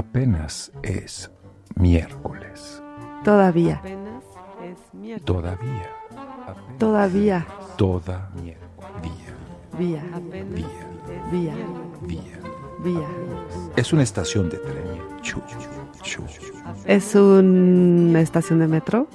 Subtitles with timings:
[0.00, 1.30] Apenas es
[1.74, 2.82] miércoles.
[3.24, 3.76] Todavía.
[3.76, 4.24] Apenas
[4.62, 5.24] es miércoles.
[5.24, 5.90] Todavía.
[6.46, 7.46] Apenas- Todavía.
[7.78, 8.56] Todavía.
[9.02, 9.78] Vía.
[9.78, 10.02] Vía.
[10.34, 10.52] es
[11.32, 11.54] Vía.
[12.02, 12.38] Día.
[12.84, 13.08] Vía.
[13.74, 14.84] Es una estación de tren.
[15.22, 15.40] Chu,
[16.02, 16.22] chu.
[16.84, 19.06] ¿Es una estación de metro?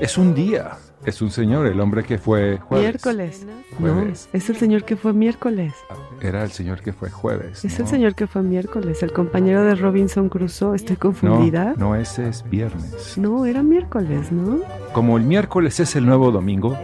[0.00, 0.76] Es un día.
[1.06, 2.84] Es un señor, el hombre que fue jueves.
[2.84, 3.46] Miércoles.
[3.78, 4.02] No,
[4.32, 5.72] es el señor que fue miércoles.
[6.20, 7.64] Era el señor que fue jueves.
[7.64, 7.84] Es ¿no?
[7.84, 10.74] el señor que fue miércoles, el compañero de Robinson Crusoe.
[10.74, 11.74] ¿Estoy No, confundida?
[11.78, 13.16] no, ese es viernes.
[13.18, 14.58] No, era miércoles, ¿no?
[14.92, 16.76] Como el miércoles es el nuevo domingo,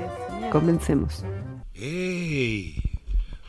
[0.53, 1.25] Comencemos.
[1.75, 2.77] ¡Ey!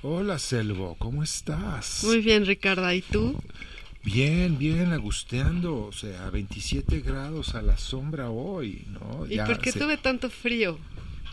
[0.01, 2.01] Hola, Selvo, ¿cómo estás?
[2.05, 2.95] Muy bien, Ricarda.
[2.95, 3.35] ¿Y tú?
[4.03, 9.25] Bien, bien, agusteando, o sea, 27 grados a la sombra hoy, ¿no?
[9.27, 10.77] ¿Y Ya por qué se- tuve tanto frío?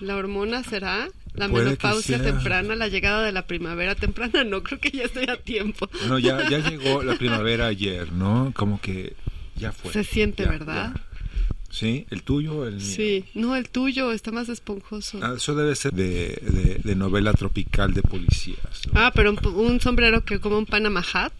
[0.00, 1.08] ¿La hormona será?
[1.34, 2.74] ¿La menopausia temprana?
[2.76, 4.44] ¿La llegada de la primavera temprana?
[4.44, 5.88] No, creo que ya estoy a tiempo.
[6.08, 8.52] No, ya, ya llegó la primavera ayer, ¿no?
[8.54, 9.14] Como que
[9.56, 9.92] ya fue.
[9.92, 10.92] Se siente, Ya, ¿verdad?
[10.94, 11.04] ya.
[11.72, 12.84] Sí, el tuyo, el mío.
[12.84, 13.24] Sí.
[13.34, 15.20] No, el tuyo está más esponjoso.
[15.22, 18.86] Ah, eso debe ser de, de- de novela tropical de policías.
[18.92, 19.00] ¿no?
[19.00, 21.32] Ah, pero un, un sombrero que como un Panama hat.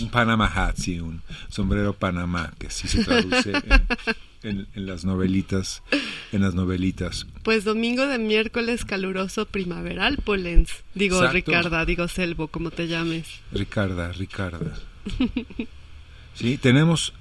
[0.00, 3.86] Un Panama hat, sí, un sombrero Panamá, que sí se traduce en,
[4.42, 5.82] en- en las novelitas,
[6.32, 7.26] en las novelitas.
[7.44, 10.70] Pues domingo de miércoles caluroso primaveral, Polens.
[10.94, 11.34] Digo, Exacto.
[11.34, 13.26] Ricarda, digo Selvo, como te llames.
[13.52, 14.74] Ricarda, Ricarda.
[16.34, 17.12] Sí, tenemos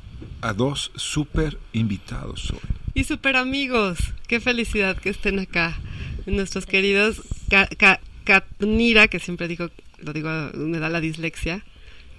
[0.41, 2.59] a dos súper invitados hoy.
[2.95, 5.77] Y super amigos, qué felicidad que estén acá.
[6.25, 11.63] Nuestros queridos Ka- Ka- Katnira, que siempre digo, lo digo, me da la dislexia.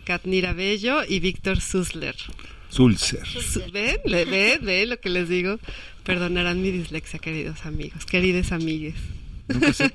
[0.04, 2.16] Katnira Bello y Víctor Susler.
[2.68, 3.26] Sulzer.
[3.26, 3.98] Su- ¿Ven?
[4.04, 4.64] ¿Le- ¿Ven?
[4.64, 5.58] ¿Ven lo que les digo?
[6.04, 8.94] Perdonarán mi dislexia, queridos amigos, queridas amigues.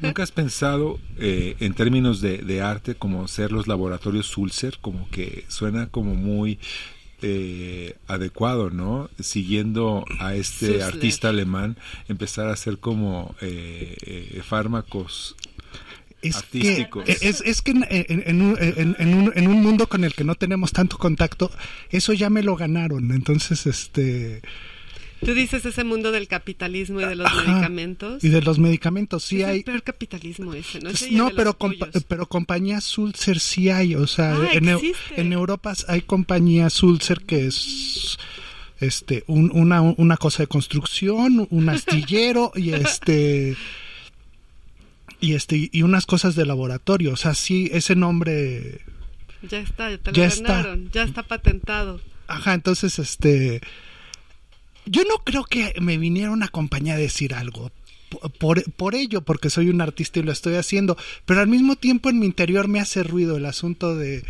[0.02, 4.78] ¿Nunca, has pensado eh, en términos de, de arte como ser los laboratorios Sulzer?
[4.80, 6.60] Como que suena como muy
[7.22, 9.10] eh, adecuado, ¿no?
[9.20, 15.36] Siguiendo a este artista alemán, empezar a hacer como eh, eh, fármacos
[16.22, 17.06] Es artísticos.
[17.06, 20.14] que, es, es que en, en- en un, en- un, en un mundo con el
[20.14, 21.52] que no tenemos tanto contacto,
[21.90, 23.12] eso ya me lo ganaron.
[23.12, 24.42] Entonces, este.
[25.26, 27.44] Tú dices ese mundo del capitalismo y de los Ajá.
[27.52, 28.24] medicamentos.
[28.24, 29.64] Y de los medicamentos, sí es el hay.
[29.64, 30.90] peor capitalismo ese, ¿no?
[30.92, 33.96] Ese el No, pero, compa- pero compañías Sulzer sí hay.
[33.96, 34.70] O sea, Ah, en,
[35.18, 38.18] en Europa hay compañías Sulzer que es.
[38.80, 43.58] Este, un- una, una cosa de construcción, un astillero y este.
[45.22, 47.14] Y este, y unas cosas de laboratorio.
[47.14, 48.82] O sea, sí, ese nombre
[49.42, 50.54] Ya está, ya te lo Ya está.
[50.54, 52.00] ganaron, ya está patentado.
[52.28, 53.62] Ajá, entonces, este.
[54.86, 57.72] Yo no creo que me viniera una compañía a decir algo.
[58.40, 60.98] Por, por ello, porque soy un artista y lo estoy haciendo.
[61.26, 64.24] Pero al mismo tiempo en mi interior me hace ruido el asunto de.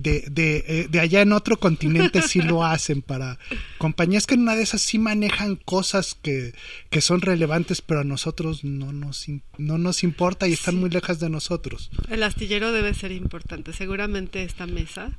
[0.00, 3.38] De, de, eh, de allá en otro continente sí lo hacen para
[3.78, 6.54] compañías que en una de esas sí manejan cosas que,
[6.88, 9.26] que son relevantes pero a nosotros no nos,
[9.58, 11.90] no nos importa y están muy lejos de nosotros.
[12.08, 13.72] El astillero debe ser importante.
[13.72, 15.10] Seguramente esta mesa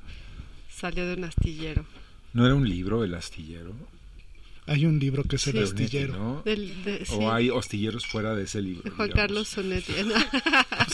[0.69, 1.85] salió de un astillero.
[2.33, 3.73] ¿No era un libro, El astillero?
[4.69, 5.59] Hay un libro que es El Sí.
[5.63, 6.13] astillero.
[6.17, 6.41] ¿no?
[6.45, 8.83] Del- de, sí, O hay astilleros fuera de ese libro.
[8.83, 9.27] de Juan digamos.
[9.27, 9.93] Carlos Sonetti.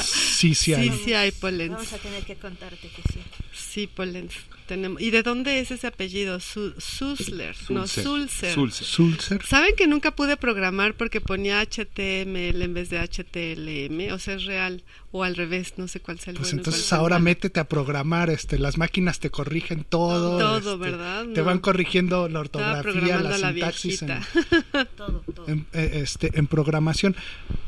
[0.02, 0.90] Sí, sí hay.
[0.90, 1.72] sí, sí hay Polens.
[1.74, 3.20] Vamos a tener que contarte que sí.
[3.54, 4.34] Sí, Polens.
[4.68, 5.02] Tenemos.
[5.02, 6.40] ¿Y de dónde es ese apellido?
[6.40, 7.56] Su Susler.
[7.70, 8.54] No, Sulzer.
[8.54, 8.54] Sulzer.
[8.54, 8.86] Sulzer.
[8.88, 9.46] Sulzer.
[9.46, 14.14] ¿Saben que nunca pude programar porque ponía HTML en vez de HTLM?
[14.14, 14.84] O sea, es real.
[15.12, 18.30] O al revés, no sé cuál sea el Pues bueno entonces ahora métete a programar,
[18.30, 20.38] este, las máquinas te corrigen todo.
[20.40, 21.26] Todo, este, ¿verdad?
[21.34, 21.46] Te No.
[21.46, 24.10] van corrigiendo la ortografía, la a la sintaxis en.
[24.98, 25.48] Todo, todo.
[25.48, 27.16] en, eh, este, en programación.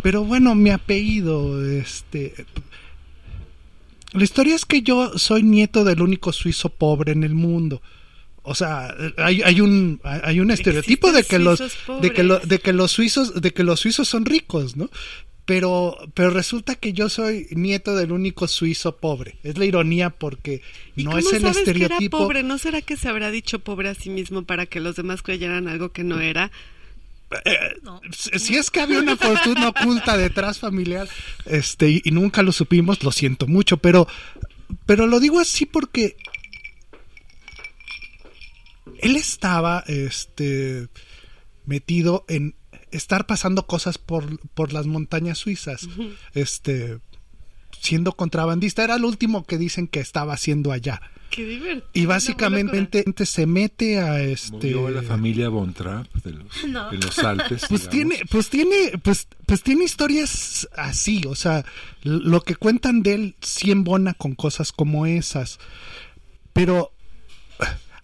[0.04, 2.34] Pero bueno, mi apellido, este,
[4.18, 7.82] la historia es que yo soy nieto del único suizo pobre en el mundo.
[8.44, 11.60] O sea, hay, hay un hay un estereotipo de que los
[12.02, 14.90] de que, lo- de que los suizos de que los suizos son ricos, ¿no?
[15.46, 19.38] Pero pero resulta que yo soy nieto del único suizo pobre.
[19.44, 20.62] Es la ironía porque
[20.96, 22.18] ¿Y no cómo es el sabes que era estereotipo.
[22.20, 22.44] pobre?
[22.44, 25.68] ¿No será que se habrá dicho pobre a sí mismo para que los demás creyeran
[25.68, 26.52] algo que no era?
[27.84, 28.00] No.
[28.12, 31.10] si es que había una fortuna oculta detrás familiar,
[31.46, 34.08] este, y, y nunca lo supimos, lo siento mucho, pero,
[34.86, 36.16] pero lo digo así porque
[39.00, 40.88] él estaba, este,
[41.66, 42.56] metido en
[42.92, 45.88] estar pasando cosas por, por las montañas suizas,
[46.34, 47.00] este,
[47.80, 51.02] siendo contrabandista, era lo último que dicen que estaba haciendo allá.
[51.30, 51.88] Qué divertido.
[51.94, 56.90] Y básicamente se mete a este Murió la familia Von Trapp de los, No.
[56.90, 57.66] de los Alpes.
[57.70, 57.90] pues digamos.
[58.18, 61.64] tiene pues tiene pues pues tiene historias así o sea
[62.04, 65.60] lo que cuentan de él sí embona con cosas como esas
[66.54, 66.92] pero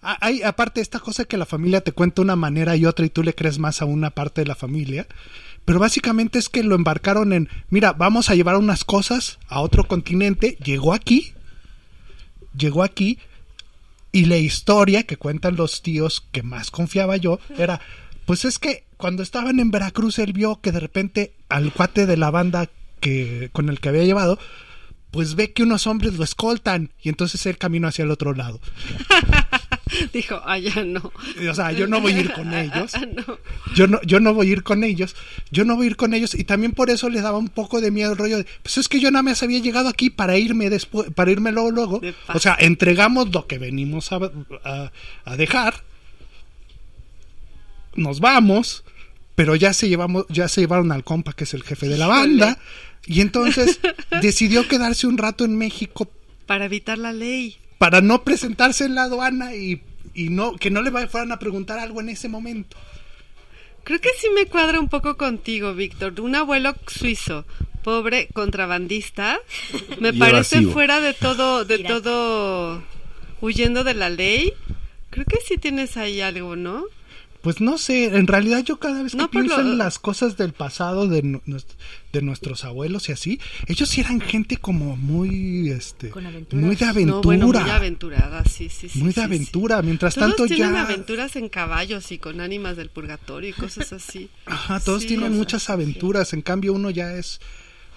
[0.02, 3.10] a- hay aparte esta cosa que la familia te cuenta una manera y otra y
[3.10, 5.06] tú le crees más a una parte de la familia.
[5.64, 9.88] Pero básicamente es que lo embarcaron en, mira, vamos a llevar unas cosas a otro
[9.88, 10.58] continente.
[10.62, 11.32] Llegó aquí,
[12.56, 13.18] llegó aquí
[14.12, 17.80] y la historia que cuentan los tíos que más confiaba yo era,
[18.26, 22.16] pues es que cuando estaban en Veracruz él vio que de repente al cuate de
[22.16, 22.70] la banda
[23.00, 24.38] que con el que había llevado,
[25.10, 28.60] pues ve que unos hombres lo escoltan y entonces él caminó hacia el otro lado.
[30.12, 31.12] Dijo, ah, ya no.
[31.50, 32.92] O sea, yo no voy a ir con ellos.
[33.26, 33.38] no.
[33.74, 35.14] Yo no, yo no voy a ir con ellos.
[35.50, 36.34] Yo no voy a ir con ellos.
[36.34, 38.88] Y también por eso les daba un poco de miedo el rollo de, pues es
[38.88, 42.00] que yo nada más había llegado aquí para irme después, para irme luego, luego.
[42.32, 44.20] O sea, entregamos lo que venimos a,
[44.64, 44.92] a-
[45.24, 45.82] a dejar.
[47.96, 48.84] Nos vamos.
[49.36, 52.04] Pero ya se llevamos, ya se llevaron al compa que es el jefe de la
[52.06, 52.20] Híjole.
[52.20, 52.58] banda.
[53.06, 53.80] Y entonces
[54.22, 56.08] decidió quedarse un rato en México
[56.46, 57.56] Para evitar la ley.
[57.84, 59.82] Para no presentarse en la aduana y,
[60.14, 62.78] y no, que no le fueran a preguntar algo en ese momento.
[63.84, 66.18] Creo que sí me cuadra un poco contigo, Víctor.
[66.22, 67.44] Un abuelo suizo,
[67.82, 69.38] pobre contrabandista,
[70.00, 70.72] me Y parece evasivo.
[70.72, 71.88] fuera de todo, de Mira.
[71.90, 72.82] todo,
[73.42, 74.54] huyendo de la ley.
[75.10, 76.84] Creo que sí tienes ahí algo, ¿no?
[77.44, 79.98] Pues no sé, en realidad yo cada vez que No, por pienso lo- en las
[80.00, 81.40] cosas del pasado de,
[82.12, 86.64] de nuestros abuelos y así, ellos sí eran gente como muy, este, Con aventuras.
[86.64, 88.98] muy de aventura, No, bueno, muy aventurada, sí, sí, sí.
[88.98, 89.24] muy de sí, sí.
[89.24, 89.82] aventura.
[89.82, 93.92] Mientras Todos tanto tienen ya, aventuras en caballos y con ánimas del purgatorio y cosas
[93.92, 94.30] así.
[94.46, 96.32] ajá, todos Sí, tienen muchas aventuras.
[96.32, 97.40] En cambio uno ya es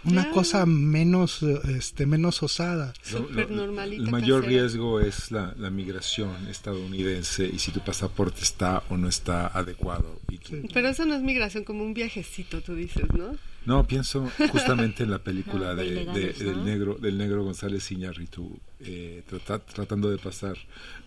[0.07, 2.93] una cosa menos, este, menos osada.
[3.11, 4.61] Lo- lo- el mayor casera.
[4.61, 10.19] riesgo es la, la migración estadounidense y si tu pasaporte está o no está adecuado.
[10.29, 13.35] Y tú- Pero eso no es migración, como un viajecito, tú dices, ¿no?
[13.65, 16.63] No, pienso justamente en la película Ah, de de, de- ilegales, del ¿no?
[16.63, 20.55] negro del negro González Iñárritu eh, trata- tratando de pasar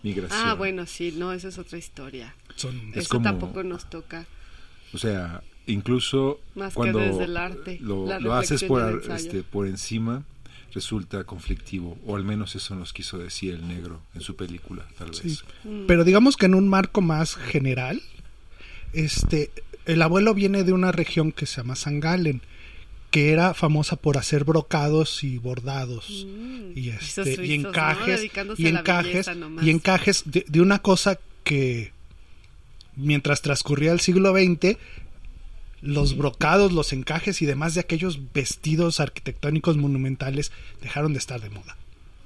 [0.03, 0.39] migración.
[0.47, 2.35] Ah, bueno, sí, no, esa es otra historia.
[2.55, 4.27] Son, Es Eso como- tampoco nos toca.
[4.93, 10.23] O sea, incluso Más que cuando desde el arte, lo, haces por, este, por encima,
[10.73, 15.11] resulta conflictivo, o al menos eso nos quiso decir el negro en su película, tal
[15.11, 15.43] vez.
[15.63, 15.85] Mm.
[15.87, 18.01] Pero digamos que en un marco más general,
[18.93, 19.51] este,
[19.85, 22.41] el abuelo viene de una región que se llama San Galen,
[23.09, 26.77] que era famosa por hacer brocados y bordados Mm.
[26.77, 28.23] y este y encajes
[28.57, 29.29] y encajes
[29.61, 31.91] y encajes de, de una cosa que
[32.95, 34.77] mientras transcurría el siglo XX
[35.81, 40.51] los brocados, los encajes y demás de aquellos vestidos arquitectónicos monumentales
[40.81, 41.75] dejaron de estar de moda.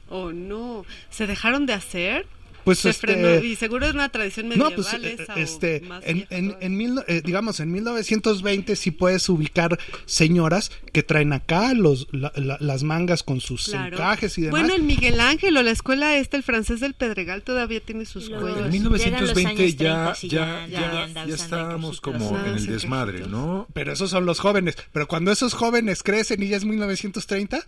[0.09, 0.85] Oh, no.
[1.09, 2.27] ¿Se dejaron de hacer?
[2.65, 5.81] Pues Se este, frenó, y seguro es una tradición medieval No, pues eh, o este,
[5.81, 11.31] más en, en, en mil, eh, digamos, en 1920 sí puedes ubicar señoras que traen
[11.31, 13.95] acá los, la- la- las mangas con sus Claro.
[13.95, 14.61] encajes y demás.
[14.61, 18.29] Bueno, el Miguel Ángel o la escuela esta, el francés del Pedregal, todavía tiene sus
[18.29, 18.65] luego- cuellos.
[18.65, 22.55] En Llegan los 1920 años ya, 30 y ya, ya- ya, ya estábamos como en
[22.55, 23.27] el desmadre.
[23.27, 23.67] ¿no?
[23.73, 24.75] Pero esos son los jóvenes.
[24.91, 27.63] Pero cuando esos jóvenes crecen y ya es 1930,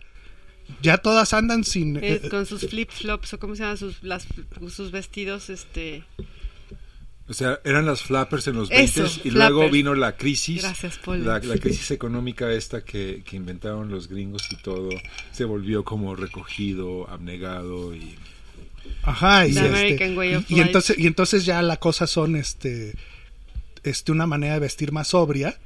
[0.82, 1.96] ya todas andan sin...
[1.96, 4.26] Eh, eh, con sus flip flops o cómo se llaman sus, las,
[4.70, 6.04] sus vestidos, este...
[7.28, 10.62] O sea, eran las flappers en los Eso, 20 y luego vino la crisis.
[10.62, 11.26] Gracias, Paul.
[11.26, 14.88] La, la crisis económica esta que, que inventaron los gringos y todo
[15.30, 18.14] se volvió como recogido, abnegado y
[19.02, 22.06] Ajá, y, The este, American way of y- y entonces y entonces ya la cosa
[22.06, 22.94] son este
[23.82, 25.58] este una manera de vestir más sobria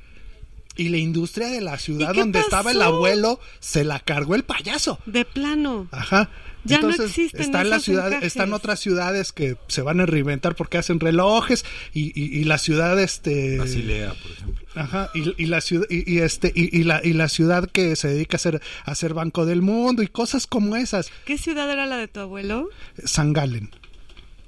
[0.76, 4.35] y la industria de la ciudad ¿Y qué donde estaba el abuelo se la cargó
[4.35, 4.99] el payaso.
[5.07, 5.88] De plano.
[5.91, 6.31] Ajá.
[6.64, 10.55] Ya no Entonces, existen están las ciudades, están otras ciudades que se van a reinventar
[10.55, 14.67] porque hacen relojes y, y, y la ciudad este Basilea, por ejemplo.
[14.76, 17.97] Ajá, y, y la ciudad y, y este y, y la y la ciudad que
[17.97, 21.11] se dedica a hacer a ser banco del mundo y cosas como esas.
[21.25, 22.69] ¿Qué ciudad era la de tu abuelo?
[23.05, 23.71] San Galen.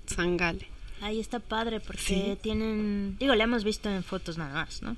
[0.06, 0.68] Sangale.
[1.02, 2.38] Ahí está padre porque Sí.
[2.42, 4.96] tienen, digo, la hemos visto en fotos nada más, ¿no?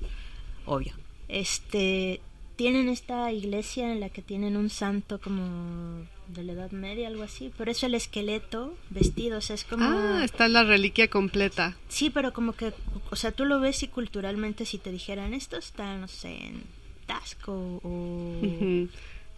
[0.66, 0.92] Obvio.
[1.28, 2.20] Este,
[2.56, 7.22] tienen esta iglesia en la que tienen un santo como de la Edad Media, algo
[7.22, 9.84] así, pero es el esqueleto vestido, o sea, es como...
[9.84, 11.76] Ah, está la reliquia completa.
[11.88, 12.72] Sí, pero como que,
[13.10, 16.64] o sea, tú lo ves y culturalmente si te dijeran esto está, no sé, en
[17.06, 18.40] Tasco o.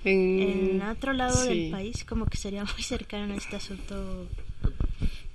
[0.04, 1.48] En, en otro lado sí.
[1.48, 4.28] del país, como que sería muy cercano a este asunto.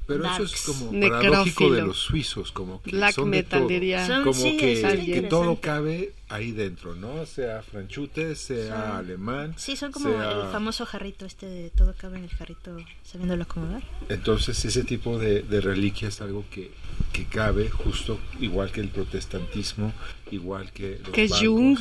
[0.06, 0.62] Pero eso es Darks.
[0.66, 1.32] como Necrófilo.
[1.32, 3.70] paradójico de los suizos, como que Black son de metal, todo.
[3.70, 4.06] diría.
[4.06, 7.26] Son- Como sí, que, que todo cabe ahí dentro, ¿no?
[7.26, 9.54] Sea franchute, sea Son- alemán.
[9.58, 13.44] Sí, son como sea- el famoso jarrito este de todo cabe en el jarrito sabiéndolo
[13.44, 13.82] acomodar.
[14.10, 16.72] Entonces ese tipo de, de reliquia es algo que,
[17.14, 19.94] que cabe justo igual que el protestantismo,
[20.32, 21.78] igual que los Que Jung.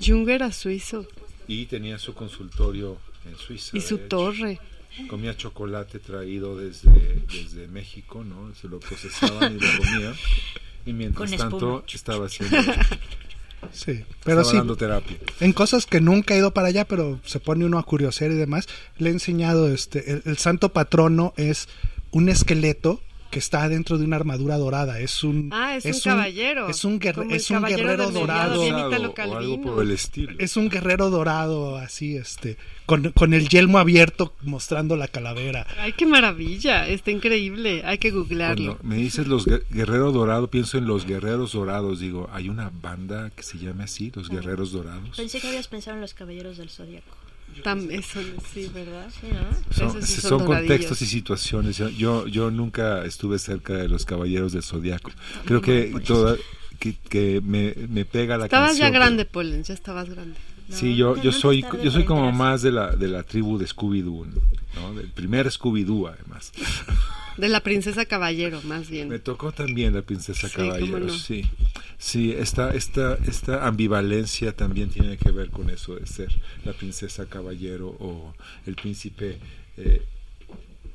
[0.00, 1.06] y, Jung era suizo.
[1.46, 3.76] y tenía su consultorio en Suiza.
[3.76, 4.08] Y de su hecho.
[4.08, 4.58] torre.
[5.08, 8.54] Comía chocolate traído desde, desde México, ¿no?
[8.54, 10.14] Se lo procesaban y lo comía.
[10.86, 12.56] Y mientras tanto estaba haciendo,
[13.72, 15.18] Sí, pero sí, dando terapia.
[15.40, 18.34] en cosas que nunca he ido para allá, pero se pone uno a curiosear y
[18.34, 18.66] demás,
[18.96, 21.68] le he enseñado, este, el, el santo patrono es
[22.10, 25.50] un esqueleto que está dentro de una armadura dorada, es un...
[25.52, 26.68] Ah, es un caballero.
[26.68, 28.60] Es un, guerre- es un guerrero dorado.
[28.62, 30.32] o algo por el estilo.
[30.38, 32.56] Es un guerrero dorado, así, este,
[32.86, 35.66] con, con el yelmo abierto mostrando la calavera.
[35.78, 38.76] Ay, qué maravilla, está increíble, hay que googlearlo.
[38.76, 42.00] Cuando me dices los guer- guerreros dorados, pienso en los guerreros dorados.
[42.00, 45.16] Digo, hay una banda que se llame así, los guerreros dorados.
[45.16, 47.16] Pensé que habías pensado en los caballeros del zodiaco.
[47.62, 48.20] Tam- eso,
[48.54, 49.08] sí, ¿verdad?
[49.20, 49.74] Sí, ¿no?
[49.90, 51.76] Son, sí son son contextos y situaciones.
[51.76, 55.10] Yo- Yo, yo nunca estuve cerca de los caballeros del zodiaco.
[55.44, 56.36] Creo que toda,
[56.78, 58.92] que, que me, me pega la Estabas ya canción.
[58.94, 60.36] grande, Polen, ya estabas grande.
[60.70, 63.22] Sí, No, yo, nunca- yo nunca soy, yo soy como más de la, de la
[63.24, 64.26] tribu de Scooby-Doo,
[64.76, 64.94] ¿no?
[64.94, 66.52] Del primer Scooby-Doo, además.
[67.40, 69.08] De la princesa caballero, más bien.
[69.08, 71.08] Me tocó también la princesa Sí, caballero, no.
[71.12, 71.44] sí.
[71.98, 76.28] Sí, esta, esta, esta ambivalencia también tiene que ver con eso de ser
[76.64, 78.34] la princesa caballero o
[78.66, 79.38] el príncipe,
[79.76, 80.02] eh,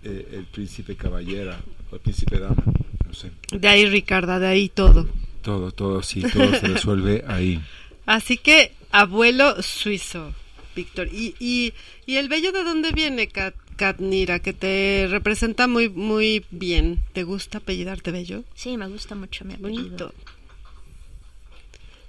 [0.04, 1.60] eh, el príncipe caballera
[1.92, 2.64] o el príncipe dama,
[3.08, 3.32] no sé.
[3.52, 5.08] De ahí, Ricarda, de ahí todo.
[5.42, 7.62] Todo, todo, sí, todo se resuelve ahí.
[8.08, 10.34] Así que, abuelo suizo,
[10.76, 11.08] Víctor.
[11.12, 11.74] ¿Y, y,
[12.06, 14.40] y el bello de dónde viene, Kat, Katnira?
[14.40, 17.00] Que te representa muy, muy bien.
[17.14, 18.44] ¿Te gusta apellidarte bello?
[18.56, 19.84] Sí, me gusta mucho mi apellido.
[19.84, 20.14] Bonito.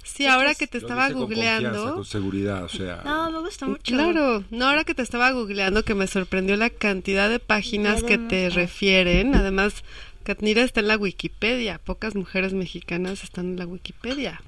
[0.05, 1.95] Sí, ahora que te estaba googleando.
[1.97, 3.03] Con seguridad, o sea.
[3.05, 3.83] No, me gusta mucho.
[3.83, 8.17] Claro, no, ahora que te estaba googleando que me sorprendió la cantidad de páginas que
[8.17, 9.35] te refieren.
[9.35, 9.83] Además,
[10.23, 11.79] Katnira está en la Wikipedia.
[11.79, 14.41] Pocas mujeres mexicanas están en la Wikipedia.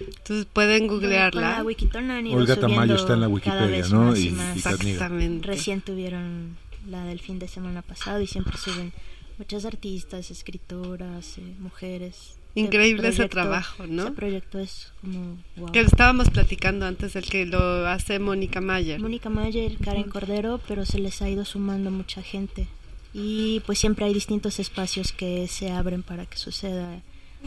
[0.00, 1.62] Entonces pueden googlearla.
[1.62, 4.16] la Olga Tamayo está en la Wikipedia, ¿no?
[4.16, 4.36] Y- y.
[4.56, 5.46] Exactamente.
[5.46, 6.56] Recién tuvieron
[6.88, 8.92] la del fin de semana pasado y siempre suben
[9.38, 12.36] muchas artistas, escritoras, eh, mujeres.
[12.54, 14.02] Increíble ese trabajo, ¿no?
[14.02, 15.72] Ese proyecto es como wow.
[15.72, 19.00] Que estábamos platicando antes del que lo hace Mónica Mayer.
[19.00, 22.68] Mónica Mayer, Karen Cordero, pero se les ha ido sumando mucha gente.
[23.14, 27.00] Y pues siempre hay distintos espacios que se abren para que suceda.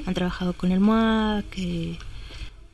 [0.07, 1.97] Han trabajado con el MOA, que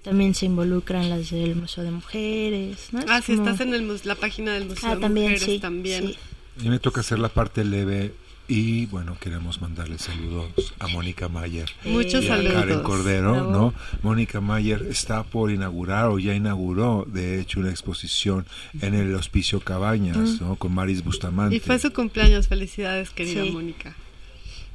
[0.03, 2.87] también se involucran las del Museo de Mujeres.
[2.93, 2.99] ¿no?
[2.99, 5.43] Es Ah, sí, como- estás en el la página del Museo Ah, de también, Mujeres
[5.45, 5.59] sí.
[5.59, 6.07] también.
[6.07, 6.17] sí.
[6.57, 8.13] Mí me toca hacer la parte leve
[8.47, 11.69] y bueno, queremos mandarle saludos a Mónica Mayer.
[11.85, 12.53] Muchos y a saludos.
[12.53, 13.51] Karen Cordero, Bravo.
[13.51, 13.73] ¿no?
[14.03, 18.45] Mónica Mayer está por inaugurar o ya inauguró, de hecho, una exposición
[18.81, 20.57] en el Hospicio Cabañas, ¿no?
[20.57, 21.55] Con Maris Bustamante.
[21.55, 22.47] Y fue su cumpleaños.
[22.49, 23.51] Felicidades, querida Sí.
[23.51, 23.95] Mónica.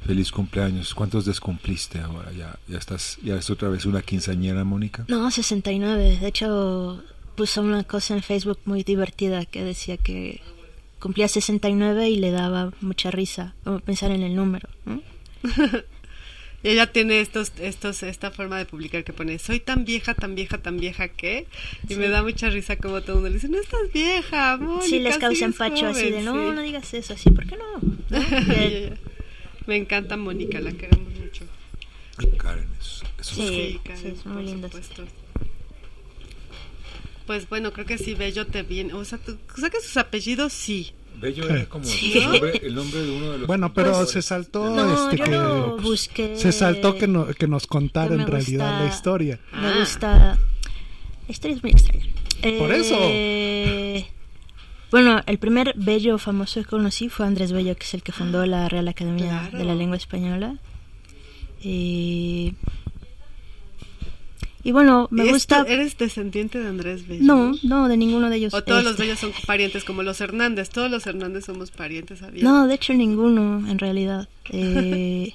[0.05, 0.93] Feliz cumpleaños.
[0.95, 2.31] ¿Cuántos descumpliste ahora?
[2.31, 5.05] ¿Ya, ya estás, ya es otra vez una quinceañera, Mónica?
[5.07, 6.17] No, 69.
[6.19, 7.03] De hecho,
[7.35, 10.41] puso una cosa en Facebook muy divertida que decía que
[10.99, 14.69] cumplía 69 y le daba mucha risa, como pensar en el número.
[14.85, 15.01] ¿no?
[16.63, 20.35] Y ella tiene estos, estos, esta forma de publicar que pone, soy tan vieja, tan
[20.35, 21.47] vieja, tan vieja que,
[21.87, 24.85] y me da mucha risa como todo el mundo le dice, no estás vieja, Mónica,
[24.85, 26.55] sí, les causa empacho así de, joven", no, sí.
[26.55, 27.79] no digas eso, así, ¿por qué no?
[28.09, 28.97] ¿No?
[29.67, 31.45] Me encanta Mónica, la queremos mucho.
[32.37, 33.79] Karen, es, es Sí.
[33.83, 34.69] Karen, es muy linda.
[37.27, 39.97] Pues bueno, creo que sí, Bello te viene, o sea, tú- o sea que sus
[39.97, 40.93] apellidos sí.
[41.19, 42.13] Bello era como Sí.
[42.17, 43.47] el, nombre, el nombre de uno de los...
[43.47, 46.35] Bueno, pero se saltó No, este yo que lo busqué.
[46.37, 49.39] se saltó que, no- que nos contara que me en realidad gusta- la historia.
[49.51, 49.75] Me Ah.
[49.79, 50.09] gusta.
[51.27, 52.05] La historia es muy extraña.
[52.59, 52.95] Por eso.
[52.99, 54.07] Eh,
[54.89, 58.45] Bueno, el primer bello famoso que conocí fue Andrés Bello, que es el que fundó
[58.45, 59.57] la Real Academia Claro.
[59.57, 60.59] de la Lengua Española.
[61.63, 62.53] Eh,
[64.67, 65.63] y bueno, me ¿Es- gusta.
[65.67, 67.23] ¿Eres descendiente de Andrés Bello?
[67.23, 68.53] No, no, de ninguno de ellos.
[68.53, 70.69] O todos los Este, bellos son parientes, como los Hernández.
[70.69, 72.43] Todos los Hernández somos parientes, ¿sabías?
[72.43, 74.27] No, de hecho ninguno, en realidad.
[74.49, 75.33] Eh,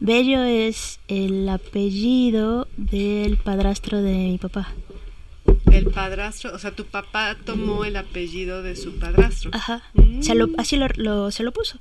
[0.00, 4.72] Bello es el apellido del padrastro de mi papá.
[5.70, 9.50] El padrastro, o sea, tu papá tomó el apellido de su padrastro.
[9.52, 9.82] Ajá.
[9.94, 10.22] Mm.
[10.22, 11.78] Se lo, así lo, lo- se lo puso.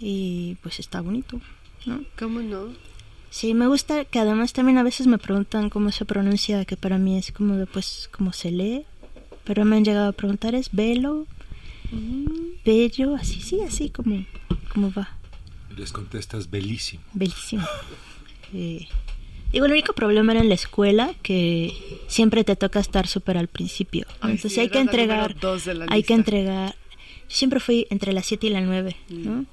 [0.00, 1.40] Y pues está bonito.
[1.86, 2.00] ¿no?
[2.18, 2.68] ¿Cómo no?
[3.32, 6.98] Sí, me gusta que además también a veces me preguntan cómo se pronuncia, que para
[6.98, 8.84] mí es como de, pues, cómo se lee.
[9.44, 11.26] Pero me han llegado a preguntar, es velo,
[12.62, 14.22] bello, así, sí, así como,
[14.70, 15.16] como va.
[15.74, 17.02] Les contestas belísimo.
[17.14, 17.66] Bellísimo.
[18.54, 18.86] Eh,
[19.50, 21.72] digo, el único problema era en la escuela que
[22.06, 24.04] siempre te toca estar súper al principio.
[24.20, 26.76] Ay, Entonces sí, hay que entregar, número dos de la hay que entregar.
[27.30, 29.46] Yo siempre fui entre las 7 y las 9, ¿no?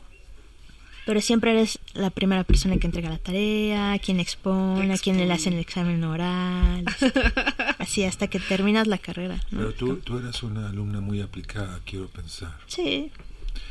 [1.10, 5.18] Pero siempre eres la primera persona que entrega la tarea, a quien expone, a quien
[5.18, 6.86] le hacen el examen oral.
[7.80, 9.58] así hasta que terminas la carrera, ¿no?
[9.58, 12.56] Pero tú, tú eras una alumna muy aplicada, quiero pensar.
[12.68, 13.10] Sí,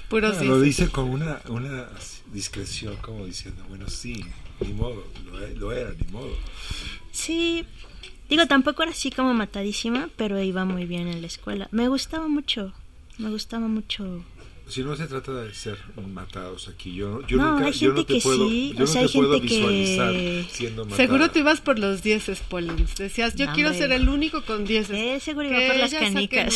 [0.09, 1.87] Puros Ah, lo dice con una, una
[2.33, 4.17] discreción, como diciendo, bueno, sí,
[4.59, 6.37] ni modo, lo, e- lo era, ni modo.
[7.13, 7.65] Sí,
[8.29, 11.69] digo, tampoco era así como matadísima, pero iba muy bien en la escuela.
[11.71, 12.73] Me gustaba mucho,
[13.17, 14.25] me gustaba mucho.
[14.69, 15.79] Si no se trata de ser
[16.13, 18.77] matados aquí, yo, yo No, nunca, hay yo no gente te que puedo, sí, yo
[18.77, 20.15] o no sea, te hay puedo gente que- visualizar
[20.51, 20.97] siendo matada.
[20.97, 22.95] Seguro tú ibas por los 10 Pollens.
[22.97, 23.87] Decías, yo No, quiero hombre.
[23.87, 24.91] ser el único con 10.
[24.91, 26.55] Eh, seguro Que iba por las canicas.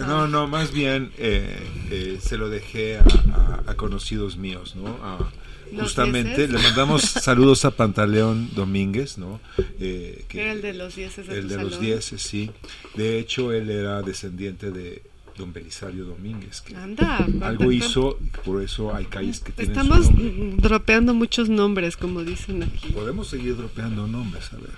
[0.00, 1.58] No, no, más bien eh,
[1.90, 4.88] eh, se lo dejé a, a- a conocidos míos, ¿no?
[5.02, 5.30] A-
[5.72, 6.50] ¿Los justamente dieces?
[6.50, 9.40] le mandamos saludos a Pantaleón Domínguez, ¿no?
[9.80, 11.80] Eh, que- Era el de los 10 de el de los salón.
[11.80, 12.50] dieces, sí.
[12.94, 15.02] De hecho, él era descendiente de
[15.36, 20.06] don Belisario Domínguez, que Anda, algo hizo, y por eso hay calles que tienen Estamos
[20.06, 20.54] su nombre.
[20.58, 22.88] dropeando muchos nombres, como dicen aquí.
[22.92, 24.70] Podemos seguir dropeando nombres, a ver.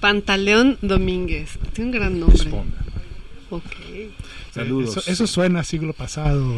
[0.00, 1.58] Pantaleón Domínguez.
[1.72, 2.38] Tiene un gran nombre.
[2.38, 2.76] Responda.
[3.50, 3.64] Ok.
[4.52, 4.96] Saludos.
[4.98, 6.52] Eso, eso suena a siglo pasado.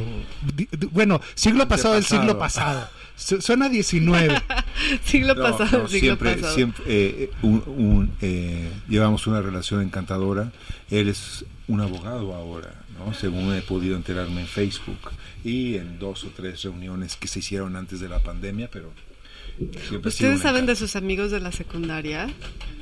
[0.54, 2.88] Di- di- bueno, siglo pasado del siglo pasado.
[3.16, 4.34] Su- Suena 19.
[5.04, 6.54] siglo No, pasado, no, siglo siempre, pasado.
[6.54, 10.52] siempre eh, un- un, eh, llevamos una relación encantadora.
[10.90, 13.14] Él es un abogado ahora, ¿no?
[13.14, 15.10] según he podido enterarme en Facebook
[15.44, 18.90] y en dos o tres reuniones que se hicieron antes de la pandemia, pero
[20.04, 22.28] ¿Ustedes saben de sus amigos de la secundaria?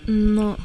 [0.09, 0.57] No,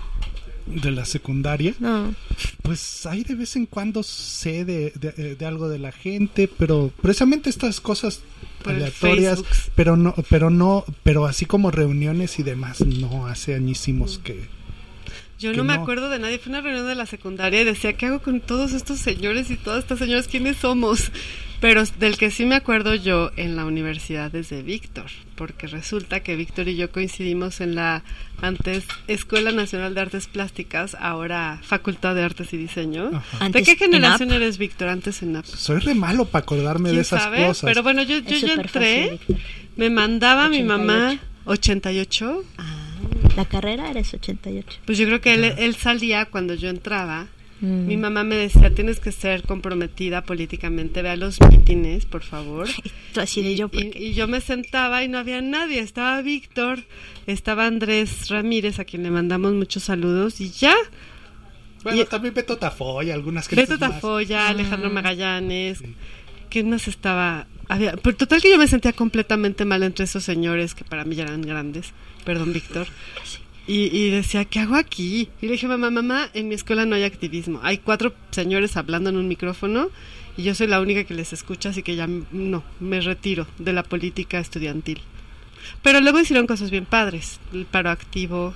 [0.65, 1.75] de la secundaria.
[1.79, 2.15] no.
[2.63, 6.91] Pues hay de vez en cuando sé de, de- de algo de la gente, pero
[7.01, 8.21] precisamente estas cosas
[8.63, 9.43] Por aleatorias,
[9.75, 14.47] pero no, pero no, pero así como reuniones y demás, no hace añísimos que
[15.39, 15.81] Yo no me no.
[15.81, 16.37] acuerdo de nadie.
[16.37, 19.55] Fue una reunión de la secundaria y decía, ¿qué hago con todos estos señores y
[19.55, 20.27] todas estas señoras?
[20.27, 21.11] ¿Quiénes somos?
[21.61, 26.21] Pero del que sí me acuerdo yo en la universidad es de Víctor, porque resulta
[26.21, 28.03] que Víctor y yo coincidimos en la
[28.41, 33.11] antes Escuela Nacional de Artes Plásticas, ahora Facultad de Artes y Diseño.
[33.51, 34.87] ¿De qué generación eres, Víctor?
[34.87, 37.45] Antes en soy re malo para acordarme de ¿Quién esas sabe?
[37.45, 37.65] cosas.
[37.67, 39.37] Pero bueno, yo, yo ya entré, fácil,
[39.75, 40.65] me mandaba mi 88.
[40.65, 42.43] mamá 88.
[43.35, 44.79] La carrera eres 88.
[44.85, 47.27] Pues yo creo que él, él salía cuando yo entraba.
[47.61, 47.87] Mm.
[47.87, 52.67] Mi mamá me decía, tienes que ser comprometida políticamente, ve a los mítines, por favor.
[53.13, 55.79] Tú así de Y, yo, y- porque y yo me sentaba y no había nadie,
[55.79, 56.85] estaba Víctor,
[57.27, 60.73] estaba Andrés Ramírez, a quien le mandamos muchos saludos, y ya,
[61.83, 63.91] bueno, y- también Beto Tafoya, algunas Beto gentes más.
[63.95, 64.49] Tafoya, Ah.
[64.51, 65.83] Alejandro Magallanes,
[66.49, 67.45] ¿quién más estaba?
[67.69, 71.23] Había, total que yo me sentía completamente mal entre esos señores que para mí ya
[71.23, 71.93] eran grandes,
[72.25, 72.87] perdón Víctor,
[73.67, 75.29] y, y decía, ¿qué hago aquí?
[75.39, 79.11] Y le dije, mamá, mamá, en mi escuela no hay activismo, hay cuatro señores hablando
[79.11, 79.89] en un micrófono
[80.35, 83.73] y yo soy la única que les escucha, así que ya no, me retiro de
[83.73, 85.01] la política estudiantil.
[85.83, 88.53] Pero luego hicieron cosas bien padres, el paro activo,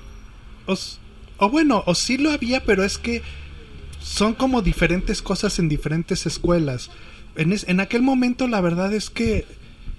[0.66, 3.22] o bueno, o sí lo había, pero es que
[4.02, 6.90] son como diferentes cosas en diferentes escuelas.
[7.36, 9.46] En, es- en aquel momento la verdad es que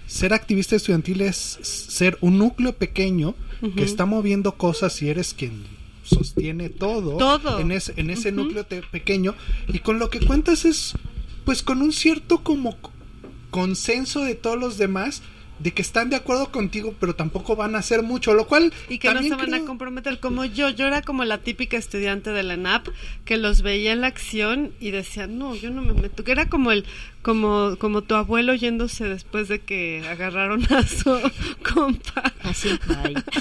[0.06, 3.34] ser activista estudiantil es ser un núcleo pequeño
[3.76, 5.64] que está moviendo cosas y eres quien
[6.02, 7.58] sostiene todo, Todo.
[7.60, 9.34] en, ese- en ese núcleo te- pequeño.
[9.68, 10.92] Y con lo que cuentas es
[11.46, 12.76] pues con un cierto como
[13.50, 15.22] consenso de todos los demás
[15.58, 18.98] de que están de acuerdo contigo pero tampoco van a hacer mucho lo cual Y
[18.98, 20.70] que no se van a comprometer como yo.
[20.70, 22.88] Yo era como la típica estudiante de la ENAP
[23.24, 26.24] que los veía en la acción y decía, no, yo no me meto.
[26.24, 26.84] Que era como el,
[27.22, 31.18] como, como tu abuelo yéndose después de que agarraron a su
[31.74, 32.32] compa.
[32.42, 32.70] así.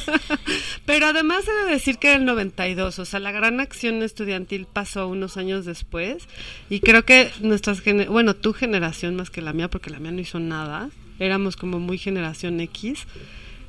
[0.86, 4.67] Pero además he de decir que era el 92, o sea, la gran acción estudiantil
[4.71, 6.28] pasó unos años después
[6.69, 10.21] y creo que nuestras, bueno, tu generación más que la mía, porque la mía no
[10.21, 10.89] hizo nada,
[11.23, 12.99] éramos como muy generación X,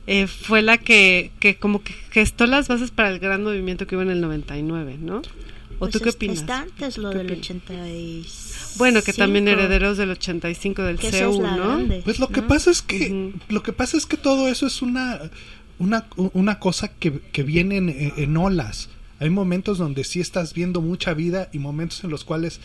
[0.06, 3.96] eh, fue la que, que como que gestó las bases para el gran movimiento que
[3.96, 5.18] hubo en el 99, ¿no?
[5.18, 5.22] ¿O
[5.78, 6.38] Pues tú qué es- opinas?
[6.38, 7.46] Está antes lo ¿Qué del opinas?
[7.46, 8.28] 85.
[8.76, 11.64] Bueno, que también herederos del 85 del Que CEU, la ¿no?
[11.68, 12.02] grande.
[12.04, 15.20] Pues lo que pasa es que lo que pasa es que todo eso es una
[15.78, 18.88] una, una cosa que, que viene en, en olas.
[19.18, 22.60] Hay momentos donde sí estás viendo mucha vida y momentos en los cuales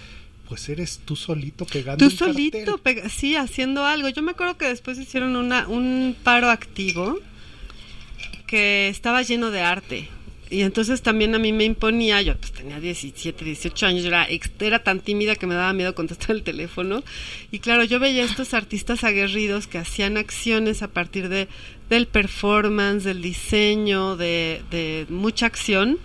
[0.50, 4.10] pues eres tú solito pegando Tú un solito, pega- sí, haciendo algo.
[4.10, 7.20] Yo me acuerdo que después hicieron una, un paro activo
[8.48, 10.08] que estaba lleno de arte.
[10.52, 14.28] Y entonces también a mí me imponía, yo pues tenía 17, 18 años, yo era,
[14.60, 17.04] era tan tímida que me daba miedo contestar el teléfono.
[17.52, 21.48] Y claro, yo veía a estos artistas aguerridos que hacían acciones a partir de,
[21.92, 26.00] del performance, del diseño, de, de mucha acción.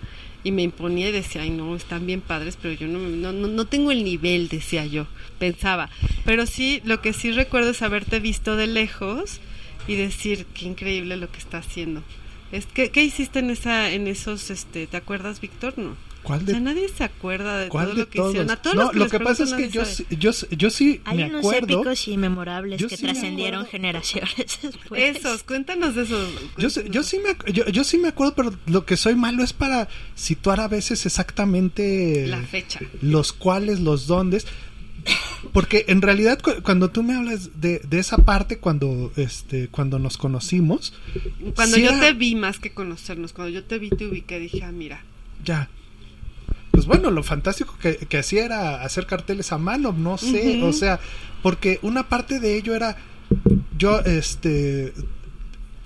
[0.45, 3.65] Y me imponía y decía, ay no, están bien padres, pero yo no, no, no,
[3.65, 5.07] tengo el nivel, decía yo,
[5.39, 5.89] pensaba.
[6.23, 9.41] Pero sí, lo que sí recuerdo es haberte visto de lejos
[9.87, 12.03] y decir, qué increíble lo que está haciendo.
[12.53, 15.77] Es, ¿qué, ¿Qué hiciste en esa en esos, este, te acuerdas, Víctor?
[15.77, 15.97] No.
[16.25, 18.49] ¿Cuál O de sea, nadie se acuerda de ¿Cuál todo de lo que hicieron.
[18.51, 18.75] A todos?
[18.75, 21.17] No, los que lo que pasa es que yo, sí- yo, sí- yo sí Hay
[21.17, 21.75] me unos acuerdo.
[21.81, 23.71] épicos y memorables Yo que sí me trascendieron acuerdo.
[23.71, 25.15] generaciones después.
[25.17, 26.29] Esos, cuéntanos de esos.
[26.57, 29.53] Yo, yo sí me, yo, yo sí me acuerdo, pero lo que soy malo es
[29.53, 32.79] para situar a veces exactamente La fecha.
[33.01, 34.47] los cuales, los dóndes.
[35.53, 39.99] Porque en realidad cu- cuando tú me hablas de, de esa parte, cuando este cuando
[39.99, 40.93] nos conocimos,
[41.55, 44.39] Cuando sí yo era- te vi más que conocernos, cuando yo te vi, te ubiqué,
[44.39, 45.03] dije, ah, mira.
[45.43, 45.69] ya.
[46.75, 50.73] Pues bueno, lo fantástico que, que hacía era hacer carteles a mano, no sé, o
[50.73, 50.99] sea,
[51.41, 52.97] porque una parte de ello era
[53.77, 54.93] yo este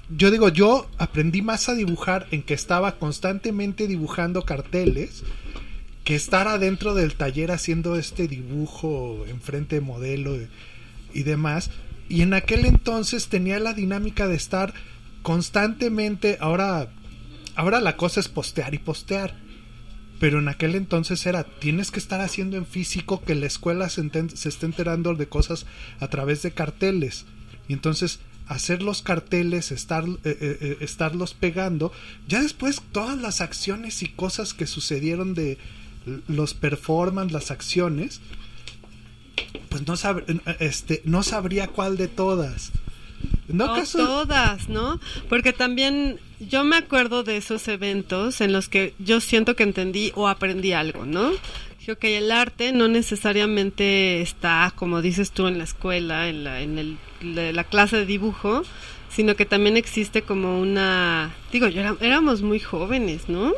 [0.10, 5.24] yo digo, yo aprendí más a dibujar en que estaba constantemente dibujando carteles
[6.04, 10.48] que estar adentro del taller haciendo este dibujo enfrente de modelo y,
[11.14, 11.70] y demás.
[12.10, 14.74] Y en aquel entonces tenía la dinámica de estar
[15.22, 16.90] constantemente, ahora,
[17.56, 19.49] ahora la cosa es postear y postear.
[20.20, 24.02] Pero en aquel entonces era, tienes que estar haciendo en físico que la escuela se,
[24.02, 25.66] esté enterando de cosas
[26.00, 27.26] a través de carteles.
[27.68, 31.92] Y entonces hacer los carteles, estar, eh, eh, eh, estarlos pegando.
[32.28, 35.58] Ya después todas las acciones y cosas que sucedieron de
[36.28, 38.20] los performance, las acciones,
[39.70, 40.24] pues no, sab-
[40.60, 42.72] este, no sabría cuál de todas.
[43.48, 43.98] ¿No O acaso?
[43.98, 45.00] todas, ¿no?
[45.28, 50.12] Porque también yo me acuerdo de esos eventos en los que yo siento que entendí
[50.16, 51.32] o aprendí algo, ¿no?
[51.80, 56.62] Dije, ok, el arte no necesariamente está, como dices tú, en la escuela, en la,
[56.62, 58.64] en el, la, la clase de dibujo,
[59.10, 61.34] sino que también existe como una...
[61.52, 63.54] Digo, yo era- éramos muy jóvenes, ¿no?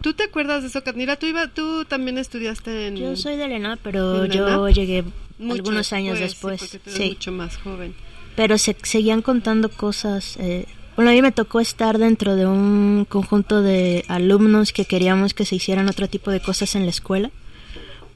[0.00, 1.16] ¿Tú te acuerdas de eso, Katnira?
[1.16, 2.96] Tú, iba, tú también estudiaste en...
[2.96, 5.04] Yo soy de Elena, pero ¿En yo llegué
[5.38, 6.60] mucho algunos años sí, después.
[6.60, 7.94] porque tú eres Sí, mucho más joven.
[8.36, 10.36] Pero se seguían contando cosas.
[10.38, 10.66] eh,
[10.96, 15.44] bueno, a mí me tocó estar dentro de un conjunto de alumnos que queríamos que
[15.44, 17.30] se hicieran otro tipo de cosas en la escuela,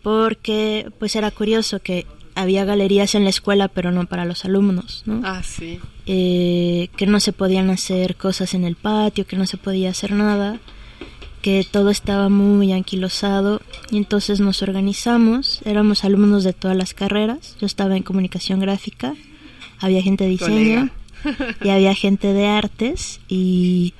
[0.02, 5.02] porque pues era curioso que había galerías en la escuela, pero no para los alumnos,
[5.06, 5.22] ¿no?
[5.24, 5.80] Ah, sí.
[6.06, 10.12] eh, que no se podían hacer cosas en el patio, que no se podía hacer
[10.12, 10.60] nada,
[11.42, 17.56] que todo estaba muy anquilosado y entonces nos organizamos, éramos alumnos de todas las carreras,
[17.60, 19.14] yo estaba en comunicación gráfica,
[19.80, 20.90] había gente de diseño
[21.62, 23.94] y había gente de artes y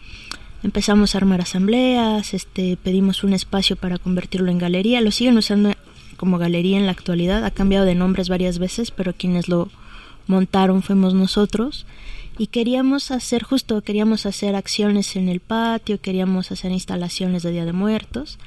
[0.62, 5.72] empezamos a armar asambleas, este pedimos un espacio para convertirlo en galería, lo siguen usando
[6.16, 9.70] como galería en la actualidad, ha cambiado de nombres varias veces, pero quienes lo
[10.26, 11.86] montaron fuimos nosotros.
[12.36, 17.64] Y queríamos hacer justo, queríamos hacer acciones en el patio, queríamos hacer instalaciones de Día
[17.64, 18.38] de Muertos.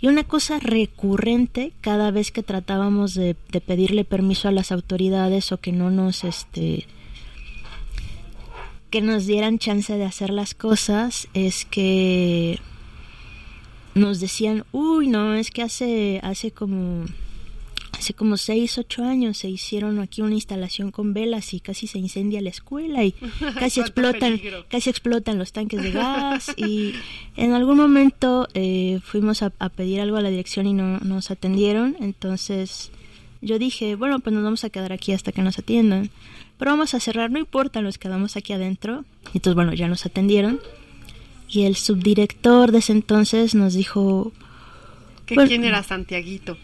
[0.00, 5.52] Y una cosa recurrente cada vez que tratábamos de, de pedirle permiso a las autoridades
[5.52, 6.86] o que no nos este
[8.90, 12.58] que nos dieran chance de hacer las cosas es que
[13.94, 17.04] nos decían, uy, no, es que hace, hace como
[18.00, 21.98] hace como seis, ocho años se hicieron aquí una instalación con velas y casi se
[21.98, 23.12] incendia la escuela y
[23.58, 24.64] casi explotan, peligro.
[24.70, 26.94] casi explotan los tanques de gas y
[27.36, 31.30] en algún momento eh, fuimos a, a pedir algo a la dirección y no nos
[31.30, 32.90] atendieron, entonces
[33.42, 36.10] yo dije, bueno, pues nos vamos a quedar aquí hasta que nos atiendan,
[36.58, 40.06] pero vamos a cerrar, no importa, nos quedamos aquí adentro, y entonces bueno, ya nos
[40.06, 40.58] atendieron
[41.50, 44.32] y el subdirector de ese entonces nos dijo,
[45.26, 45.48] ¿Que Bueno.
[45.48, 46.56] ¿Quién era Santiaguito?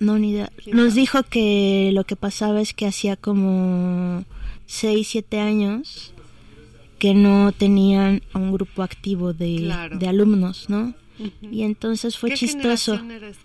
[0.00, 0.50] No, ni idea.
[0.62, 4.24] ¿Quién Nos dijo que lo que pasaba es que hacía como
[4.66, 6.12] 6, 7 años
[6.98, 9.98] que no tenían a un grupo activo de, Claro.
[9.98, 10.94] de alumnos, ¿no?
[11.18, 11.32] Ujú.
[11.52, 12.94] Y entonces fue ¿Qué chistoso.
[12.94, 13.36] eres?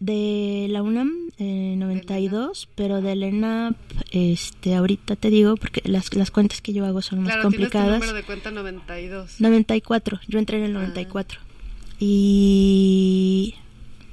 [0.00, 3.76] De la UNAM, eh, 92, pero del ENAP,
[4.10, 8.00] este, ahorita te digo, porque las, las cuentas que yo hago son más Claro, complicadas.
[8.00, 9.40] número de cuenta 92.
[9.40, 10.80] 94, yo entré en el Ah.
[10.80, 11.40] 94.
[11.98, 13.54] Y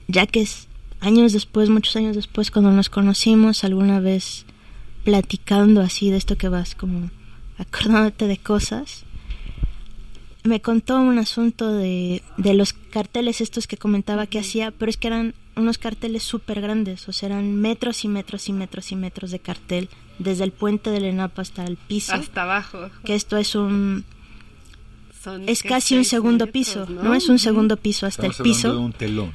[0.08, 0.68] ya que es
[1.02, 4.46] años después, muchos años después, cuando nos conocimos, alguna vez
[5.04, 7.10] platicando así de esto que vas como
[7.58, 9.04] acordándote de cosas,
[10.44, 14.98] me contó un asunto de, de los carteles estos que comentaba que hacía, pero es
[14.98, 18.96] que eran unos carteles súper grandes, o sea, eran metros y metros y metros y
[18.96, 22.90] metros de cartel, desde el puente del ENAP hasta el piso, Hasta abajo.
[23.04, 24.06] que esto es un
[25.24, 27.04] Son, es casi un segundo metros, piso, ¿no?
[27.04, 27.14] ¿no?
[27.14, 29.32] Es un segundo piso hasta Estamos el piso, de un telón.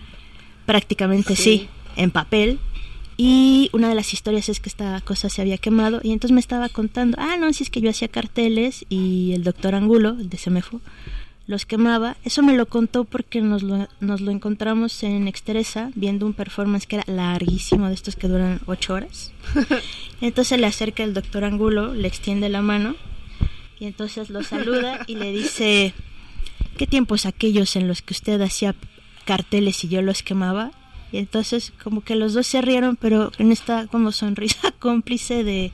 [0.66, 1.42] Prácticamente Sí.
[1.42, 1.68] sí.
[1.96, 2.58] en papel.
[3.16, 6.40] Y una de las historias es que esta cosa se había quemado y entonces me
[6.40, 10.28] estaba contando, ah, no, si es que yo hacía carteles y el doctor Angulo, el
[10.28, 10.82] de Semefo,
[11.46, 12.16] los quemaba.
[12.24, 16.86] Eso me lo contó porque nos lo, nos lo encontramos en Exteresa viendo un performance
[16.86, 19.32] que era larguísimo, de estos que duran ocho horas.
[20.20, 22.96] Entonces le acerca el doctor Angulo, le extiende la mano
[23.80, 25.94] y entonces lo saluda y le dice,
[26.76, 28.74] ¿qué tiempos aquellos en los que usted hacía
[29.26, 30.70] carteles y yo los quemaba?
[31.12, 35.70] Y entonces como que los dos se rieron, pero en esta como sonrisa cómplice de,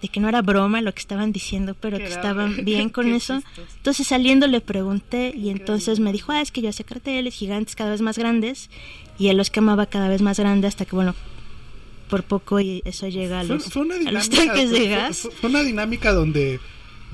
[0.00, 3.16] de que no era broma lo que estaban diciendo, pero que, estaban bien con Qué
[3.16, 3.42] eso.
[3.76, 7.74] Entonces saliendo le pregunté y entonces me dijo, ah, es que yo hacía carteles gigantes
[7.76, 8.70] cada vez más grandes
[9.18, 11.14] y él los quemaba cada vez más grandes hasta que, bueno,
[12.08, 15.18] por poco y eso llega a los, fue una a los dinámica, tanques de gas.
[15.18, 16.60] fue- fue una dinámica donde,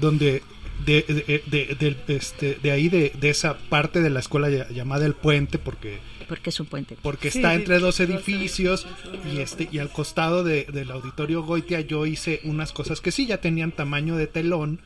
[0.01, 0.43] donde
[0.85, 4.69] de, de, de- del- este, de ahí de, de esa parte de la escuela ll-
[4.71, 6.97] llamada el puente, porque Porque es un puente.
[7.03, 8.87] porque Sí, está sí, entre dos edificios
[9.33, 13.27] y este y al costado de- del auditorio Goitia yo hice unas cosas que sí
[13.27, 14.81] ya tenían tamaño de telón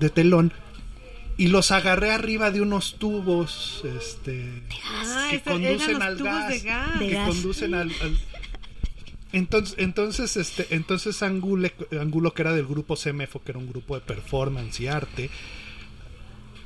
[0.00, 0.52] de telón
[1.38, 6.60] y los agarré arriba de unos tubos este Ah, que esa- conducen al gas, de
[6.60, 6.98] gas.
[6.98, 7.28] De que gas.
[7.28, 8.18] conducen al, al-
[9.32, 13.94] entonces entonces este entonces Angule, Angulo que era del grupo CEMEFO que era un grupo
[13.94, 15.30] de performance y arte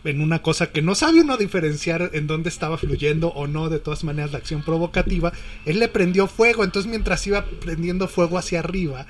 [0.05, 3.81] en una cosa que no sabe uno diferenciar en dónde estaba fluyendo o no, de
[3.81, 5.33] todas maneras la acción provocativa,
[5.65, 9.07] él le prendió fuego, entonces mientras iba prendiendo fuego hacia arriba,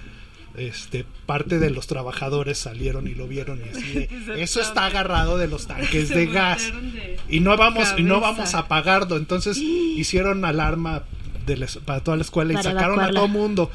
[0.56, 4.08] este parte de los trabajadores salieron y lo vieron y así de,
[4.42, 8.54] eso está agarrado de los tanques de gas de- y no vamos y no vamos
[8.54, 11.04] a apagarlo, entonces hicieron alarma
[11.46, 13.70] de la es- para toda la escuela y sacaron a todo mundo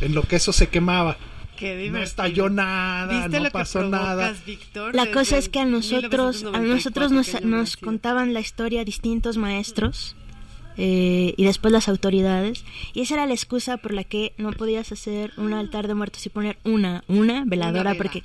[0.00, 1.16] en lo que eso se quemaba.
[1.56, 4.32] Qué No estalló nada, ¿Viste no lo pasó que nada.
[4.46, 4.94] Víctor?
[4.94, 9.36] La cosa es que a nosotros, a 1994 nosotros nos, nos contaban la historia distintos
[9.38, 10.14] maestros
[10.76, 14.92] eh, y después las autoridades y esa era la excusa por la que no podías
[14.92, 17.94] hacer un altar de muertos y poner una, una veladora vela.
[18.00, 18.22] porque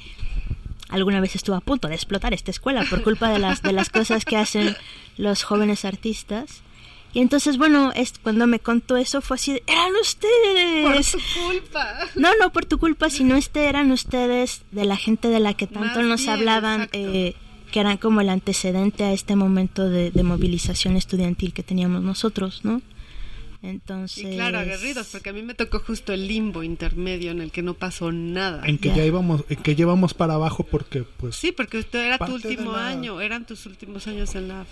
[0.89, 3.89] alguna vez estuvo a punto de explotar esta escuela por culpa de las de las
[3.89, 4.75] cosas que hacen
[5.17, 6.61] los jóvenes artistas.
[7.13, 11.05] Y entonces, bueno, es, cuando me contó eso fue así, de, eran Por ustedes.
[11.05, 11.95] su culpa.
[12.15, 15.67] No, no por tu culpa, sino este eran ustedes de la gente de la que
[15.67, 17.35] tanto Más nos bien, hablaban, eh,
[17.71, 22.61] que eran como el antecedente a este momento de, de movilización estudiantil que teníamos nosotros,
[22.63, 22.81] ¿no?
[23.63, 24.25] Entonces...
[24.25, 27.61] Y claro, aguerridos, porque a mí me tocó justo el limbo intermedio en el que
[27.61, 28.61] no pasó nada.
[28.67, 28.97] En que Ya.
[28.97, 32.73] ya íbamos, en que llevamos para abajo porque pues Sí, porque usted era tu último
[32.73, 34.65] la- año, eran tus últimos años en la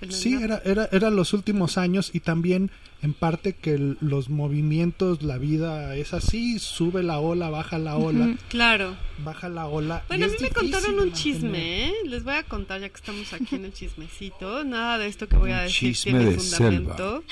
[0.00, 2.70] en la Sí, era, era, eran los últimos años y también
[3.02, 7.96] en parte que el- los movimientos, la vida es así, sube la ola, baja la
[7.96, 8.34] ola.
[8.48, 8.96] Claro.
[9.24, 10.02] baja la ola.
[10.04, 11.92] y Bueno, a mí me contaron un mantener- chisme, ¿eh?
[12.06, 14.64] Les voy a contar ya que estamos aquí en el chismecito.
[14.64, 17.24] Nada de esto que voy a Un decir chisme tiene de fundamento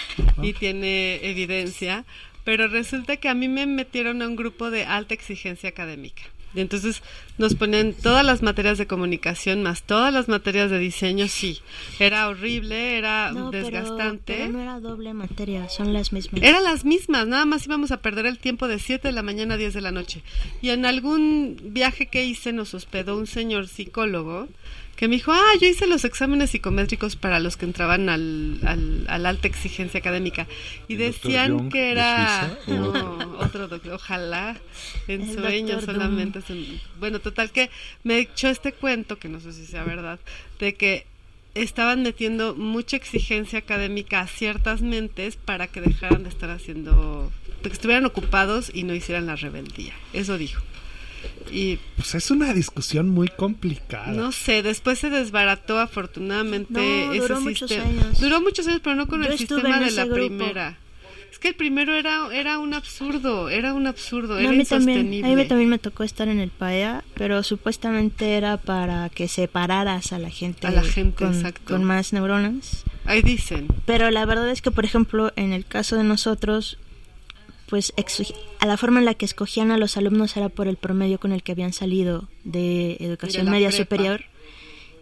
[0.43, 2.05] y tiene evidencia.
[2.45, 6.23] Pero resulta que a mí me metieron a un grupo de alta exigencia académica.
[6.55, 7.03] Y entonces
[7.37, 11.27] nos ponían todas las materias de comunicación más todas las materias de diseño.
[11.29, 11.59] Sí,
[11.99, 14.35] era horrible, era No, pero- desgastante.
[14.39, 16.43] Pero, no era doble materia, son las mismas.
[16.43, 19.55] Eran las mismas, nada más íbamos a perder el tiempo de 7 de la mañana
[19.55, 20.23] a 10 de la noche.
[20.63, 24.49] Y en algún viaje que hice nos hospedó un señor psicólogo
[24.97, 29.05] que me dijo, ah, yo hice los exámenes psicométricos para los que entraban al, al,
[29.09, 30.47] al alta exigencia académica.
[30.89, 32.55] Y ¿El doctor decían Jung que de era...
[32.65, 32.81] Suiza?
[32.81, 34.57] No, otro doctor, ojalá
[35.09, 36.43] en El doctor solamente.
[36.43, 37.71] se- Bueno, total que
[38.05, 40.19] me echó este cuento, que no sé si sea verdad,
[40.61, 41.07] de que
[41.55, 47.31] estaban metiendo mucha exigencia académica a ciertas mentes para que dejaran de estar haciendo,
[47.63, 49.93] que estuvieran ocupados y no hicieran la rebeldía.
[50.13, 50.63] Eso dijo.
[51.51, 54.13] Y Pues es una discusión muy complicada.
[54.13, 56.73] no sé, después se desbarató afortunadamente
[57.07, 57.89] No, ese duró muchos sistema.
[57.91, 58.21] años.
[58.21, 60.17] Duró muchos años, pero no con Yo el sistema de la grupo.
[60.29, 60.79] primera.
[61.31, 64.65] Es que el primero era, era un absurdo, era un absurdo, No, era a mí
[64.65, 65.33] también, insostenible.
[65.33, 70.13] a mí también me tocó estar en el PAEA, pero supuestamente era para que separaras
[70.13, 71.73] a la gente, A la gente, con, exacto.
[71.75, 72.85] con más neuronas.
[73.05, 73.67] Ahí dicen.
[73.85, 76.79] Pero la verdad es que, por ejemplo, en el caso de nosotros,
[77.67, 77.93] pues
[78.61, 81.33] a la forma en la que escogían a los alumnos era por el promedio con
[81.33, 83.85] el que habían salido de educación De media prepa.
[83.85, 84.25] superior.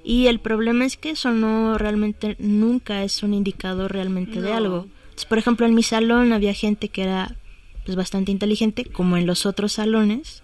[0.04, 4.86] Y el problema es que eso no realmente, nunca es un indicador realmente de algo.
[5.04, 7.36] Entonces, por ejemplo, en mi salón había gente que era
[7.84, 10.41] pues bastante inteligente, como en los otros salones,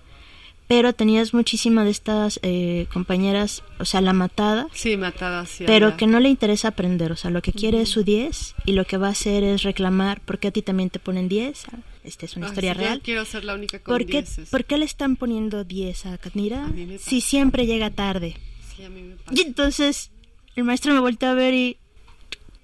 [0.69, 5.65] pero tenías muchísimas de estas eh, compañeras, o sea, la matada, Sí, matada sí.
[5.67, 8.73] pero que no le interesa aprender, o sea, lo que quiere es su 10 y
[8.73, 11.65] lo que va a hacer es reclamar porque a ti también te ponen 10.
[12.05, 13.01] Esta es una Ay, historia real.
[13.03, 14.49] quiero ser la única con ¿Por qué, dieces.
[14.51, 18.37] ¿Por qué le están poniendo 10 a Katnira A si siempre llega tarde?
[18.77, 19.33] Sí, a mí me pasa.
[19.35, 20.11] Y entonces
[20.55, 21.77] el maestro me volteó a ver y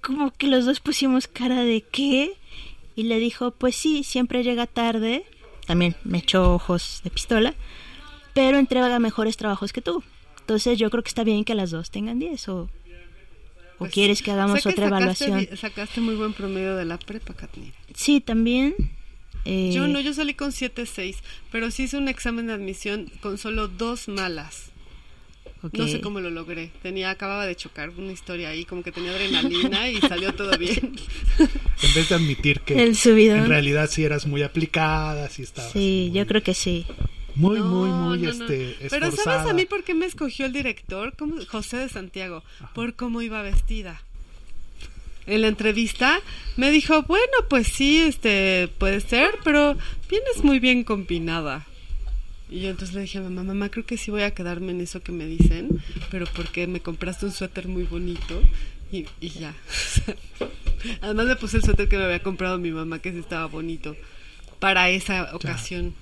[0.01, 2.33] como que los dos pusimos cara de ¿qué?
[2.95, 5.25] Y le dijo, pues sí, siempre llega tarde.
[5.65, 7.55] También me echó ojos de pistola,
[8.35, 10.03] pero entrega mejores trabajos que tú.
[10.41, 12.69] Entonces yo creo que está bien que las dos tengan 10 o, o
[13.79, 15.57] Pues, quieres que hagamos sé otra sacaste evaluación.
[15.57, 17.73] Sacaste muy buen promedio de la prepa, Katnir.
[17.95, 18.75] Sí, también.
[19.45, 21.15] eh, Yo no, yo salí con 7.6,
[21.51, 24.69] pero sí hice un examen de admisión con solo dos malas.
[25.63, 25.73] Ok.
[25.79, 26.69] No sé cómo lo logré.
[26.83, 30.77] Tenía, acababa de chocar una historia ahí, como que tenía adrenalina y salió todo bien.
[31.39, 33.39] En vez de admitir que El subidón.
[33.39, 36.85] en realidad sí eras muy aplicada, sí estabas Sí, muy, yo creo que sí.
[37.35, 38.45] Muy, No, muy, muy no, no.
[38.45, 41.15] este, Pero ¿sabes a mí por qué me escogió el director?
[41.17, 41.35] ¿Cómo?
[41.45, 42.43] José de Santiago,
[42.73, 44.01] por cómo iba vestida.
[45.27, 46.19] En la entrevista
[46.55, 49.75] me dijo, bueno, pues sí, este, puede ser, pero
[50.09, 51.65] vienes muy bien combinada.
[52.47, 54.81] Y yo entonces le dije a mamá, mamá, creo que sí voy a quedarme en
[54.81, 58.39] eso que me dicen, pero porque me compraste un suéter muy bonito
[58.91, 59.55] y, y ya.
[61.01, 63.95] Además me puse el suéter que me había comprado mi mamá, que sí estaba bonito,
[64.59, 65.93] para esa ocasión.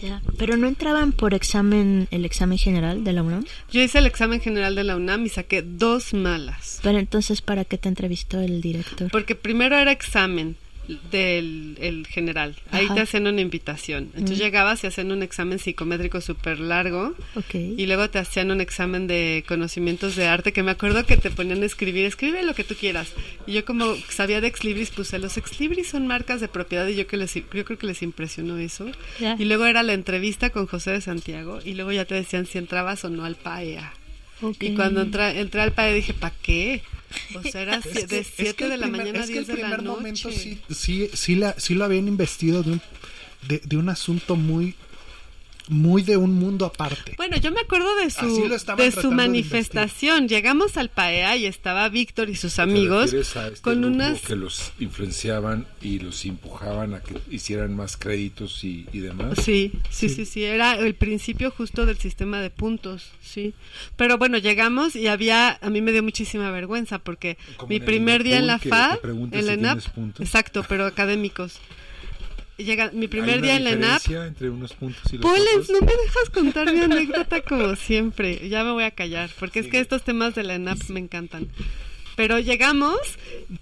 [0.00, 0.22] Ya.
[0.38, 3.44] Pero no entraban por examen, el examen general de la UNAM.
[3.70, 6.80] Yo hice el examen general de la UNAM y saqué dos malas.
[6.82, 9.10] Pero entonces, ¿para qué te entrevistó el director?
[9.10, 10.56] Porque primero era examen
[11.10, 12.56] del el general.
[12.70, 12.94] Ahí Ajá.
[12.94, 14.10] te hacían una invitación.
[14.14, 14.42] Entonces Mm.
[14.42, 17.14] llegabas y hacían un examen psicométrico súper largo.
[17.34, 17.54] Ok.
[17.54, 21.30] Y luego te hacían un examen de conocimientos de arte que me acuerdo que te
[21.30, 23.12] ponían a escribir, escribe lo que tú quieras.
[23.46, 27.06] Y yo como sabía de exlibris puse, los exlibris son marcas de propiedad y yo
[27.06, 28.86] que les yo creo que les impresionó eso.
[29.38, 32.58] Y luego era la entrevista con José de Santiago y luego ya te decían si
[32.58, 33.92] entrabas o no al PAEA.
[34.42, 34.56] Ok.
[34.60, 36.82] Y cuando entré, entré al PAE dije, ¿para qué?
[37.34, 39.22] O sea, era Es que- de es que 7 el de la primer- mañana a
[39.22, 39.82] es que 10 el de la noche.
[39.88, 42.80] momento sí, sí, sí, la, sí lo habían investido de un,
[43.48, 44.74] de, de un asunto muy,
[45.72, 47.14] muy de un mundo aparte.
[47.16, 50.28] Bueno, yo me acuerdo de su, de su de manifestación.
[50.28, 54.20] Llegamos al PAEA y estaba Víctor y sus ¿Te amigos este con unas...
[54.20, 59.38] que los influenciaban y los empujaban a que hicieran más créditos y, y demás.
[59.42, 63.54] Sí, sí, sí, sí, era el principio justo del sistema de puntos, sí.
[63.96, 68.22] Pero bueno, llegamos y había, a mí me dio muchísima vergüenza porque Como mi primer
[68.22, 71.58] día en la preguntas en la si ENAP, exacto, pero académicos.
[72.58, 75.70] Llega, mi ¿Hay primer día en la ENAP, entre unos puntos y los Polens, otros?
[75.70, 78.48] no me dejas contar mi anécdota como siempre.
[78.48, 81.48] Ya me voy a callar, porque es que estos temas de la ENAP me encantan.
[82.14, 82.98] Pero llegamos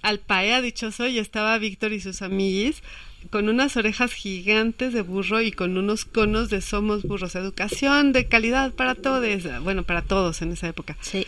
[0.02, 2.82] al PAEA dichoso y estaba Víctor y sus amiguis
[3.28, 7.34] con unas orejas gigantes de burro y con unos conos de Somos Burros.
[7.34, 9.22] Educación de calidad para todos,
[9.62, 10.96] bueno, para todos en esa época.
[11.00, 11.26] Sí.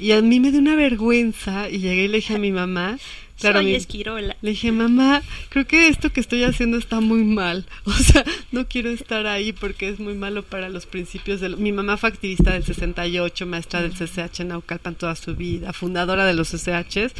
[0.00, 2.98] Y a mí me dio una vergüenza y llegué y le dije a mi mamá,
[3.38, 4.36] claro, Soy mi- esquirola.
[4.42, 7.66] le dije, mamá, creo que esto que estoy haciendo está muy mal.
[7.84, 11.50] O sea, no quiero estar ahí porque es muy malo para los principios de...
[11.50, 16.24] Mi mamá fue activista del 68, maestra del CCH en Naucalpan toda su vida, fundadora
[16.26, 17.12] de los CCHs.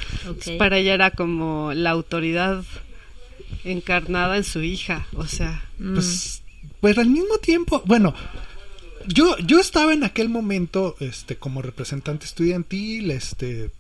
[0.59, 2.65] Para ella era como la autoridad
[3.65, 5.07] encarnada en su hija.
[5.15, 5.95] O sea, Mm.
[5.95, 6.43] Pues,
[6.81, 8.15] pues al mismo tiempo, bueno,
[9.09, 13.71] yo, yo estaba en aquel momento, este, como representante estudiantil, este,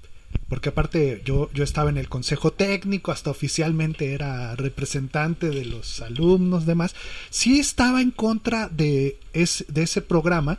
[0.48, 6.00] porque aparte yo, yo estaba en el consejo técnico, hasta oficialmente era representante de los
[6.00, 6.94] alumnos, demás,
[7.30, 10.59] sí estaba en contra de, ese de ese programa,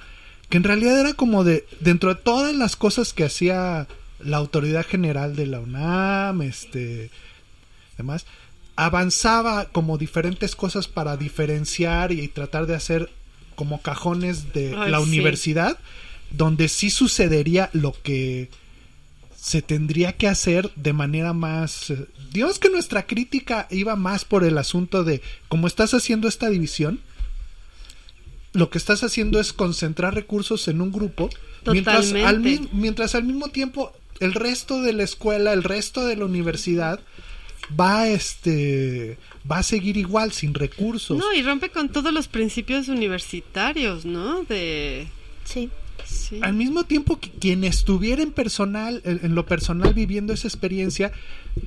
[0.50, 3.88] que en realidad era como de, dentro de todas las cosas que hacía
[4.20, 7.12] la autoridad general de la UNAM, este,
[7.98, 8.26] demás,
[8.76, 13.10] avanzaba como diferentes cosas para diferenciar y tratar de hacer
[13.56, 15.04] como cajones de Ay, la sí.
[15.04, 15.78] universidad,
[16.32, 18.50] donde sí sucedería lo que
[19.46, 21.92] se tendría que hacer de manera más...
[21.92, 26.50] eh, Digamos que nuestra crítica iba más por el asunto de, como estás haciendo esta
[26.50, 27.00] división,
[28.54, 31.30] lo que estás haciendo es concentrar recursos en un grupo,
[31.68, 32.40] mientras al,
[32.72, 37.00] mientras al mismo tiempo el resto de la escuela, el resto de la universidad
[37.80, 41.20] va este va a seguir igual sin recursos.
[41.20, 44.44] no, y rompe con todos los principios universitarios, ¿no?
[44.46, 45.06] De...
[45.44, 45.70] Sí.
[46.16, 46.40] Sí.
[46.42, 51.12] Al mismo tiempo que quien estuviera en personal, en, en lo personal viviendo esa experiencia,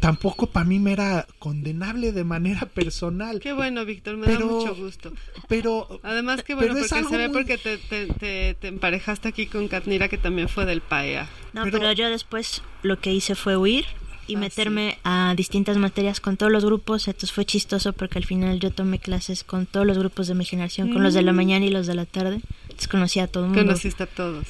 [0.01, 3.41] tampoco para mí me era condenable de manera personal.
[3.41, 5.13] Qué bueno, Víctor, me Pero- da mucho gusto.
[5.49, 9.29] Pero Además, que bueno, es porque se ve muy- porque te, te, te, te emparejaste
[9.29, 11.29] aquí con Katnira, que también fue del PAEA.
[11.53, 11.93] No, Pero- pero...
[11.93, 13.85] yo después lo que hice fue huir
[14.27, 17.09] y Ah, meterme a distintas materias con todos los grupos.
[17.09, 20.45] Entonces fue chistoso porque al final yo tomé clases con todos los grupos de mi
[20.45, 21.37] generación, con los de la Mm.
[21.37, 22.41] mañana y los de la tarde.
[22.79, 23.65] Entonces conocí a todo el mundo.
[23.65, 24.47] Conociste a todos.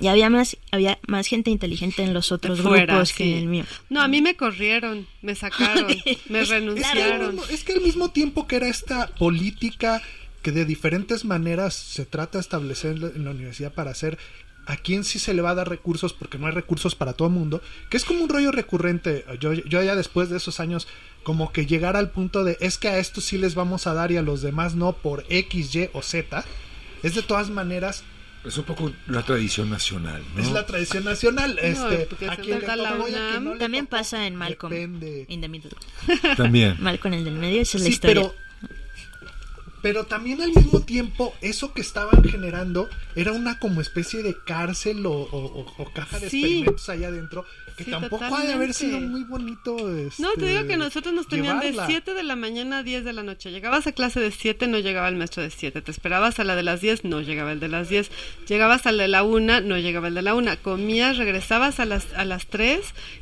[0.00, 3.16] Y había más, había más gente inteligente en los otros fuera, grupos sí.
[3.16, 3.64] que en el mío.
[3.90, 5.86] No, a mí me corrieron, me sacaron,
[6.30, 7.34] me Es que, al renunciaron.
[7.34, 10.00] mismo, es que al mismo tiempo que era esta política
[10.40, 14.16] que de diferentes maneras se trata de establecer en la, en la universidad para hacer
[14.64, 17.28] a quién sí se le va a dar recursos porque no hay recursos para todo
[17.28, 19.24] el mundo, que es como un rollo recurrente.
[19.38, 20.88] Yo, yo ya después de esos años
[21.22, 24.12] como que llegar al punto de es que a estos sí les vamos a dar
[24.12, 26.44] y a los demás no por X, Y o Z,
[27.02, 28.04] es de todas maneras
[28.44, 30.40] Es un poco la tradición nacional, ¿no?
[30.42, 31.58] es la tradición nacional.
[31.60, 33.44] este, porque a se quien le la UNAM.
[33.44, 34.72] no le También pasa en Malcolm.
[34.72, 35.26] depende.
[35.28, 35.70] In the middle.
[36.36, 36.76] También.
[36.80, 38.22] Malcolm el del medio, esa es la Sí, historia.
[38.22, 38.45] pero
[39.86, 45.06] pero también al mismo tiempo, eso que estaban generando era una como especie de cárcel
[45.06, 46.40] o, o- o- o caja de Sí.
[46.40, 47.44] experimentos allá adentro,
[47.76, 48.74] que Sí, tampoco ha de haber totalmente.
[48.74, 49.76] sido muy bonito.
[50.18, 51.82] No, te este, digo que nosotros nos tenían llevarla.
[51.86, 53.52] de 7 de la mañana a 10 de la noche.
[53.52, 55.80] Llegabas a clase de 7, no llegaba el maestro de 7.
[55.82, 58.10] Te esperabas a la de las 10, no llegaba el de las 10.
[58.48, 60.56] Llegabas a la de la 1, no llegaba el de la 1.
[60.62, 62.80] Comías, regresabas a las, a las 3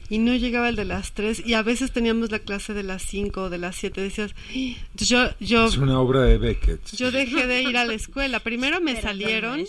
[0.08, 1.44] y no llegaba el de las 3.
[1.44, 4.00] Y a veces teníamos la clase de las 5 o de las 7.
[4.00, 4.78] Decías, "Ay".
[4.92, 6.80] Entonces yo, yo, Es una obra de Beckett.
[6.96, 8.40] yo dejé de ir a la escuela.
[8.40, 9.64] Primero me salieron,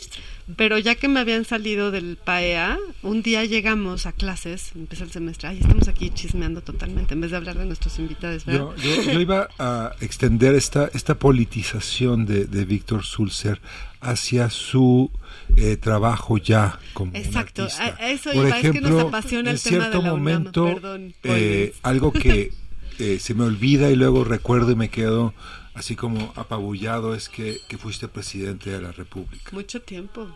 [0.56, 5.12] pero ya que me habían salido del PAEA, un día llegamos a clases, empezó el
[5.12, 8.70] semestre, ay, estamos aquí chismeando totalmente, en vez de hablar de nuestros invitados, ¿verdad?
[8.78, 13.60] Yo, yo- yo iba a extender esta, esta politización de, de Víctor Sulzer
[14.02, 15.10] hacia su
[15.58, 17.86] eh, trabajo ya como un Exacto, artista.
[18.00, 20.14] a- eso Por iba, es que nos ejemplo, apasiona en el tema de cierto la
[20.14, 22.52] UNAM, momento, perdón, eh, algo que
[23.00, 25.34] eh, se me olvida y luego recuerdo y me quedo
[25.76, 29.52] así como apabullado es que, que fuiste presidente de la República.
[29.52, 30.28] Mucho tiempo.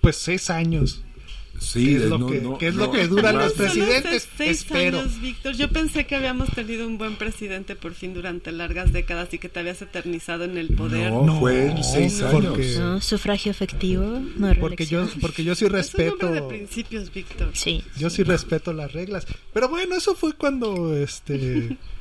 [0.00, 1.02] Pues seis años.
[1.60, 3.52] Sí, ¿Qué es lo no- que- no- qué es no- lo que duran no- los
[3.58, 4.26] presidentes?
[4.36, 5.00] seis Espero.
[5.00, 5.54] años, Víctor.
[5.54, 9.48] Yo pensé que habíamos tenido un buen presidente por fin durante largas décadas y que
[9.50, 11.12] te habías eternizado en el poder.
[11.12, 12.78] No, fue en seis porque- años.
[12.78, 14.02] No, sufragio efectivo,
[14.36, 16.32] no Porque yo, porque yo sí Es un hombre respeto.
[16.32, 17.50] de principios, Víctor.
[17.52, 17.84] Sí.
[17.98, 19.26] Yo sí respeto las reglas.
[19.52, 21.76] Pero bueno, eso fue cuando este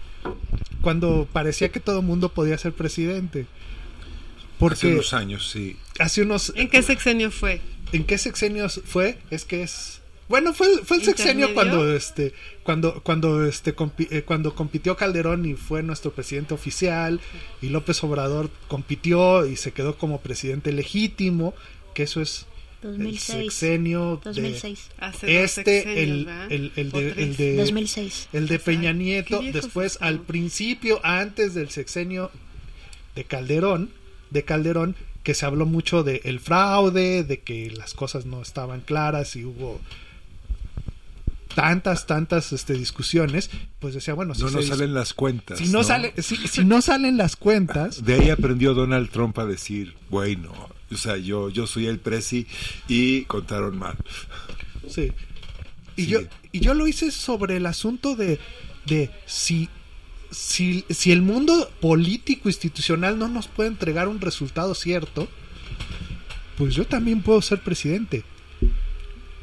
[0.82, 3.42] cuando parecía que todo mundo podía ser presidente.
[3.42, 5.76] Hace Porque unos años, sí.
[6.00, 7.62] hace unos ¿En qué sexenio fue?
[7.94, 9.18] ¿En qué sexenios fue?
[9.32, 9.98] Es que es
[10.30, 11.56] bueno, fue, fue el sexenio ¿Intermedio?
[11.56, 17.20] cuando este cuando cuando este compi- eh, cuando compitió Calderón y fue nuestro presidente oficial
[17.62, 21.54] y López Obrador compitió y se quedó como presidente legítimo,
[21.94, 22.46] que eso es
[22.84, 23.54] el 2006.
[23.54, 24.90] sexenio de 2006.
[25.00, 28.30] Hace dos este sexenios, el, el, el de, el de 2006.
[28.34, 32.32] el de Peña Nieto, después al principio, antes del sexenio
[33.16, 33.92] de Calderón,
[34.30, 38.82] de Calderón, que se habló mucho de el fraude, de que las cosas no estaban
[38.82, 39.80] claras y hubo
[41.54, 45.60] tantas, tantas este, discusiones, pues decía, bueno, si, No se nos salen las cuentas.
[45.60, 49.46] si no, sale, si, si no salen las cuentas, De ahí aprendió Donald Trump a
[49.46, 50.54] decir, bueno,
[50.92, 52.48] o sea, yo, yo soy el presi
[52.88, 53.96] y contaron mal.
[54.90, 55.12] Sí.
[55.96, 56.08] Y Sí.
[56.08, 56.20] yo,
[56.52, 58.40] y yo lo hice sobre el asunto de,
[58.86, 59.70] de si,
[60.32, 65.28] si, si el mundo político institucional no nos puede entregar un resultado cierto,
[66.58, 68.24] pues yo también puedo ser presidente.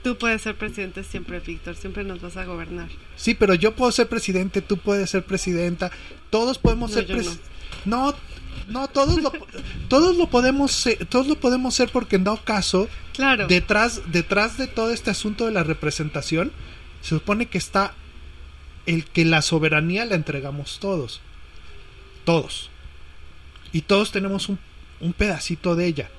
[0.03, 1.75] Tú puedes ser presidente siempre, Víctor.
[1.77, 2.89] Siempre nos vas a gobernar.
[3.17, 5.91] Sí, pero yo puedo ser presidente, tú puedes ser presidenta,
[6.31, 7.39] todos podemos No, ser yo pres-
[7.85, 8.15] no.
[8.67, 9.33] No, todos lo
[9.89, 13.47] todos lo podemos ser, todos lo podemos ser porque en dado caso Claro.
[13.47, 16.53] detrás, detrás de todo este asunto de la representación,
[17.03, 17.95] se supone que está
[18.87, 21.21] el que la soberanía la entregamos todos.
[22.25, 22.71] Todos.
[23.73, 24.59] Y todos tenemos un,
[25.01, 26.11] un pedacito de ella.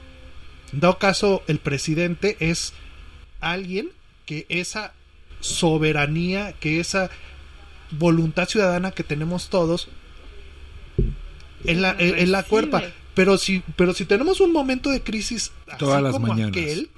[0.73, 2.73] En dado caso, el presidente es
[3.39, 3.89] alguien
[4.25, 4.93] que esa
[5.39, 7.09] soberanía, que esa
[7.91, 9.87] voluntad ciudadana que tenemos todos,
[11.65, 12.83] en la, en- en la cuerpa.
[13.15, 16.51] Pero si, pero si tenemos un momento de crisis así Todas las como mañanas.
[16.51, 16.89] aquel,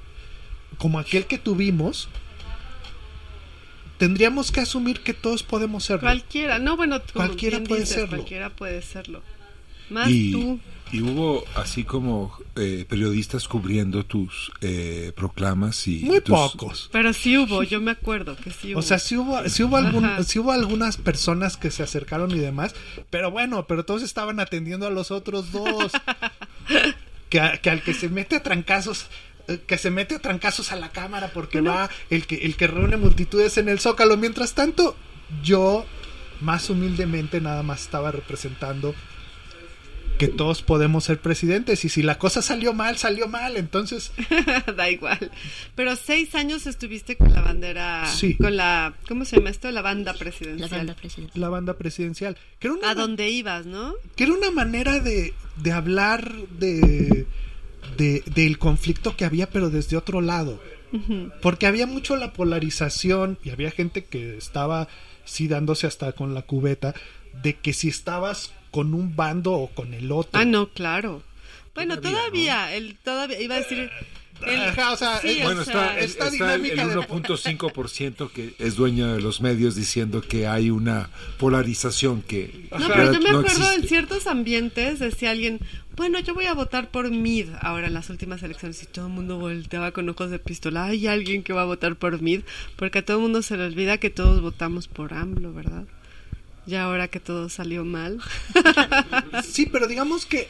[0.78, 2.10] como aquel que tuvimos,
[3.98, 6.02] tendríamos que asumir que todos podemos serlo.
[6.02, 6.60] Cualquiera.
[6.60, 8.18] No, bueno, como Cualquiera bien puede dices, serlo.
[8.18, 9.22] Cualquiera puede serlo.
[9.90, 10.60] Más Y, tú.
[10.92, 16.90] Y hubo así como eh, periodistas cubriendo tus eh, proclamas y Muy tus- pocos.
[16.92, 18.80] Pero sí hubo, yo me acuerdo que sí hubo.
[18.80, 22.40] O sea, sí hubo, sí hubo, algún- sí hubo algunas personas que se acercaron y
[22.40, 22.76] demás,
[23.10, 25.92] pero bueno, pero todos estaban atendiendo a los otros dos.
[27.30, 29.06] que, al que se mete a trancazos,
[29.48, 31.76] eh, que se mete a trancazos a la cámara porque Bueno.
[31.78, 34.18] va el que, el que reúne multitudes en el zócalo.
[34.18, 34.96] Mientras tanto,
[35.42, 35.86] yo
[36.42, 38.94] más humildemente nada más estaba representando
[40.22, 44.12] que todos podemos ser presidentes y si la cosa salió mal, salió mal, entonces
[44.78, 45.32] da igual.
[45.74, 48.36] Pero seis años estuviste con la bandera, Sí.
[48.36, 49.72] con la, ¿cómo se llama esto?
[49.72, 50.70] La banda presidencial.
[50.70, 51.42] La banda presidencial.
[51.42, 53.96] la banda presidencial, que era una A dónde ibas, ¿no?
[54.16, 57.26] que era una manera de, de hablar de,
[57.98, 60.62] de- del conflicto que había, pero desde otro lado.
[61.42, 64.88] Porque había mucho la polarización y había gente que estaba
[65.26, 66.94] sí dándose hasta con la cubeta
[67.42, 70.40] de que si estabas con un bando o con el otro.
[70.40, 71.22] Ah, no, claro.
[71.76, 73.90] Bueno, Todavía, todavía, el todavía iba a decir el-
[74.60, 76.96] Ajá, o sea, sí, es- o Bueno, sea, está, el- está el, dinámica el de-
[76.96, 83.14] 1.5% que es dueño de los medios diciendo que hay una polarización que No, pero
[83.14, 85.60] yo me no acuerdo en ciertos ambientes decía alguien,
[85.96, 89.14] bueno, yo voy a votar por Mid ahora en las últimas elecciones y todo el
[89.14, 90.86] mundo volteaba con ojos de pistola.
[90.86, 92.42] Hay alguien que va a votar por Mid
[92.78, 95.84] porque a todo el mundo se le olvida que todos votamos por AMLO, ¿verdad?
[96.66, 98.20] Ya ahora que todo salió mal.
[99.44, 100.48] Sí, pero digamos que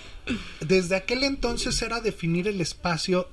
[0.60, 3.28] desde aquel entonces era definir el espacio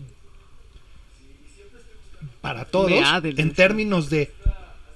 [2.41, 2.91] para todos
[3.24, 4.33] en términos de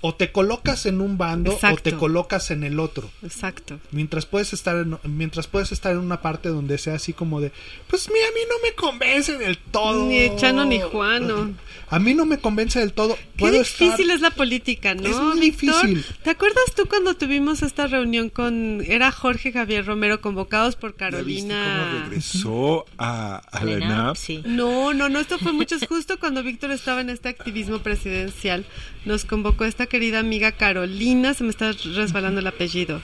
[0.02, 1.78] o te colocas en un bando Exacto.
[1.78, 3.08] o te colocas en el otro.
[3.22, 3.78] Exacto.
[3.92, 7.52] Mientras puedes estar en, mientras puedes estar en una parte donde sea así como de,
[7.86, 10.06] pues mira, a mí no me convence del todo.
[10.06, 11.54] Ni Chano ni Juano.
[11.88, 13.16] A mí no me convence del todo.
[13.36, 15.08] Qué difícil estar es la política, ¿no?
[15.08, 15.86] Es muy Víctor?
[15.86, 16.16] difícil.
[16.22, 18.82] ¿Te acuerdas tú cuando tuvimos esta reunión con...
[18.86, 22.04] Era Jorge Javier Romero convocados por ¿Ya viste cómo Carolina...
[22.08, 24.16] regresó a, a la ENAP?
[24.16, 24.42] Sí.
[24.44, 28.64] No, no, no, esto fue mucho, justo cuando Víctor estaba en este activismo presidencial,
[29.04, 33.00] nos convocó esta querida amiga Carolina, se me está resbalando el apellido,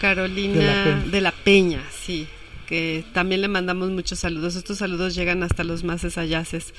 [0.00, 1.10] Carolina De la Peña.
[1.10, 2.26] de la Peña, sí,
[2.66, 6.72] que también le mandamos muchos saludos, estos saludos llegan hasta los más ayaces.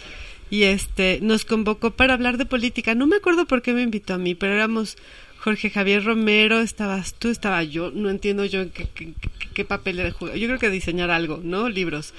[0.51, 4.13] Y este, nos convocó para hablar de política, no me acuerdo por qué me invitó
[4.13, 4.95] a mí, pero éramos
[5.39, 9.13] Jorge Javier Romero, estabas tú, estaba yo, no entiendo yo en qué, qué,
[9.53, 10.09] qué- papel era.
[10.09, 11.67] Yo creo que diseñar algo, ¿no?
[11.69, 12.13] Libros,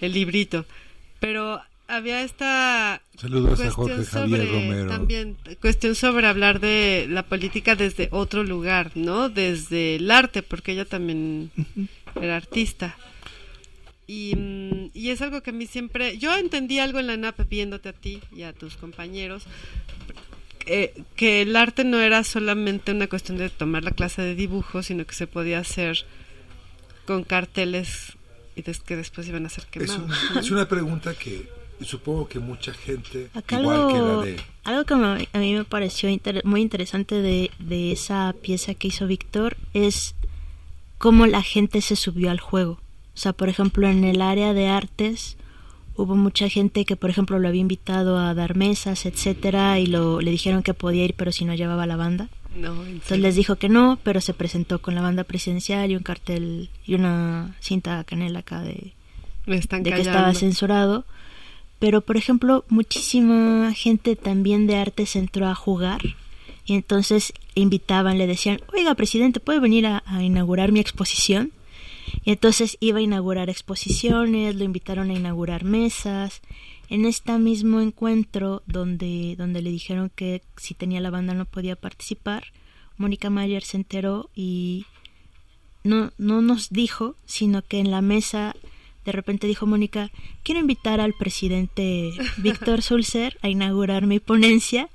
[0.00, 0.64] el librito.
[1.20, 4.90] Pero había esta Saludos a cuestión Jorge Javier sobre- Romero.
[4.90, 9.28] También cuestión sobre hablar de la política desde otro lugar, ¿no?
[9.28, 11.50] Desde el arte, porque ella también
[12.20, 12.96] era artista.
[14.06, 16.16] Y, mm, y es algo que a mí siempre...
[16.18, 19.44] Yo entendí algo en la NAP viéndote a ti y a tus compañeros,
[20.66, 24.82] eh, que el arte no era solamente una cuestión de tomar la clase de dibujo,
[24.82, 26.04] sino que se podía hacer
[27.06, 28.16] con carteles
[28.56, 30.30] y des- que después iban a ser Es, quemados.
[30.32, 31.48] un- es una pregunta que
[31.80, 34.36] supongo que mucha gente, Acá igual que algo, la de...
[34.64, 38.88] algo que me- a mí me pareció inter- muy interesante de, de esa pieza que
[38.88, 40.14] hizo Víctor es
[40.98, 42.72] cómo la gente se subió al juego.
[43.14, 45.36] O sea, por ejemplo, en el área de artes
[45.96, 50.20] hubo mucha gente que, por ejemplo, lo había invitado a dar mesas, etcétera, y lo,
[50.20, 52.28] le dijeron que podía ir, pero si no llevaba la banda.
[52.54, 53.22] No, en Entonces serio.
[53.22, 56.94] les dijo que no, pero se presentó con la banda presidencial y un cartel y
[56.94, 58.92] una cinta canela acá de,
[59.46, 61.04] Me están de que estaba censurado.
[61.78, 66.00] Pero, por ejemplo, muchísima gente también de artes entró a jugar.
[66.64, 71.52] Y entonces invitaban, le decían, oiga, presidente, ¿puede venir a, a inaugurar mi exposición?
[72.24, 76.42] Y entonces iba a inaugurar exposiciones, lo invitaron a inaugurar mesas.
[76.88, 81.76] En este mismo encuentro donde, donde le dijeron que si tenía la banda no podía
[81.76, 82.44] participar,
[82.96, 84.86] Mónica Mayer se enteró y
[85.84, 88.56] no, no nos dijo, sino que en la mesa
[89.08, 90.10] de repente dijo Mónica,
[90.42, 94.90] quiero invitar al presidente Víctor Sulzer a inaugurar mi ponencia.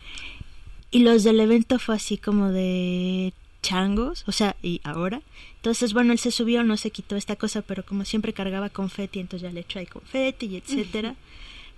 [0.92, 3.34] Y los del evento fue así como de
[3.64, 5.24] changos, o sea, y ahora.
[5.56, 9.20] Entonces, bueno, él se subió, no se quitó esta cosa, pero como siempre cargaba confeti,
[9.20, 11.16] entonces ya le echó ahí confeti y etcétera.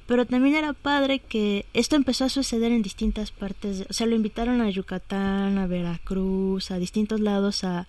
[0.05, 4.15] Pero también era padre que esto empezó a suceder en distintas partes, o sea, lo
[4.15, 7.87] invitaron a Yucatán, a Veracruz, a distintos lados a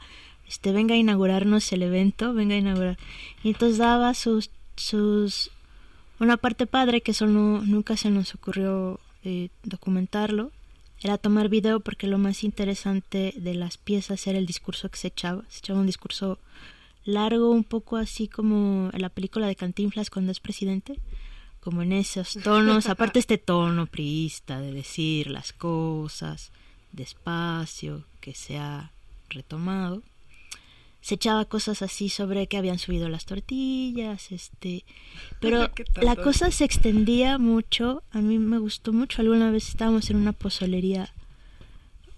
[0.48, 2.98] este venga a inaugurarnos el evento, venga a inaugurar.
[3.42, 5.50] Y entonces daba sus sus
[6.20, 10.50] una parte padre que eso no, nunca se nos ocurrió eh, documentarlo
[11.02, 15.08] era tomar video porque lo más interesante de las piezas era el discurso que se
[15.08, 15.44] echaba.
[15.48, 16.38] Se echaba un discurso
[17.04, 20.98] largo, un poco así como en la película de Cantinflas cuando es presidente,
[21.60, 26.50] como en esos tonos, aparte este tono priista de decir las cosas
[26.92, 28.90] despacio, que se ha
[29.28, 30.02] retomado.
[31.06, 34.84] Se echaba cosas así sobre que habían subido las tortillas, este,
[35.38, 38.02] pero ¿Qué tal, la cosa se extendía mucho.
[38.10, 39.22] A mí me gustó mucho.
[39.22, 41.12] Alguna vez estábamos en una pozolería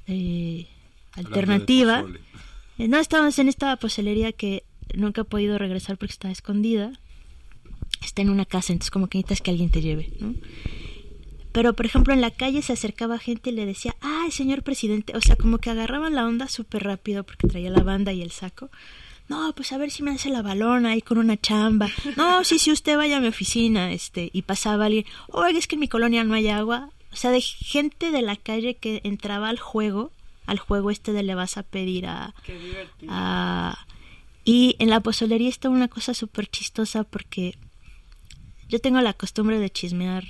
[0.06, 0.68] eh,
[1.12, 2.06] alternativa.
[2.78, 4.64] Eh, No, estábamos en esta pozolería que
[4.94, 6.98] nunca he podido regresar porque está escondida.
[8.02, 10.34] Está en una casa, entonces como que necesitas que alguien te lleve, ¿no?
[11.58, 15.16] Pero, por ejemplo, en la calle se acercaba gente y le decía, ay, señor presidente,
[15.16, 18.30] o sea, como que agarraban la onda súper rápido porque traía la banda y el
[18.30, 18.70] saco.
[19.26, 21.90] No, pues a ver si me hace la balona ahí con una chamba.
[22.16, 25.74] No, sí, sí, usted vaya a mi oficina, este, y pasaba alguien, oiga, es que
[25.74, 26.90] en mi colonia no hay agua.
[27.10, 30.12] O sea, de gente de la calle que entraba al juego,
[30.46, 33.12] al juego este de le vas a pedir a, Qué divertido.
[34.44, 37.58] Y en la pozolería está una cosa súper chistosa porque
[38.68, 40.22] yo tengo la costumbre de chismear.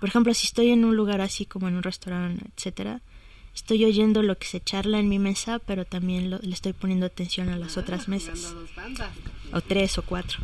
[0.00, 3.00] Por ejemplo, si estoy en un lugar así como en un restaurante, etcétera,
[3.54, 7.06] estoy oyendo lo que se charla en mi mesa, pero también lo- le estoy poniendo
[7.06, 9.10] atención a las otras mesas Jugando a dos bandas.
[9.52, 10.38] o tres o cuatro.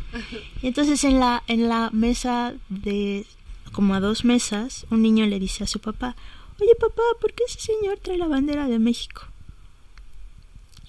[0.61, 3.25] Y entonces en la, en la mesa de
[3.71, 6.15] como a dos mesas, un niño le dice a su papá,
[6.61, 9.21] oye papá, ¿por qué ese señor trae la bandera de México?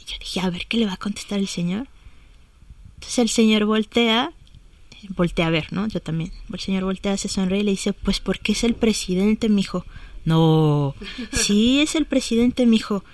[0.00, 1.88] Y yo dije, a ver, ¿qué le va a contestar el señor?
[2.94, 4.32] Entonces el señor voltea,
[5.14, 5.86] voltea a ver, ¿no?
[5.88, 6.32] Yo también.
[6.52, 9.84] El señor voltea, se sonríe y le dice, pues porque es el presidente, mijo.
[10.24, 10.94] No,
[11.32, 13.04] sí es el presidente, mijo.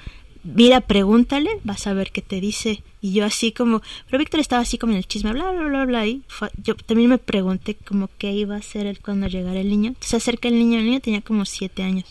[0.45, 2.83] mira, pregúntale, vas a ver qué te dice.
[3.03, 5.85] Y yo así como, pero Víctor estaba así como en el chisme, bla, bla, bla,
[5.85, 6.07] bla.
[6.07, 6.23] Y
[6.63, 9.95] yo también me pregunté como qué iba a hacer él cuando llegara el niño.
[10.01, 12.07] Se acerca el niño, el niño tenía como siete años.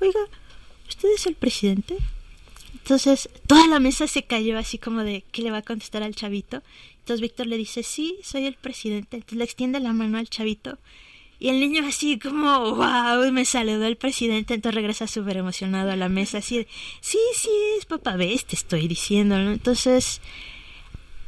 [0.00, 0.20] Oiga,
[0.88, 1.96] ¿usted es el presidente?
[2.72, 6.14] Entonces, toda la mesa se cayó así como de, ¿qué le va a contestar al
[6.14, 6.62] chavito?
[7.04, 9.18] Entonces Víctor le dice, sí, soy el presidente.
[9.18, 10.78] Entonces le extiende la mano al chavito.
[11.38, 15.96] Y el niño así como, wow, me saludó el presidente, entonces regresa súper emocionado a
[15.96, 16.68] la mesa, así de,
[17.02, 19.36] sí, sí, es papá, ves, te estoy diciendo.
[19.36, 20.22] Entonces,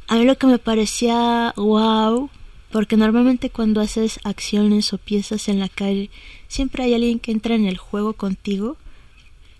[0.07, 2.31] a mí lo que me parecía wow,
[2.71, 6.09] porque normalmente cuando haces acciones o piezas en la calle,
[6.47, 8.77] siempre hay alguien que entra en el juego contigo,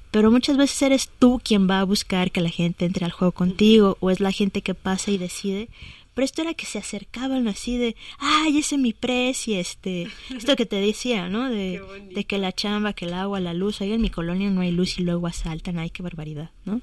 [0.10, 3.34] pero muchas veces eres tú quien va a buscar que la gente entre al juego
[3.34, 5.70] contigo, o es la gente que pasa y decide,
[6.18, 10.56] pero esto era que se acercaban así de, ay, ese es mi precio, este, esto
[10.56, 11.48] que te decía, ¿no?
[11.48, 11.80] De,
[12.12, 14.72] de, que la chamba, que el agua, la luz, ahí en mi colonia no hay
[14.72, 16.82] luz y luego asaltan, ay, qué barbaridad, ¿no?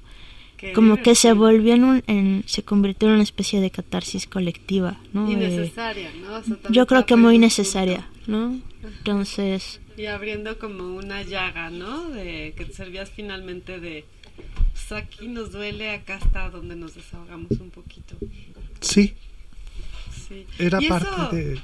[0.73, 5.01] Como que se volvió en, un, en, se convirtió en una especie de catarsis colectiva,
[5.11, 5.29] ¿no?
[5.29, 6.41] Innecesaria, ¿no?
[6.69, 8.57] yo creo que muy necesaria, ¿no?
[8.83, 9.81] Entonces...
[9.97, 12.09] Y abriendo como una llaga, ¿no?
[12.09, 14.05] De que servías finalmente de,
[14.71, 18.15] pues aquí nos duele, acá está donde nos desahogamos un poquito.
[18.79, 19.13] Sí,
[20.59, 21.59] era parte de...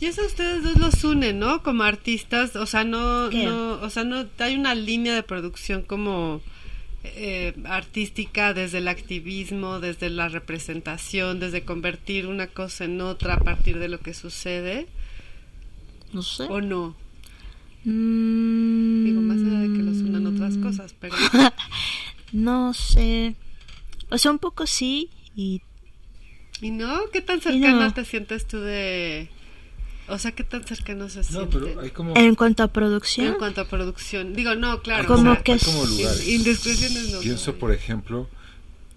[0.00, 1.62] Y eso ustedes dos los une, ¿no?
[1.64, 6.40] Como artistas, o sea, no, no, o sea, no hay una línea de producción como
[7.02, 13.40] eh, artística desde el activismo, desde la representación, desde convertir una cosa en otra a
[13.40, 14.86] partir de lo que sucede.
[16.12, 16.44] No sé.
[16.44, 16.96] ¿O no?
[17.84, 19.04] Mm.
[19.04, 21.16] Digo, más allá de que los unan otras cosas, pero...
[22.32, 23.34] no sé.
[24.10, 25.62] O sea, un poco sí y
[26.60, 27.10] ¿Y no?
[27.12, 29.30] ¿Qué tan cercana te sientes tú de...?
[30.08, 32.16] O sea, ¿qué tan cercano se no, Pero hay como...
[32.16, 33.26] En cuanto a producción.
[33.26, 34.32] En cuanto a producción.
[34.32, 35.06] Digo, no, claro.
[35.06, 36.26] Como hay que como lugares.
[36.26, 37.20] Indiscreciones no.
[37.20, 38.26] Pienso, por ejemplo,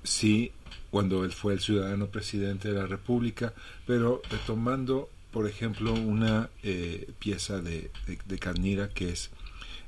[0.04, 0.54] sí,
[0.90, 3.54] cuando él fue el ciudadano presidente de la República,
[3.86, 7.92] pero retomando, por ejemplo, una eh, pieza de,
[8.26, 9.32] de, Carnira que es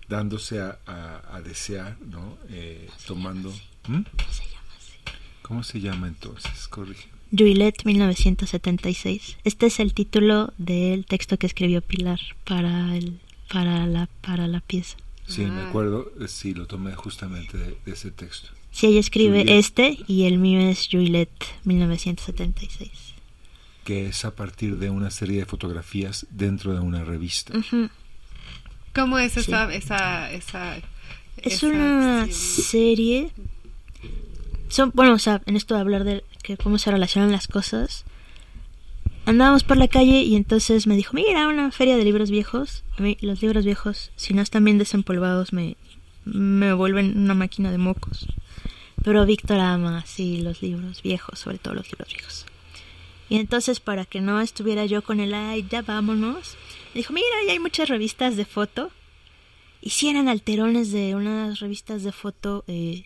[0.10, 2.38] dándose a, a, desear, ¿no?
[2.50, 3.54] Eh, tomando...
[3.88, 4.02] ¿Mm?
[5.42, 6.68] ¿Cómo se llama entonces?
[6.68, 7.13] Corrige.
[7.36, 9.38] Juliet 1976.
[9.44, 13.20] Este es el título del texto que escribió Pilar para el
[13.52, 14.98] para la para la pieza.
[15.28, 15.70] Sí, me ah.
[15.70, 18.50] acuerdo, eh, sí, lo tomé justamente de, ese texto.
[18.72, 21.30] Sí, ella escribe este y el mío es Juliet
[21.64, 22.92] 1976.
[23.84, 27.54] Que es a partir de una serie de fotografías dentro de una revista.
[28.94, 30.78] ¿Cómo es esa, esa, esa,
[31.38, 33.32] Es una serie
[34.74, 38.06] son, bueno, o sea, en esto de hablar de que cómo se relacionan las cosas,
[39.26, 42.84] andábamos por la calle y entonces me dijo, mira, una feria de libros viejos.
[42.98, 45.78] A mí los libros viejos, si no están bien desempolvados, me,
[46.26, 48.28] me vuelven una máquina de mocos.
[49.04, 52.46] Pero Víctor ama, sí, los libros viejos, sobre todo los libros viejos.
[53.30, 56.56] Y entonces, para que no estuviera yo con el, ay, ya vámonos,
[56.94, 58.92] me dijo, mira, ya hay muchas revistas de foto.
[59.82, 63.06] Y si eran alterones de unas revistas de foto eh,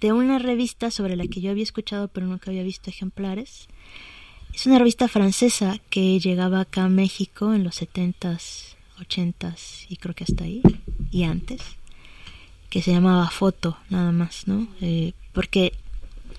[0.00, 3.68] de una revista sobre la que yo había escuchado pero nunca había visto ejemplares.
[4.54, 10.14] Es una revista francesa que llegaba acá a México en los 70s, 80s y creo
[10.14, 10.62] que hasta ahí,
[11.10, 11.62] y antes,
[12.68, 14.66] que se llamaba Foto, nada más, ¿no?
[14.80, 15.72] Eh, porque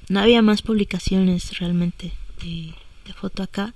[0.09, 2.11] no había más publicaciones realmente
[2.43, 2.73] de,
[3.05, 3.73] de foto acá.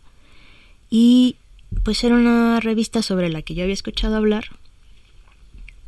[0.89, 1.37] Y
[1.83, 4.49] pues era una revista sobre la que yo había escuchado hablar,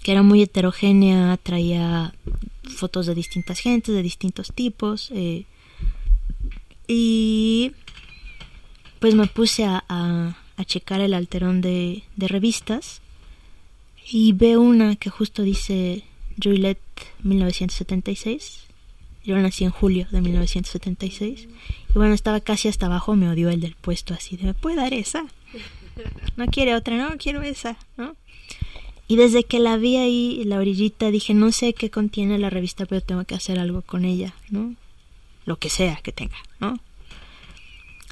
[0.04, 2.14] que era muy heterogénea, traía
[2.70, 5.12] fotos de distintas gentes, de distintos tipos.
[5.14, 5.46] Eh,
[6.88, 7.74] y
[9.00, 13.02] pues me puse a, a, checar el alterón de, de, revistas
[14.10, 16.04] y veo una que justo dice
[16.42, 16.80] Juliet
[17.24, 18.66] 1976.
[19.24, 21.48] Yo nací en julio de 1976.
[21.90, 24.78] Y bueno, estaba casi hasta abajo, me odió el del puesto así de, ¿me puede
[24.78, 25.26] dar esa?
[26.38, 28.16] No quiere otra, no, quiero esa, ¿no?
[29.08, 32.86] Y desde que la vi ahí, la orillita, dije, no sé qué contiene la revista,
[32.86, 34.76] pero tengo que hacer algo con ella, ¿no?
[35.46, 36.78] Lo que sea que tenga, ¿no?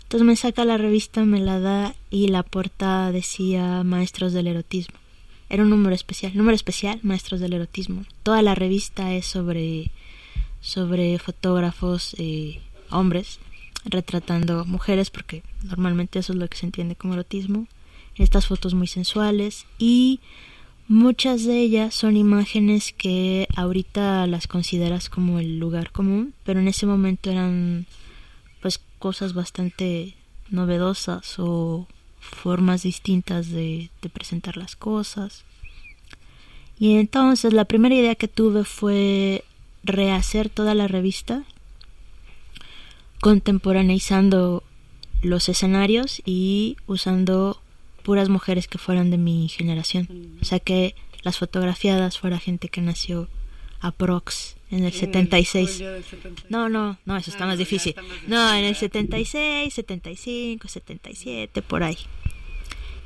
[0.04, 4.96] Entonces me saca la revista, me la da y la portada decía Maestros del Erotismo.
[5.50, 8.06] Era un número especial, número especial, Maestros del Erotismo.
[8.24, 9.92] Toda la revista es sobre,
[10.62, 13.40] sobre fotógrafos eh, hombres
[13.86, 17.68] retratando mujeres, porque normalmente eso es lo que se entiende como erotismo.
[18.16, 20.20] Estas fotos muy sensuales y
[20.88, 26.68] Muchas de ellas son imágenes que ahorita las consideras como el lugar común, pero en
[26.68, 27.88] ese momento eran
[28.62, 30.14] pues cosas bastante
[30.52, 31.88] novedosas o
[32.20, 35.44] formas distintas de, de presentar las cosas.
[36.78, 39.44] Y entonces la primera idea que tuve fue
[39.84, 41.46] rehacer toda la revista,
[43.22, 44.62] contemporaneizando
[45.24, 47.60] los escenarios y usando
[48.06, 50.38] puras mujeres que fueran de mi generación.
[50.42, 53.28] O sea que las fotografiadas fuera gente que nació
[53.82, 55.84] aprox en el 76.
[56.50, 57.90] No, no, no, eso está Ah, más no, difícil.
[57.90, 58.80] está más No, en el ya.
[58.80, 61.98] 76, 75, 77, por ahí.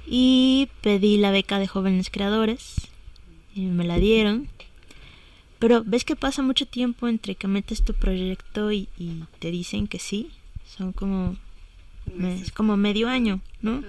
[0.06, 2.76] Y pedí la beca de jóvenes creadores
[3.56, 4.48] y me la dieron.
[5.60, 9.88] Pero ves que pasa mucho tiempo entre que metes tu proyecto y, y te dicen
[9.88, 10.32] que sí.
[10.78, 11.36] Son como,
[12.42, 13.84] es como medio año, ¿no?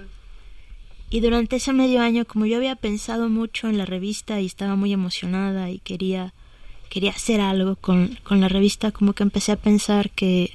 [1.11, 4.77] Y durante ese medio año, como yo había pensado mucho en la revista y estaba
[4.77, 6.33] muy emocionada y quería,
[6.89, 10.53] quería hacer algo con, con la revista, como que empecé a pensar que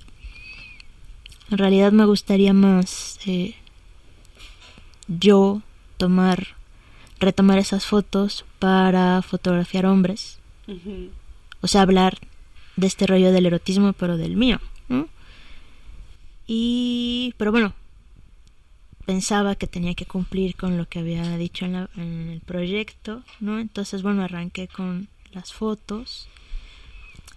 [1.50, 3.54] en realidad me gustaría más eh,
[5.08, 5.60] yo
[5.98, 6.56] tomar,
[7.20, 10.38] retomar esas fotos para fotografiar hombres.
[11.60, 12.18] O sea, hablar
[12.76, 15.06] de este rollo del erotismo, pero del mío, ¿no?
[16.46, 17.74] Y, pero bueno,
[19.06, 23.22] pensaba que tenía que cumplir con lo que había dicho en, la- en el proyecto,
[23.40, 23.58] ¿no?
[23.58, 26.28] Entonces, bueno, arranqué con las fotos.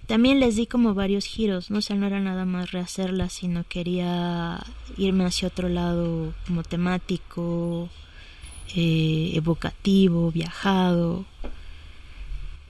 [0.08, 1.78] También les di como varios giros, ¿no?
[1.78, 4.60] O sea, no era nada más rehacerlas, sino quería
[4.98, 7.90] irme hacia otro lado como temático,
[8.76, 11.26] eh, evocativo, viajado.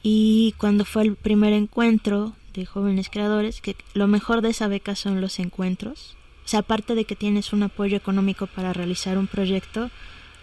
[0.03, 4.95] Y cuando fue el primer encuentro de jóvenes creadores, que lo mejor de esa beca
[4.95, 6.15] son los encuentros.
[6.49, 9.91] O sea, aparte de que tienes un apoyo económico para realizar un proyecto,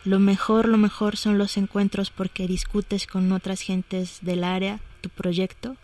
[0.04, 5.08] lo mejor, lo mejor son los encuentros porque discutes con otras gentes del área tu
[5.08, 5.74] proyecto,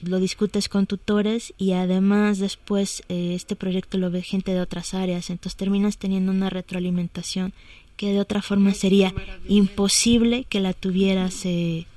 [0.00, 4.94] lo discutes con tutores y además después eh, este proyecto lo ve gente de otras
[4.94, 7.52] áreas, entonces terminas teniendo una retroalimentación
[7.96, 9.12] que de otra forma sería
[9.48, 11.88] imposible que la tuvieras, eh,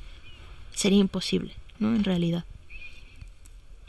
[0.74, 1.96] sería imposible, ¿no?
[1.96, 2.44] En realidad.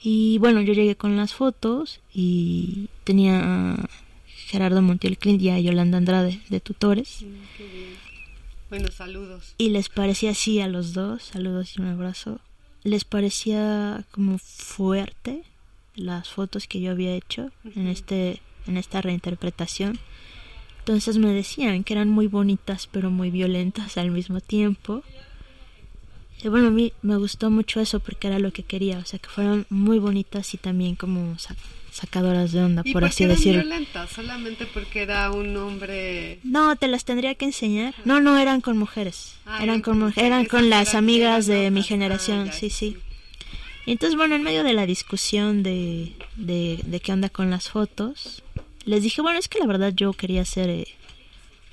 [0.02, 3.40] Y bueno, yo llegué con las fotos y tenía
[3.72, 3.88] a
[4.26, 7.22] Gerardo Montiel Clint y a Yolanda Andrade de tutores.
[7.22, 8.06] Mm.
[8.68, 9.54] Bueno, saludos.
[9.58, 12.40] Y les parecía así a los dos, saludos y un abrazo.
[12.82, 15.44] Les parecía como fuerte
[15.94, 19.98] las fotos que yo había hecho en este en esta reinterpretación.
[20.80, 25.02] Entonces me decían que eran muy bonitas pero muy violentas al mismo tiempo.
[26.42, 29.18] Y bueno, a mí me gustó mucho eso porque era lo que quería, o sea,
[29.18, 31.56] que fueran muy bonitas y también como sa-
[31.90, 33.60] sacadoras de onda, ¿Y por por así eran decirlo.
[33.62, 34.10] violentas?
[34.10, 36.38] Solamente porque era un hombre...
[36.44, 37.94] No, te las tendría que enseñar.
[38.04, 39.32] No, no, eran con mujeres.
[39.46, 42.68] Ah, eran con mu- mujeres, eran con las amigas de mi generación, Ah, ya, sí,
[42.70, 42.96] sí.
[43.86, 47.70] Y entonces, bueno, en medio de la discusión de, de, de qué onda con las
[47.70, 48.42] fotos,
[48.84, 50.86] les dije, bueno, es que la verdad yo quería hacer eh,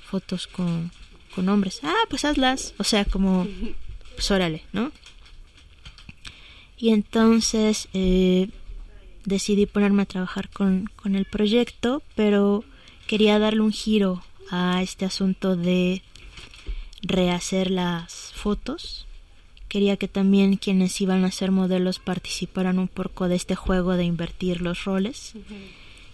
[0.08, 0.90] fotos con,
[1.34, 1.80] con hombres.
[1.82, 2.72] Ah, pues hazlas.
[2.78, 3.46] O sea, como,
[4.14, 4.92] pues órale, ¿no?
[6.76, 8.48] Y entonces eh,
[9.24, 12.64] decidí ponerme a trabajar con, con el proyecto, pero
[13.06, 16.02] quería darle un giro a este asunto de
[17.02, 19.06] rehacer las fotos.
[19.68, 24.04] Quería que también quienes iban a ser modelos participaran un poco de este juego de
[24.04, 25.34] invertir los roles.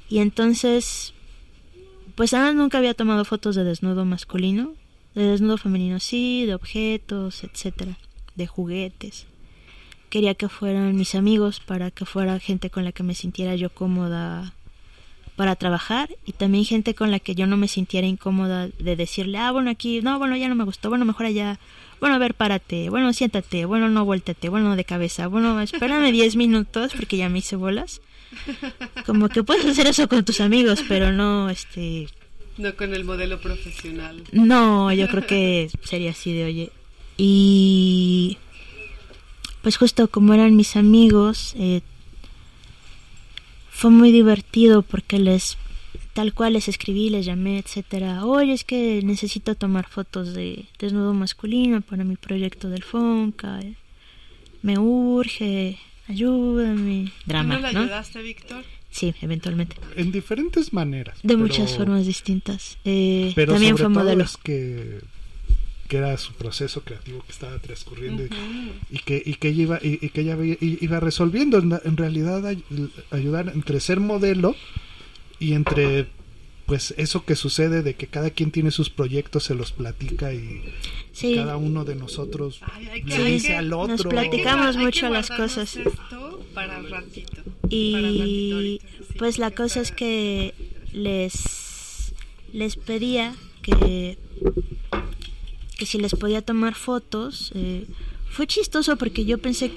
[0.08, 1.12] Y entonces,
[2.14, 4.74] pues Ana nunca había tomado fotos de desnudo masculino,
[5.14, 7.98] de desnudo femenino sí, de objetos, etcétera,
[8.36, 9.26] de juguetes.
[10.08, 13.70] Quería que fueran mis amigos para que fuera gente con la que me sintiera yo
[13.70, 14.54] cómoda
[15.36, 19.38] para trabajar y también gente con la que yo no me sintiera incómoda de decirle,
[19.38, 21.58] ah, bueno, aquí, no, bueno, ya no me gustó, bueno, mejor allá,
[21.98, 26.36] bueno, a ver, párate, bueno, siéntate, bueno, no, vuéltate, bueno, de cabeza, bueno, espérame 10
[26.36, 28.02] minutos porque ya me hice bolas.
[29.06, 32.08] Como que puedes hacer eso con tus amigos, pero no, este,
[32.60, 34.22] No con el modelo profesional.
[34.32, 36.70] no, yo creo que sería así de oye.
[37.16, 38.38] Y
[39.62, 41.80] pues justo como eran mis amigos, eh,
[43.70, 45.56] fue muy divertido porque les,
[46.12, 48.24] tal cual les escribí, les llamé, etcétera.
[48.26, 53.60] Oye, es que necesito tomar fotos de desnudo masculino para mi proyecto del Fonca.
[53.60, 53.74] eh,
[54.62, 57.06] Me urge, ayúdame.
[57.24, 57.80] ¿Tú Drama, no le ¿no?
[57.80, 58.64] ayudaste, Víctor?
[58.90, 59.76] Sí, eventualmente.
[59.96, 61.16] En diferentes maneras.
[61.22, 62.76] De pero- muchas formas distintas.
[62.84, 64.24] Eh, Pero también sobre fue todo modelo.
[64.24, 65.00] es que,
[65.88, 68.24] que era su proceso creativo que estaba transcurriendo
[68.90, 72.64] y- que y que ella iba y, y que ella iba resolviendo en, realidad ay-
[73.10, 74.54] ayudar entre ser modelo
[75.38, 76.06] y entre
[76.70, 80.62] pues eso que sucede de que cada quien tiene sus proyectos se los platica y
[81.12, 81.34] Sí.
[81.34, 84.66] cada uno de nosotros Ay, hay que- le hay dice que- al nos otro platicamos
[84.68, 85.76] Hay que mucho las cosas.
[85.76, 87.42] Esto para ratito.
[87.42, 90.54] para ratito Y ahorita, sí, pues la cosa es que
[90.92, 92.14] les
[92.52, 94.16] les pedía que
[95.76, 97.52] que si les podía tomar fotos.
[97.54, 97.84] eh,
[98.30, 99.72] fue chistoso porque yo pensé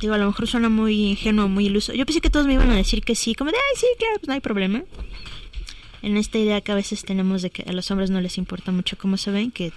[0.00, 1.92] digo, a lo mejor suena muy ingenuo, muy iluso.
[1.92, 4.14] Yo pensé que todos me iban a decir que sí, como de, ay, sí, claro,
[4.20, 4.84] pues no hay problema.
[6.02, 8.72] En esta idea que a veces tenemos de que a los hombres no les importa
[8.72, 9.72] mucho cómo se ven, que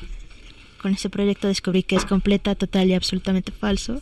[0.81, 4.01] con este proyecto descubrí que es completa, total y absolutamente falso.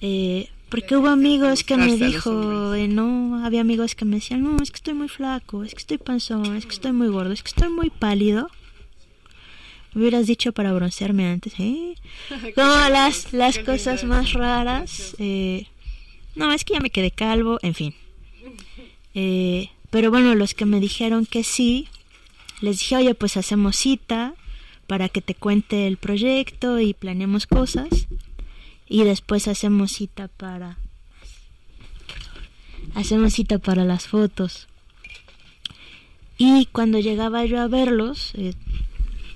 [0.00, 4.62] Eh, porque hubo amigos que me dijo, eh, no, había amigos que me decían, no,
[4.62, 7.42] es que estoy muy flaco, es que estoy panzón, es que estoy muy gordo, es
[7.42, 8.48] que estoy muy pálido.
[9.92, 11.96] Me hubieras dicho para broncearme antes, ¿eh?
[12.54, 15.16] Como las, las cosas más raras.
[15.18, 15.66] eh,
[16.36, 17.94] no, es que ya me quedé calvo, en fin.
[19.14, 21.88] Eh, pero bueno, los que me dijeron que sí,
[22.60, 24.34] les dije, oye, pues hacemos cita
[24.86, 27.88] para que te cuente el proyecto y planeemos cosas.
[28.88, 30.78] Y después hacemos cita para...
[32.94, 34.68] Hacemos cita para las fotos.
[36.38, 38.54] Y cuando llegaba yo a verlos, eh,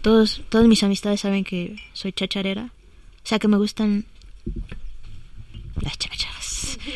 [0.02, 2.72] todos, todas mis amistades saben que soy chacharera.
[3.24, 4.06] O sea que me gustan
[5.80, 6.78] las chachas.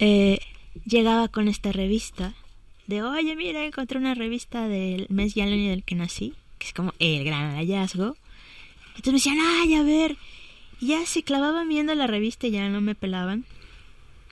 [0.00, 0.38] Eh,
[0.86, 2.32] llegaba con esta revista
[2.88, 6.72] de, oye, mira, encontré una revista del mes y año del que nací, que es
[6.72, 8.16] como el gran hallazgo.
[8.96, 10.16] Entonces me decían, ay, a ver.
[10.80, 13.44] Ya se clavaban viendo la revista y ya no me pelaban.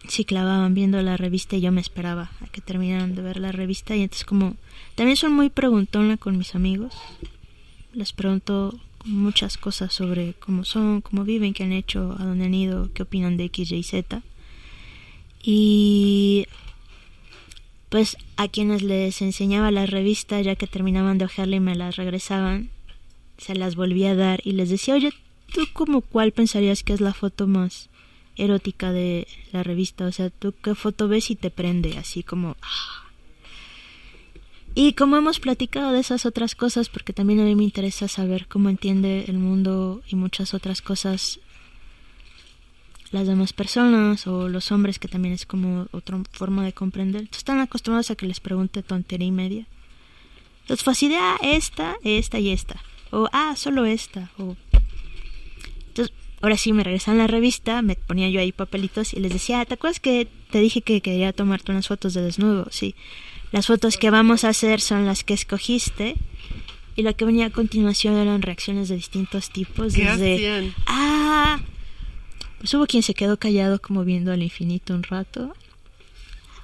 [0.09, 3.53] Se clavaban viendo la revista y yo me esperaba a que terminaran de ver la
[3.53, 3.95] revista.
[3.95, 4.57] Y entonces como,
[4.95, 6.95] también soy muy preguntona con mis amigos.
[7.93, 12.55] Les pregunto muchas cosas sobre cómo son, cómo viven, qué han hecho, a dónde han
[12.55, 14.23] ido, qué opinan de X, Y, Z.
[15.43, 16.47] Y
[17.89, 21.97] pues a quienes les enseñaba la revista, ya que terminaban de ojearla y me las
[21.97, 22.71] regresaban,
[23.39, 25.13] se las volvía a dar y les decía, oye,
[25.53, 27.89] ¿tú como cuál pensarías que es la foto más
[28.37, 30.07] erótica de la revista?
[30.07, 31.97] O sea, ¿tú qué foto ves y te prende?
[31.99, 32.57] Así como...
[32.63, 33.03] ah.
[34.79, 38.47] Y como hemos platicado de esas otras cosas, porque también a mí me interesa saber
[38.47, 41.41] cómo entiende el mundo y muchas otras cosas
[43.17, 47.23] las demás personas o los hombres, que también es como otra forma de comprender.
[47.23, 49.67] Entonces, están acostumbrados a que les pregunte tontería y media.
[50.63, 52.83] Entonces fue así de, ah, esta, esta y esta.
[53.11, 54.31] O, ah, solo esta.
[54.39, 54.57] O...
[55.89, 59.65] Entonces, ahora sí me regresaban la revista, me ponía yo ahí papelitos y les decía,
[59.65, 62.67] ¿te acuerdas que te dije que quería tomarte unas fotos de desnudo?
[62.71, 62.95] Sí.
[63.53, 66.17] Las fotos que vamos a hacer son las que escogiste.
[66.97, 69.95] Y lo que venía a continuación eran reacciones de distintos tipos.
[69.95, 71.61] ¿Qué desde, ah,
[72.67, 75.55] pues hubo quien se quedó callado como viendo al infinito un rato.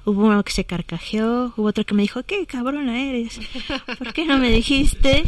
[0.03, 3.39] Hubo uno que se carcajeó, hubo otro que me dijo, qué cabrona eres,
[3.97, 5.23] ¿por qué no me dijiste?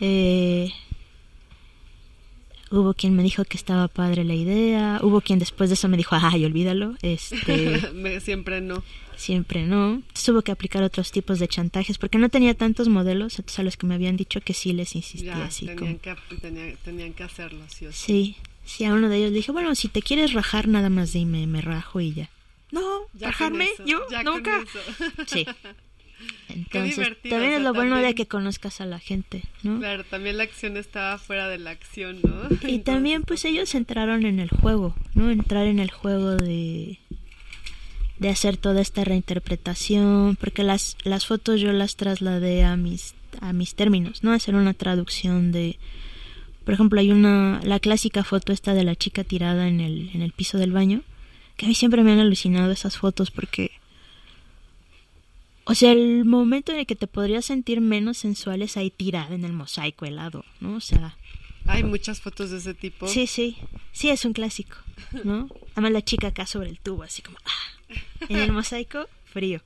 [0.00, 0.72] Eh,
[2.72, 5.96] hubo quien me dijo que estaba padre la idea, hubo quien después de eso me
[5.96, 8.82] dijo, ay, olvídalo, este, Siempre no.
[9.14, 9.94] siempre no.
[9.94, 13.62] Entonces hubo que aplicar otros tipos de chantajes porque no tenía tantos modelos, entonces a
[13.62, 16.16] los que me habían dicho que sí les insistía Ya, así tenían, como...
[16.16, 18.34] que, tenían, tenían que hacerlo, sí o sí.
[18.34, 21.12] Sí, sí, a uno de ellos le dije, bueno, si te quieres rajar, nada más
[21.14, 22.28] dime, me rajo y ya.
[22.72, 22.82] No,
[23.14, 24.62] Ya rajarme, eso, yo ya nunca.
[25.26, 25.46] Sí.
[26.48, 29.78] Entonces, también o es sea, lo bueno también- de que conozcas a la gente, ¿no?
[29.78, 32.48] Claro, también la acción estaba fuera de la acción, ¿no?
[32.66, 35.30] Y también pues ellos entraron en el juego, ¿no?
[35.30, 36.98] Entrar en el juego de
[38.18, 43.52] de hacer toda esta reinterpretación, porque las las fotos yo las trasladé a mis a
[43.52, 44.32] mis términos, ¿no?
[44.32, 45.78] Hacer una traducción de
[46.66, 50.20] por ejemplo, hay una la clásica foto esta de la chica tirada en el en
[50.20, 51.02] el piso del baño,
[51.56, 53.70] que a mí siempre me han alucinado esas fotos porque
[55.68, 59.34] o sea, el momento en el que te podrías sentir menos sensual es ahí tirada
[59.34, 60.76] en el mosaico helado, ¿no?
[60.76, 61.16] O sea,
[61.66, 63.08] Hay muchas fotos de ese tipo.
[63.08, 63.56] Sí, sí.
[63.90, 64.76] Sí, es un clásico,
[65.24, 65.48] ¿no?
[65.72, 67.38] Además la chica acá sobre el tubo, así como...
[67.44, 67.96] ¡ah!
[68.28, 69.60] En el mosaico, frío.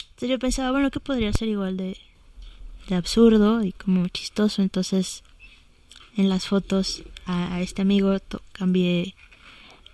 [0.00, 1.96] Entonces yo pensaba, bueno, ¿qué podría ser igual de,
[2.88, 4.60] de absurdo y como chistoso?
[4.60, 5.22] Entonces,
[6.16, 8.16] en las fotos a, a este amigo
[8.52, 9.14] cambié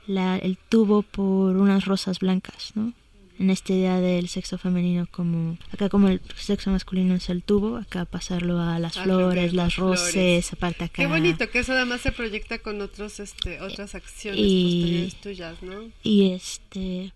[0.06, 2.92] la, el tubo por unas rosas blancas, ¿no?
[3.38, 5.56] En esta idea del sexo femenino como...
[5.72, 10.00] Acá como el sexo masculino es el tubo, acá pasarlo a las flores, las flores.
[10.02, 10.92] roses, aparte acá...
[11.02, 15.62] Qué bonito que eso además se proyecta con otros, este, otras acciones Y- posteriores tuyas,
[15.62, 15.90] ¿no?
[16.02, 17.14] y este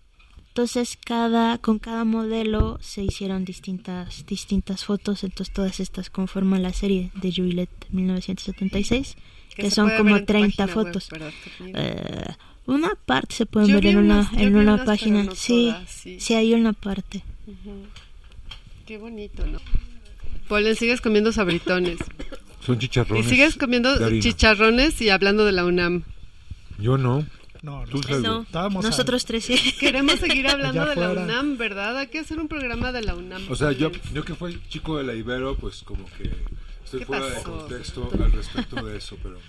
[0.55, 6.71] entonces cada con cada modelo se hicieron distintas distintas fotos entonces todas estas conforman la
[6.71, 9.17] serie de Juliet 1976
[9.53, 11.09] que, se son como ver en tu 30 página web, fotos.
[11.73, 12.25] Eh,
[12.67, 15.67] una parte se pueden Yo ver en una unas- en una unas, página no sí,
[15.73, 16.19] todas, sí.
[16.21, 17.21] sí hay una parte.
[18.85, 19.59] Qué bonito, ¿no?
[20.47, 21.97] Polen, sigues comiendo sabritones.
[22.65, 23.25] Son Y chicharrones.
[23.27, 23.89] sigues comiendo
[24.21, 26.03] chicharrones y hablando de la UNAM.
[26.79, 27.25] Yo no.
[27.65, 28.19] No, Tú, no.
[28.19, 31.09] No Estábamos nosotros tres sí Queremos seguir hablando de la.
[31.11, 31.97] UNAM, ¿verdad?
[31.97, 33.43] Hay que hacer un programa de la UNAM.
[33.49, 36.29] O sea, yo, yo que fui chico de la Ibero, pues como que
[36.83, 39.39] estoy ¿Qué fuera de contexto al respecto de eso, pero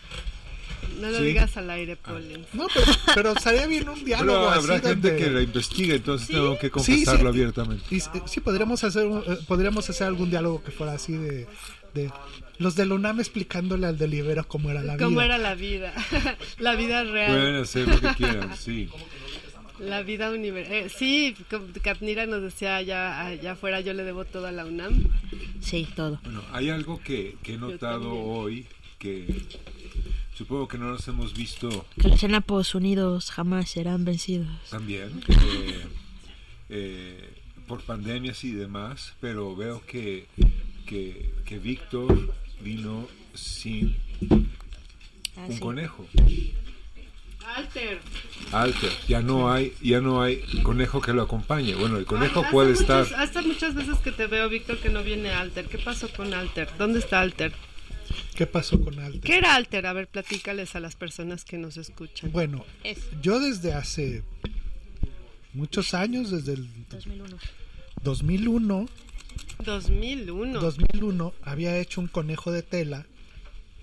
[1.00, 1.24] No lo Sí.
[1.24, 2.46] digas al aire, Polen.
[2.54, 5.94] No, pero, pero estaría bien un diálogo Pero así habrá gente donde- que la investigue,
[5.96, 7.26] entonces tengo que confesarlo sí.
[7.26, 7.84] abiertamente.
[7.90, 11.46] Y, s- sí, podríamos hacer, un- eh, podríamos hacer algún diálogo que fuera así de,
[11.92, 12.10] de
[12.58, 15.24] los de la UNAM explicándole al de Libero cómo era la ¿Cómo vida.
[15.26, 15.92] era la vida?
[16.58, 17.30] la vida real.
[17.32, 18.88] Pueden hacer lo que quieran, sí.
[19.78, 20.88] La vida universal.
[20.88, 25.04] sí, como Katnira nos decía allá, allá afuera, yo le debo todo a la UNAM.
[25.60, 26.18] Sí, todo.
[26.24, 28.64] Bueno, hay algo que, que he notado hoy
[28.98, 29.26] que
[30.34, 34.48] supongo que no nos hemos visto Que los Enapos unidos jamás serán vencidos.
[34.70, 35.84] también eh,
[36.70, 37.30] eh,
[37.66, 40.26] por pandemias y demás, pero veo que,
[40.86, 43.96] que, que Víctor vino sin
[45.36, 45.60] Ah, un sí.
[45.60, 46.06] conejo.
[47.56, 48.00] Alter.
[48.52, 51.74] Alter, ya no hay, ya no hay conejo que lo acompañe.
[51.74, 53.20] Bueno, el conejo Hace puede muchas- estar.
[53.20, 55.66] Hasta muchas veces que te veo, Víctor, que no viene Alter.
[55.66, 56.68] ¿Qué pasó con Alter?
[56.76, 57.52] ¿Dónde está Alter?
[58.34, 59.20] ¿Qué pasó con Alter?
[59.20, 59.86] ¿Qué era Alter?
[59.86, 62.32] A ver, platícales a las personas que nos escuchan.
[62.32, 64.22] Bueno, Es yo desde hace
[65.54, 67.38] muchos años, desde el 2001.
[68.02, 68.88] 2001,
[69.64, 70.60] 2001.
[70.60, 73.06] 2001 había hecho un conejo de tela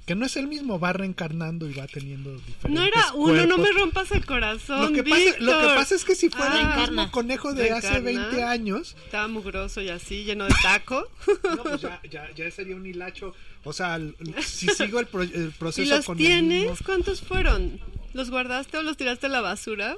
[0.05, 3.57] que no es el mismo, va reencarnando y va teniendo diferentes no era uno, no
[3.57, 3.81] me cuerpos.
[3.81, 6.91] rompas el corazón, Lo que, pasa, lo que pasa es que si fuera Ah, el
[6.91, 8.21] mismo conejo de hace Reencarna.
[8.31, 11.07] 20 años, Estaba mugroso y así, lleno de taco.
[11.55, 13.33] no, pues ya, ya, ya sería un hilacho.
[13.63, 13.97] O sea,
[14.45, 16.63] si sigo el, pro- el proceso ¿Y los con el tienes?
[16.71, 17.79] mismo- ¿Cuántos fueron?
[18.13, 19.95] ¿Los guardaste o los tiraste a la basura?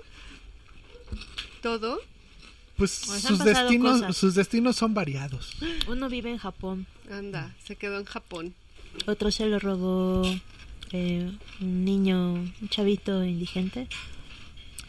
[1.63, 1.99] ¿Todo?
[2.77, 4.17] Pues sus destinos, cosas.
[4.17, 5.55] sus destinos son variados.
[5.87, 8.53] Uno vive en Japón, Anda, se quedó en Japón.
[9.05, 10.23] otro se lo robó
[10.91, 13.87] eh, un niño, un chavito indigente.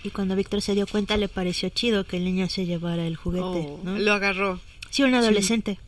[0.03, 3.17] Y cuando Víctor se dio cuenta le pareció chido que el niño se llevara el
[3.17, 3.99] juguete, Oh, ¿no?
[3.99, 4.61] Lo agarró.
[4.91, 5.79] Sí, un adolescente.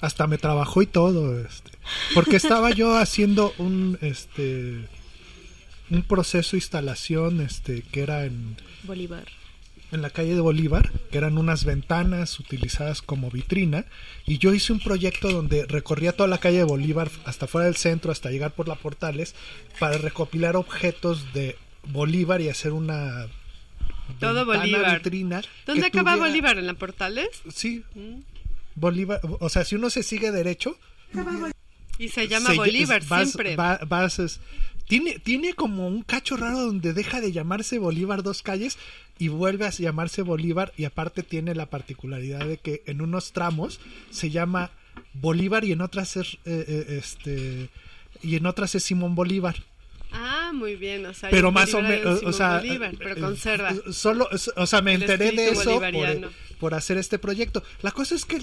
[0.00, 1.72] Hasta me trabajó y todo, este,
[2.14, 4.88] porque estaba yo haciendo un este
[5.90, 9.26] un proceso de instalación este que era en, Bolívar.
[9.90, 13.86] En la calle de Bolívar, que eran unas ventanas utilizadas como vitrina,
[14.26, 17.76] y yo hice un proyecto donde recorría toda la calle de Bolívar hasta fuera del
[17.76, 19.34] centro, hasta llegar por la Portales,
[19.78, 23.28] para recopilar objetos de Bolívar y hacer una
[24.20, 24.96] Todo Bolívar.
[24.98, 25.42] vitrina.
[25.66, 26.58] ¿Dónde acaba tuviera- Bolívar?
[26.58, 27.28] ¿En la Portales?
[27.54, 28.20] Sí, Mm.
[28.74, 30.76] Bolívar, o sea, si uno se sigue derecho,
[31.98, 33.56] Y se llama se- Bolívar vas- siempre.
[33.56, 34.40] va- vas,
[34.88, 38.78] tiene, tiene como un cacho raro donde deja de llamarse Bolívar dos calles
[39.18, 43.80] y vuelve a llamarse Bolívar y aparte tiene la particularidad de que en unos tramos
[44.10, 44.70] se llama
[45.14, 47.68] Bolívar y en otras es eh, eh, este
[48.22, 49.56] y en otras es Simón Bolívar
[50.10, 51.04] Ah, muy bien.
[51.04, 53.70] O sea, pero más o Bolívar menos o sea Bolívar, pero conserva.
[53.72, 57.90] eh, solo o sea me El enteré de eso por, por hacer este proyecto la
[57.92, 58.40] cosa es que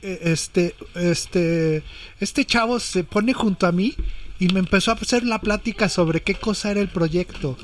[0.00, 1.82] este este
[2.20, 3.96] este chavo se pone junto a mí
[4.38, 7.56] y me empezó a hacer la plática sobre qué cosa era el proyecto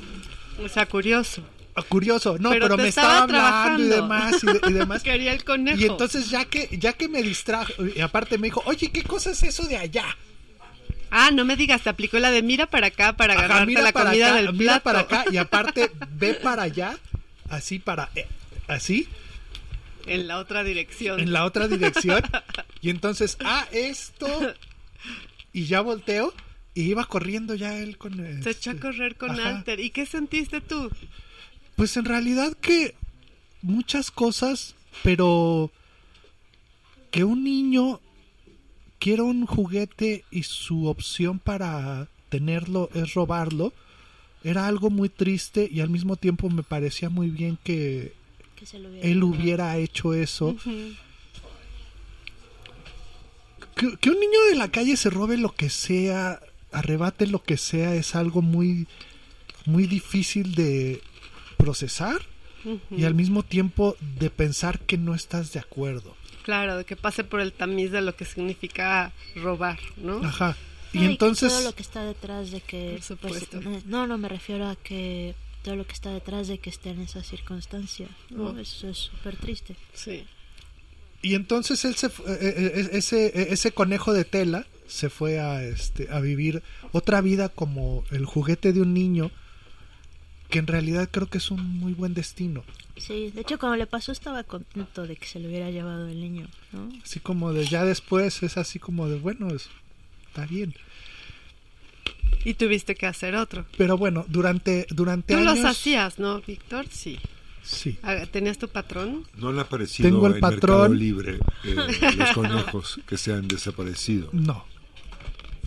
[0.62, 1.42] O sea, curioso.
[1.76, 5.32] Ah, curioso no Pero me estaba estaba hablando y demás y, de- y demás Quería
[5.32, 5.76] el conejo.
[5.80, 9.30] y entonces ya que ya que me distrajo y aparte me dijo oye qué cosa
[9.32, 10.04] es eso de allá
[11.16, 13.82] Ah, no me digas, te aplicó la de mira para acá para Ajá, agarrarte mira
[13.82, 14.84] la comida acá, del mira plato.
[14.84, 16.96] para acá y aparte ve para allá
[17.50, 18.26] así para eh,
[18.68, 19.08] así
[20.06, 21.18] En la otra dirección.
[21.20, 22.22] en la otra dirección
[22.80, 24.26] y entonces ah esto
[25.52, 26.32] y ya volteo
[26.74, 29.56] y iba corriendo ya él con Se este, echó a correr con ajá.
[29.56, 29.80] Alter.
[29.80, 30.90] ¿Y qué sentiste tú?
[31.76, 32.94] pues en realidad que
[33.62, 35.70] muchas cosas pero
[37.10, 38.00] que un niño
[38.98, 43.72] quiera un juguete y su opción para tenerlo es robarlo
[44.44, 48.12] era algo muy triste y al mismo tiempo me parecía muy bien que
[48.56, 50.56] Que se lo hubiera él hubiera hecho eso
[53.74, 56.40] que, que un niño de la calle se robe lo que sea,
[56.74, 58.86] arrebate lo que sea, es algo muy,
[59.66, 61.00] muy difícil de
[61.56, 62.20] procesar
[62.90, 66.16] y al mismo tiempo de pensar que no estás de acuerdo.
[66.42, 70.22] Claro, de que pase por el tamiz de lo que significa robar, ¿no?
[70.24, 70.56] Ajá.
[70.92, 73.60] Y No, entonces, todo lo que está detrás de que Por pues, supuesto.
[73.86, 77.00] no no me refiero a que todo lo que está detrás de que esté en
[77.00, 78.58] esa circunstancia no Oh.
[78.58, 80.24] eso es súper triste Sí.
[81.22, 85.40] y entonces él se fu- eh, eh, ese, eh, ese conejo de tela se fue
[85.40, 86.62] a, este, a vivir
[86.92, 89.30] otra vida como el juguete de un niño
[90.50, 92.62] que en realidad creo que es un muy buen destino.
[92.96, 96.20] sí de hecho cuando le pasó estaba contento de que se lo hubiera llevado el
[96.20, 99.68] niño no Así como de ya después es así como de bueno, es-
[100.28, 100.74] está bien.
[102.44, 103.64] Y tuviste que hacer otro.
[103.78, 105.58] Pero bueno, durante, durante Tú años...
[105.60, 106.84] los hacías, ¿no, Víctor?
[106.90, 107.18] Sí.
[107.62, 107.96] Sí.
[108.32, 109.26] ¿Tenías tu patrón?
[109.38, 110.60] No han aparecido Tengo el en patrón.
[110.92, 111.74] Mercado Libre eh,
[112.18, 114.28] los conejos que se han desaparecido.
[114.32, 114.66] No.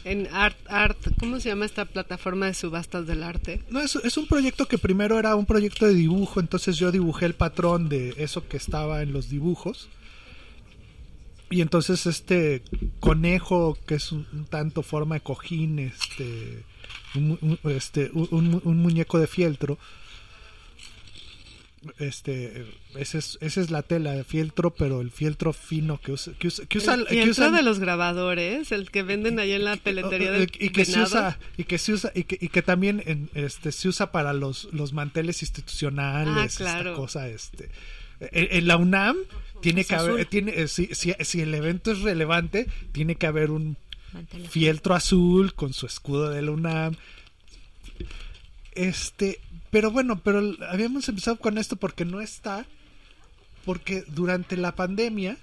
[0.04, 3.62] En Art, Art, ¿cómo se llama esta plataforma de subastas del arte?
[3.70, 7.26] No, es, es un proyecto que primero era un proyecto de dibujo, entonces yo dibujé
[7.26, 9.90] el patrón de eso que estaba en los dibujos.
[11.50, 12.62] Y entonces este
[13.00, 16.64] conejo, que es un, tanto forma de cojín, este,
[17.16, 19.78] un, un- este, un muñeco de fieltro,
[22.00, 22.66] este,
[22.96, 26.48] esa es, esa es la tela de fieltro, pero el fieltro fino que usa, que
[26.48, 29.78] usa, que usa, el que fieltro de los grabadores, el que venden ahí en la
[29.78, 33.04] peletería del y que se usa y que se usa y que, y que también
[33.06, 37.70] en, este se usa para los los manteles institucionales Ah, esta cosa este
[38.20, 39.18] en, en la UNAM
[39.62, 43.28] tiene Es que haber tiene eh, si, si, si el evento es relevante tiene que
[43.28, 43.78] haber un
[44.50, 46.96] fieltro azul con su escudo de la UNAM.
[48.74, 49.40] Este
[49.72, 52.66] pero bueno pero habíamos empezado con esto porque no está
[53.66, 55.38] porque durante la pandemia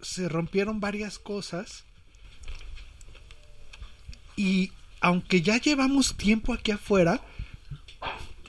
[0.00, 1.84] se rompieron varias cosas
[4.36, 7.20] y aunque ya llevamos tiempo aquí afuera,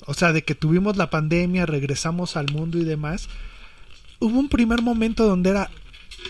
[0.06, 3.28] o sea, de que tuvimos la pandemia, regresamos al mundo y demás,
[4.20, 5.70] hubo un primer momento donde era,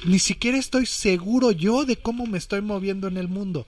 [0.05, 3.67] ni siquiera estoy seguro yo de cómo me estoy moviendo en el mundo.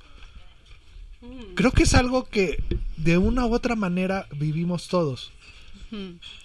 [1.55, 2.61] Creo que es algo que
[2.97, 5.31] de una u otra manera vivimos todos.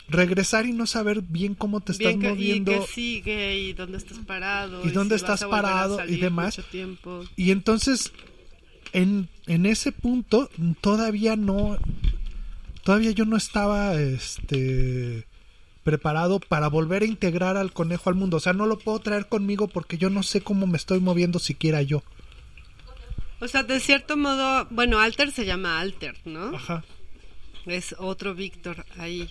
[0.09, 2.71] Regresar y no saber bien cómo te estás que- moviendo.
[2.73, 4.87] Y que sigue, y dónde estás parado.
[4.87, 6.61] ¿Y dónde si estás parado y demás?
[7.37, 8.13] Y entonces,
[8.93, 10.51] en, en ese punto,
[10.81, 11.79] todavía no.
[12.85, 15.27] Todavía yo no estaba este,
[15.83, 18.39] preparado para volver a integrar al conejo al mundo.
[18.39, 21.39] O sea, no lo puedo traer conmigo porque yo no sé cómo me estoy moviendo
[21.39, 22.03] siquiera yo.
[23.41, 26.57] O sea, de cierto modo, bueno, Alter se llama Alter, ¿no?
[26.57, 26.85] Ajá.
[27.67, 29.31] Es otro Víctor ahí.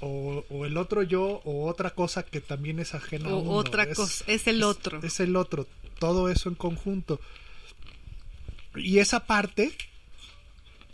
[0.00, 3.50] O, o el otro yo, o otra cosa que también es ajena a O uno.
[3.52, 5.00] otra Es- cosa, es el otro.
[5.02, 5.66] Es el otro.
[5.98, 7.20] Todo eso en conjunto.
[8.74, 9.72] Y esa parte,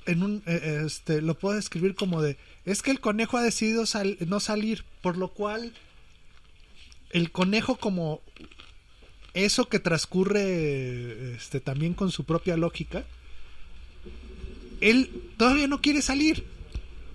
[0.06, 3.86] en un, eh, este, lo puedo describir como de, es que el conejo ha decidido
[3.86, 5.72] sal- no salir, por lo cual
[7.10, 8.20] el conejo como
[9.34, 13.04] eso que transcurre este, también con su propia lógica,
[14.80, 16.44] él todavía no quiere salir.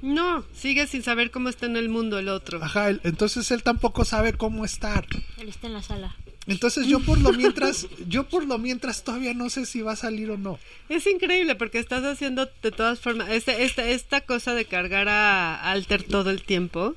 [0.02, 2.64] No, sigue sin saber cómo está en el mundo el otro.
[2.64, 5.06] Ajá, él- entonces él tampoco sabe cómo estar.
[5.40, 6.16] Él está en la sala.
[6.48, 9.96] Entonces yo por lo mientras, yo por lo mientras todavía no sé si va a
[9.96, 10.60] salir o no.
[10.90, 15.72] Es increíble porque estás haciendo de todas formas, este, esta, esta cosa de cargar a
[15.72, 16.96] Alter todo el tiempo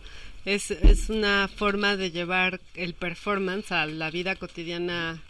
[0.55, 5.22] es, es una forma de llevar el performance a la vida cotidiana,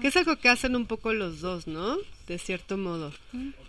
[0.00, 1.98] que es algo que hacen un poco los dos, ¿no?
[2.26, 3.12] De cierto modo,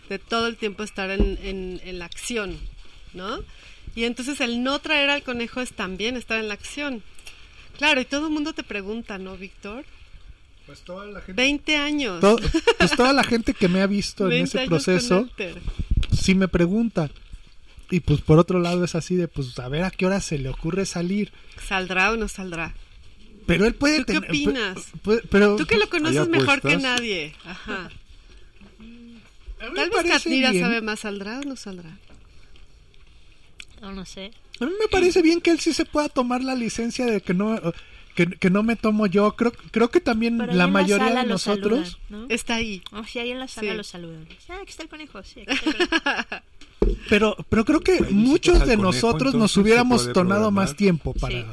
[0.10, 2.58] de todo el tiempo estar en, en, en la acción,
[3.14, 3.40] ¿no?
[3.96, 7.04] Y entonces el no traer al conejo es también estar en la acción.
[7.78, 9.84] Claro, y todo el mundo te pregunta, ¿no, Víctor?
[10.66, 12.24] Pues toda la gente, 20 años.
[12.78, 15.30] pues toda la gente que me ha visto en 20 ese proceso
[16.18, 17.10] sí me pregunta.
[17.90, 20.38] Y pues por otro lado es así de pues a ver a qué hora se
[20.40, 21.32] le ocurre salir.
[21.68, 22.74] ¿Saldrá o no saldrá?
[23.46, 24.78] Pero él puede ¿Tú qué tener- opinas?
[24.78, 27.36] pu- pu- pero Tú que lo conoces ¿Hay mejor que nadie.
[27.46, 27.90] Ajá.
[29.76, 30.64] Tal vez Katnira bien.
[30.64, 31.98] sabe más, ¿saldrá o no saldrá?
[33.82, 34.32] No, no sé.
[34.60, 37.34] A mí me parece bien que él sí se pueda tomar la licencia de que
[37.34, 37.60] no
[38.16, 39.36] que, que no me tomo yo.
[39.36, 42.34] Creo creo que también Pero la mayoría sala de nosotros saludan, ¿no?
[42.34, 42.82] Está ahí.
[42.92, 43.78] Oh, sí, ahí en la sala Sí.
[43.78, 44.28] lo saludan.
[44.50, 45.24] Ah, aquí está el conejo.
[45.24, 46.44] Sí, aquí está el conejo.
[47.10, 51.36] Pero, pero creo que muchos de nosotros nos hubiéramos tomado más tiempo para.
[51.42, 51.46] Sí.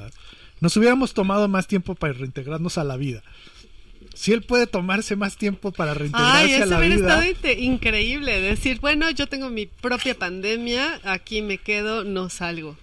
[0.61, 3.23] Nos hubiéramos tomado más tiempo para reintegrarnos a la vida.
[4.15, 7.07] Si él puede tomarse más tiempo para reintegrarse Ay, a eso la hubiera vida.
[7.09, 8.41] estado inte- increíble.
[8.41, 12.77] Decir, bueno, yo tengo mi propia pandemia, aquí me quedo, no salgo.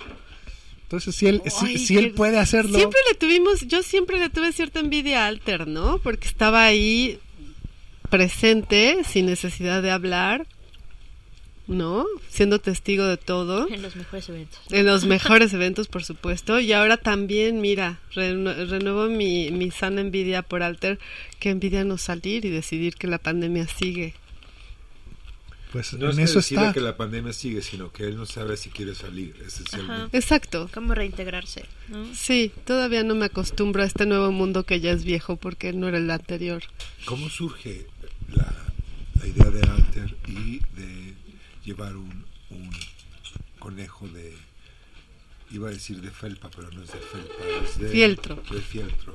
[0.83, 2.77] Entonces, si él, si, Ay, si él puede hacerlo.
[2.77, 5.99] Siempre le tuvimos, yo siempre le tuve cierta envidia a Alter, ¿no?
[5.99, 7.19] Porque estaba ahí
[8.09, 10.47] presente, sin necesidad de hablar,
[11.67, 12.05] ¿no?
[12.29, 13.67] Siendo testigo de todo.
[13.71, 14.59] En los mejores eventos.
[14.71, 16.59] En los mejores eventos, por supuesto.
[16.59, 20.99] Y ahora también, mira, renu- renuevo mi, mi sana envidia por Alter,
[21.39, 24.13] que envidia no salir y decidir que la pandemia sigue.
[25.71, 26.71] Pues No en es que eso está.
[26.71, 30.17] que la pandemia sigue, sino que él no sabe si quiere salir, esencialmente.
[30.17, 30.69] Exacto.
[30.73, 31.65] ¿Cómo reintegrarse?
[31.89, 32.05] ¿no?
[32.15, 35.89] Sí, todavía no me acostumbro a este nuevo mundo que ya es viejo porque no
[35.89, 36.63] era el anterior.
[37.03, 37.85] ¿Cómo surge
[38.33, 38.49] la,
[39.21, 40.96] la idea de Alter y de
[41.67, 42.69] llevar un, un
[43.59, 44.33] conejo de,
[45.51, 47.33] iba a decir de felpa, pero no es de felpa,
[47.63, 48.35] es de Fieltro.
[48.49, 49.13] De fieltro.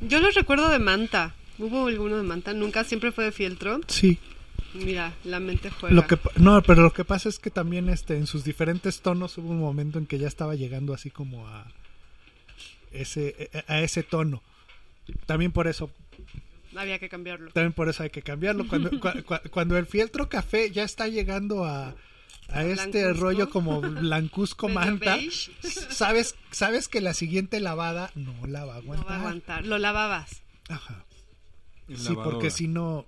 [0.00, 1.34] Yo los recuerdo de manta.
[1.58, 2.54] ¿Hubo alguno de manta?
[2.54, 3.80] Nunca, siempre fue de fieltro.
[3.86, 4.18] Sí.
[4.72, 5.94] Mira, la mente juega.
[5.94, 9.36] Lo que, no, pero lo que pasa es que también este, en sus diferentes tonos
[9.36, 11.66] hubo un momento en que ya estaba llegando así como a
[12.90, 14.42] ese, a ese tono.
[15.26, 15.90] También por eso
[16.76, 17.50] Había que cambiarlo.
[17.52, 18.66] También por eso hay que cambiarlo.
[18.68, 21.94] Cuando, cua- cua- cuando el fieltro café ya está llegando a,
[22.48, 23.20] a este Blancuzco.
[23.24, 25.18] rollo como blancuzco manta,
[25.90, 29.12] sabes, sabes que la siguiente lavada no la va a No va aguantar.
[29.12, 29.66] a aguantar.
[29.66, 30.42] Lo lavabas.
[30.68, 31.04] Ajá.
[31.94, 33.04] Sí, porque si no,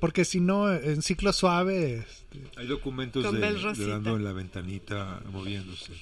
[0.00, 5.22] porque si no, en ciclo suave, este, Hay documentos de, de dando en la ventanita
[5.30, 5.92] moviéndose.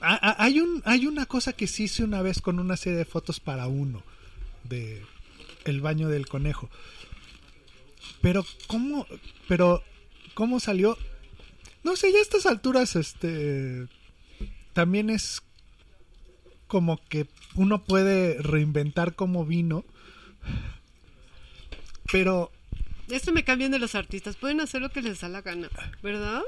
[0.00, 2.98] Ah, ah, hay un hay una cosa que sí hice una vez con una serie
[2.98, 4.02] de fotos para uno
[4.64, 5.02] de
[5.66, 6.70] el baño del conejo
[8.20, 9.06] pero cómo
[9.48, 9.82] pero
[10.34, 10.96] cómo salió
[11.84, 13.86] no sé ya a estas alturas este
[14.72, 15.42] también es
[16.66, 19.84] como que uno puede reinventar como vino
[22.10, 22.50] pero
[23.08, 24.36] Esto me cambian de los artistas.
[24.36, 25.68] Pueden hacer lo que les da la gana,
[26.02, 26.42] ¿verdad?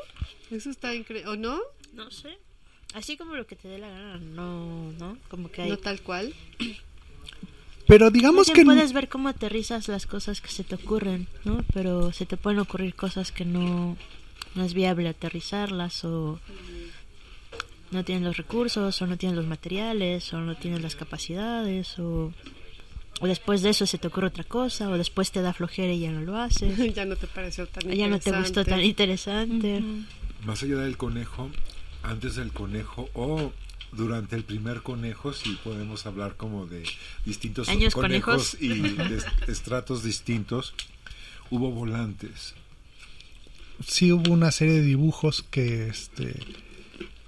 [0.50, 1.30] Eso está increíble.
[1.30, 1.60] ¿O no?
[1.92, 2.38] No sé.
[2.94, 5.18] Así como lo que te dé la gana, no, ¿no?
[5.28, 5.70] Como que hay...
[5.70, 6.34] No tal cual.
[7.88, 11.64] pero digamos bien que puedes ver cómo aterrizas las cosas que se te ocurren, ¿no?
[11.72, 13.96] Pero se te pueden ocurrir cosas que no,
[14.54, 16.38] no es viable aterrizarlas o
[17.90, 22.34] no tienen los recursos o no tienen los materiales o no tienen las capacidades o,
[23.20, 26.00] o después de eso se te ocurre otra cosa o después te da flojera y
[26.00, 26.76] ya no lo haces.
[26.94, 29.76] ya no te pareció tan ya no te gustó tan interesante.
[29.76, 30.06] interesante.
[30.44, 31.50] Más allá del conejo,
[32.02, 33.50] antes del conejo o
[33.92, 36.84] durante el primer conejo, si podemos hablar como de
[37.24, 38.56] distintos Años conejos conejos.
[38.60, 38.68] y
[39.08, 40.74] de estratos distintos,
[41.50, 42.54] hubo volantes.
[43.86, 46.34] sí hubo una serie de dibujos que este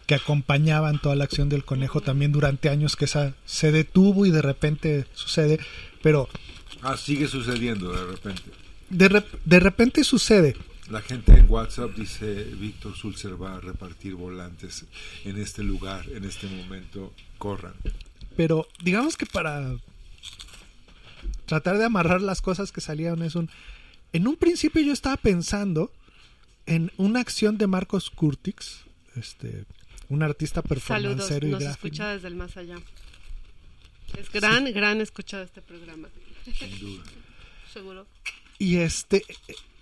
[0.06, 4.30] que acompañaban toda la acción del conejo también durante años que esa se detuvo y
[4.30, 5.60] de repente sucede
[6.02, 6.28] pero
[6.82, 8.42] Ah, sigue sucediendo de repente.
[8.88, 10.56] de, rep- de repente sucede
[10.90, 14.84] La gente en WhatsApp dice, Víctor Sulzer va a repartir volantes
[15.24, 17.74] en este lugar, en este momento, corran.
[18.36, 19.76] pero digamos que para
[21.46, 23.50] tratar de amarrar las cosas que salieron es un
[24.12, 25.92] en un principio yo estaba pensando
[26.66, 28.84] en una acción de Marcos Curtix
[29.14, 29.66] este
[30.08, 32.78] un artista Saludos, performancero y nos gráfico escucha desde el más allá.
[34.18, 36.08] Es gran, gran escucha de este programa.
[36.58, 37.04] Sin duda.
[37.72, 38.06] Seguro.
[38.58, 39.24] y este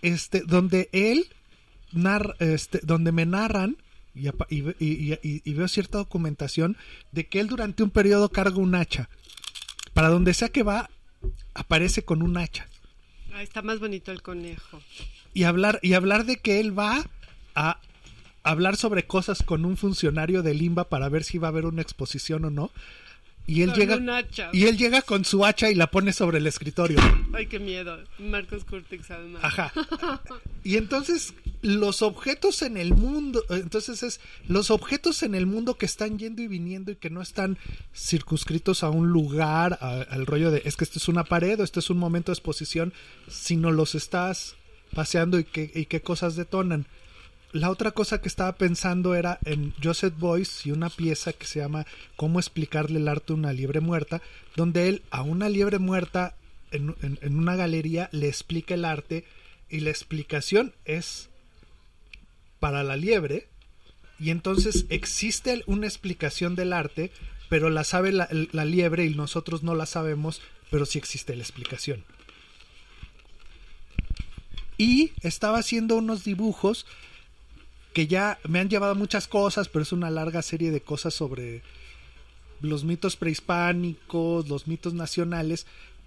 [0.02, 1.26] este donde él
[1.92, 3.76] narra este donde me narran
[4.14, 6.76] y, veo cierta documentación
[7.12, 9.08] de que él durante un periodo carga un hacha
[9.94, 10.90] para donde sea que va
[11.54, 12.66] aparece con un hacha
[13.34, 14.80] Ahí está más bonito el conejo.
[15.34, 17.08] y hablar y hablar de que él va
[17.54, 17.80] a
[18.42, 21.82] hablar sobre cosas con un funcionario de Limba para ver si va a haber una
[21.82, 22.72] exposición o no
[23.48, 24.50] y él Con llega un hacha.
[24.52, 26.98] y él llega con su hacha y la pone sobre el escritorio
[27.34, 27.98] Ay, qué miedo.
[28.20, 29.42] Marcos Curtix, además.
[29.42, 29.72] Ajá.
[30.64, 35.86] Y entonces los objetos en el mundo, entonces es los objetos en el mundo que
[35.86, 37.56] están yendo y viniendo y que no están
[37.94, 41.64] circunscritos a un lugar, a- al rollo de es que esto es una pared o
[41.64, 42.92] esto es un momento de exposición,
[43.28, 44.56] sino los estás
[44.94, 46.86] paseando y qué, y qué cosas detonan.
[47.52, 51.60] La otra cosa que estaba pensando era en Joseph Boyce y una pieza que se
[51.60, 54.20] llama Cómo explicarle el arte a una liebre muerta,
[54.54, 56.34] donde él a una liebre muerta
[56.72, 59.24] en, en- una galería le explica el arte
[59.70, 61.30] y la explicación es
[62.60, 63.48] para la liebre
[64.20, 67.12] y entonces existe una explicación del arte,
[67.48, 71.42] pero la sabe la, la liebre y nosotros no la sabemos, pero sí existe la
[71.44, 72.04] explicación.
[74.76, 76.86] Y estaba haciendo unos dibujos
[77.98, 81.62] que ya me han llevado muchas cosas, pero es una larga serie de cosas sobre
[82.60, 85.66] los mitos prehispánicos, los mitos nacionales,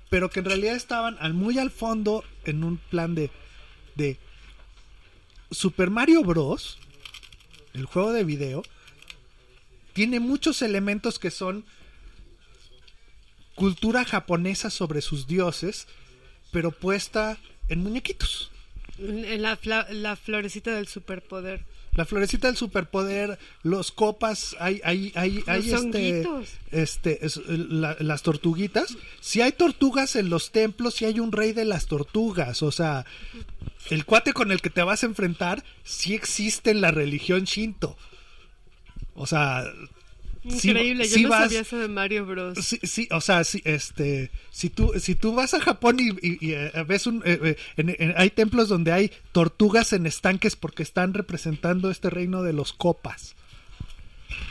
[0.10, 3.30] pero que en realidad estaban al muy al fondo en un plan de,
[3.96, 4.18] de
[5.52, 6.78] Super Mario Bros.
[7.74, 8.64] El juego de video
[9.92, 11.66] tiene muchos elementos que son
[13.56, 15.90] cultura japonesa sobre sus dioses,
[16.54, 17.38] pero puesta
[17.68, 18.50] en muñequitos.
[18.98, 19.60] La,
[19.90, 21.66] la florecita del superpoder.
[21.94, 26.24] La florecita del superpoder, los copas, hay, hay, hay, hay Los este,
[26.72, 28.96] este, es, la- las tortuguitas.
[29.20, 33.06] Si hay tortugas en los templos, si hay un rey de las tortugas, o sea,
[33.90, 37.98] el cuate con el que te vas a enfrentar, sí existe en la religión shinto.
[39.14, 39.66] O sea,
[40.44, 42.58] Increíble, yo no vas- sabía eso de Mario Bros.
[42.58, 46.38] Sí, sí, o sea, sí, este, si tú, si tú vas a Japón y, y-
[46.42, 50.56] y, eh, ves un, eh, eh, en- en- hay templos donde hay tortugas en estanques
[50.56, 53.36] porque están representando este reino de los copas.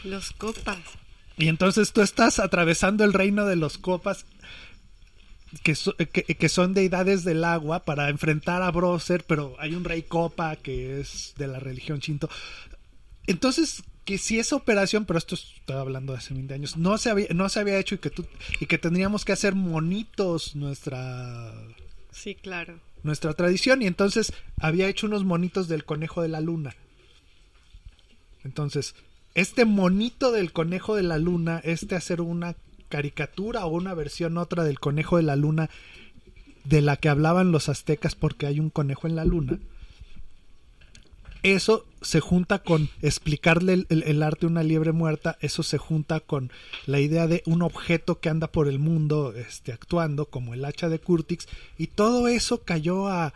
[0.04, 0.78] Los copas.
[1.36, 4.26] Y entonces tú estás atravesando el reino de los copas,
[5.64, 9.82] que, so- que, que son deidades del agua, para enfrentar a Broser, pero hay un
[9.82, 12.30] rey copa que es de la religión shinto.
[13.26, 17.10] Entonces, que si esa operación, pero esto estoy hablando de hace 20 años, no se
[17.10, 18.27] había, no se había hecho y que tú,
[18.59, 21.52] y que tendríamos que hacer monitos nuestra
[22.10, 22.81] Sí, claro.
[23.02, 26.74] nuestra tradición y entonces había hecho unos monitos del conejo de la luna.
[28.43, 28.94] Entonces,
[29.35, 32.56] este monito del conejo de la luna, este hacer una
[32.89, 35.70] caricatura o una versión otra del conejo de la luna
[36.64, 39.59] de la que hablaban los aztecas porque hay un conejo en la luna.
[41.42, 45.78] Eso se junta con explicarle el, el- el arte a una liebre muerta, eso se
[45.78, 46.50] junta con
[46.86, 50.88] la idea de un objeto que anda por el mundo este, actuando, como el hacha
[50.88, 51.46] de Curtix,
[51.78, 53.32] y todo eso cayó a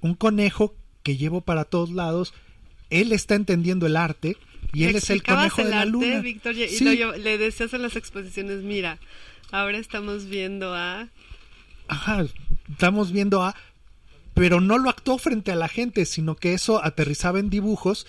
[0.00, 2.34] un conejo que llevo para todos lados.
[2.90, 4.36] Él está entendiendo el arte
[4.72, 6.20] y él es el conejo de el la arte, luna.
[6.20, 6.84] Víctor, y, y Sí.
[6.84, 8.98] lo llevo- le decías en las exposiciones, mira,
[9.50, 11.08] ahora estamos viendo a...
[11.88, 12.26] Ajá,
[12.70, 13.54] estamos viendo a...
[14.38, 18.06] Pero no lo actuó frente a la gente, sino que eso aterrizaba en dibujos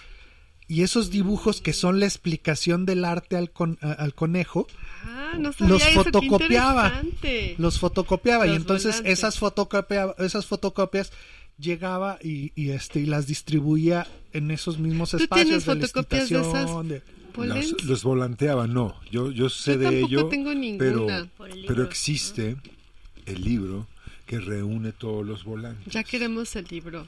[0.68, 4.68] y esos dibujos que son la explicación del arte al, con- a- al conejo,
[5.04, 7.02] Ah, no sabía los eso, fotocopiaba.
[7.58, 9.20] los fotocopiaba y entonces volantes.
[9.20, 11.12] esas, fotocopia, esas fotocopias
[11.58, 15.82] llegaba y, y, este y las distribuía en esos mismos ¿Tú espacios tienes de la
[15.88, 16.70] fotocopias de esas?
[17.36, 18.96] Los, los volanteaba, no.
[19.12, 20.26] Yo, yo sé Yo de ello.
[20.28, 21.28] tengo pero, ninguna.
[21.38, 22.58] Pero libro, existe
[23.26, 23.88] el libro
[24.30, 25.92] que reúne todos los volantes.
[25.92, 27.08] Ya queremos el libro.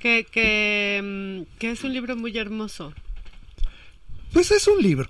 [0.00, 1.00] Que, que,
[1.46, 2.92] mm, que es un libro muy hermoso.
[4.32, 5.08] Pues es un libro.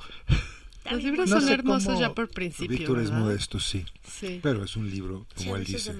[0.90, 2.76] Los libros No son hermosos cómo- ya por principio.
[2.76, 3.84] Víctor es modesto, sí.
[4.06, 4.38] Sí.
[4.42, 5.94] Pero es un libro, Sí, como a él dice.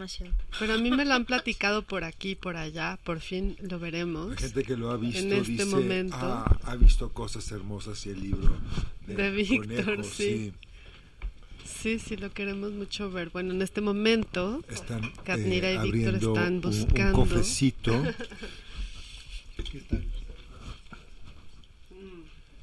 [0.60, 2.98] Pero a mí me lo han platicado por aquí, por allá.
[3.02, 4.30] Por fin lo veremos.
[4.32, 6.16] La gente que lo ha visto En este dice, momento.
[6.20, 8.56] "Ah, ha visto cosas hermosas y el libro
[9.06, 10.52] de, De Víctor, Conejo", sí.
[11.66, 13.30] Sí, sí, lo queremos mucho ver.
[13.30, 17.12] Bueno, en este momento, Están Katnira eh, y Víctor están un- un, buscando.
[17.18, 18.02] cofrecito.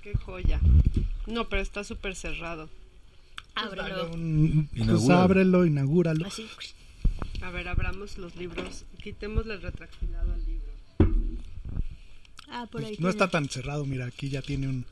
[0.04, 0.60] qué joya.
[1.28, 2.70] No, pero está súper cerrado.
[3.56, 4.12] Ábrelo.
[4.14, 5.22] Un- pues Inaugúralo.
[5.22, 6.28] ábrelo, inaugúralo.
[6.28, 6.48] Así.
[7.42, 8.86] A ver, abramos los libros.
[9.02, 10.74] Quitémosle el retractilado al libro.
[12.50, 12.92] Ah, por ahí.
[12.92, 13.10] No tiene.
[13.10, 14.86] está tan cerrado, mira, aquí ya tiene un...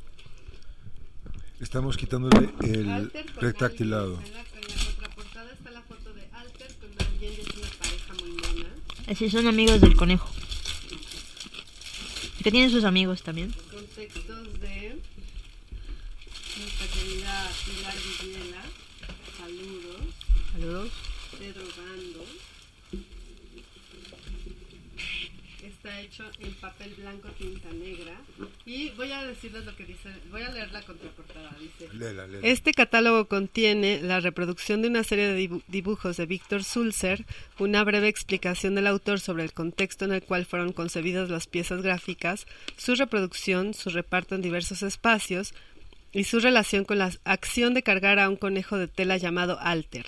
[1.62, 4.18] Estamos quitándole el retractilado.
[4.18, 4.34] alguien.
[4.34, 8.14] En la, en la contraportada está la foto de Alter con alguien, es una pareja
[8.20, 8.70] muy mona.
[9.08, 10.28] Así son amigos del conejo.
[12.44, 13.54] Que tienen sus amigos también.
[13.72, 15.00] Con textos de
[16.58, 18.64] nuestra querida Pilar Villela.
[19.38, 20.02] Saludos.
[20.54, 20.92] Saludos.
[21.38, 22.26] Pedro Bando.
[25.64, 28.14] Está hecho en papel blanco tinta negra.
[28.66, 31.56] Y voy a decirles lo que dice, voy a leer la contraportada.
[31.60, 32.48] Dice, Léela, léela.
[32.48, 37.26] este catálogo contiene la reproducción de una serie de dibu- dibujos de Víctor Sulzer,
[37.60, 41.82] una breve explicación del autor sobre el contexto en el cual fueron concebidas las piezas
[41.82, 45.54] gráficas, su reproducción, su reparto en diversos espacios
[46.14, 50.08] y su relación con la acción de cargar a un conejo de tela llamado Alter.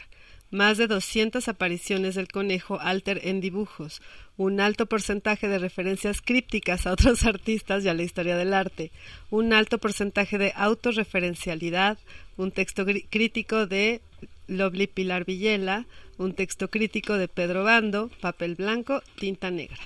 [0.52, 4.02] Más de 200 apariciones del conejo Alter en dibujos,
[4.38, 8.92] un alto porcentaje de referencias crípticas a otros artistas y a la historia del arte,
[9.30, 11.98] un alto porcentaje de autorreferencialidad,
[12.38, 14.02] un texto crítico de
[14.48, 15.86] Lovely Pilar Villela,
[16.18, 19.80] un texto crítico de Pedro Bando, papel blanco, tinta negra.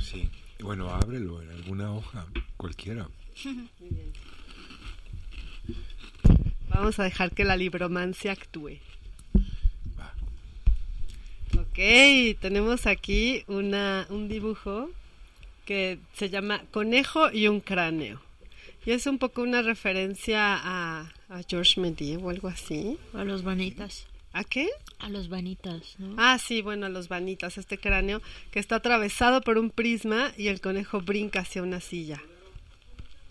[0.00, 0.28] Sí.
[0.60, 2.26] Bueno, ábrelo en alguna hoja,
[2.56, 3.08] cualquiera.
[6.68, 8.78] Vamos a dejar que la libromancia actúe.
[11.70, 14.90] Ok, tenemos aquí una, un dibujo
[15.64, 18.20] que se llama Conejo y un cráneo.
[18.86, 22.98] Y es un poco una referencia a, a George Medier o algo así.
[23.12, 24.06] A los vanitas.
[24.32, 24.68] ¿A qué?
[24.98, 26.14] A los vanitas, ¿no?
[26.16, 30.48] Ah, sí, bueno, a los vanitas, este cráneo que está atravesado por un prisma y
[30.48, 32.22] el conejo brinca hacia una silla.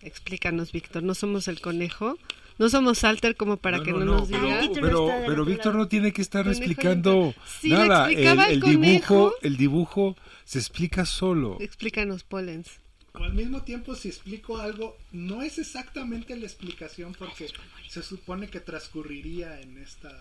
[0.02, 2.18] Explícanos, Víctor, ¿no somos el conejo?
[2.58, 4.62] ¿No somos alter como para que no, nos pero, diga?
[4.64, 8.06] Ah, pero, pero Víctor no tiene que estar Conejo explicando Sí, le nada.
[8.08, 11.58] El, explicaba el el dibujo, el dibujo se explica solo.
[11.60, 12.80] Explícanos, Pollens.
[13.14, 17.50] Al mismo tiempo, si explico algo, no es exactamente la explicación porque
[17.88, 20.12] se supone que transcurriría en esta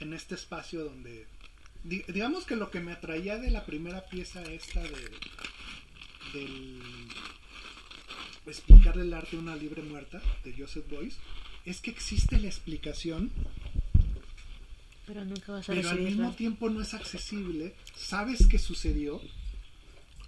[0.00, 1.26] en este espacio donde
[1.84, 5.10] di- digamos que lo que me atraía de la primera pieza esta de
[6.32, 6.80] del
[8.50, 11.18] explicarle el arte a una libre muerta de Joseph Boyce
[11.64, 13.30] es que existe la explicación
[15.06, 19.20] Pero nunca vas a pero al mismo tiempo no es accesible sabes que sucedió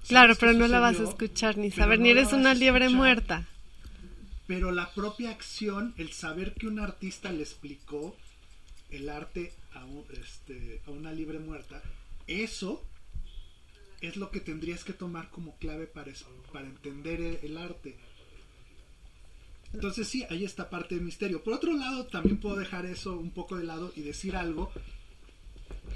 [0.08, 2.98] Claro, pero no la vas a escuchar ni saber, no ni eres una liebre escuchar.
[2.98, 3.48] muerta.
[4.46, 8.16] pero la propia acción, el saber que un artista le explicó
[8.90, 11.82] el arte a, un- este, a una libre muerta,
[12.26, 12.82] eso
[14.00, 16.12] es lo que tendrías que tomar como clave para,
[16.52, 17.96] para entender el, el arte.
[19.74, 21.42] Entonces sí, hay esta parte de misterio.
[21.42, 24.72] Por otro lado, también puedo dejar eso un poco de lado y decir algo,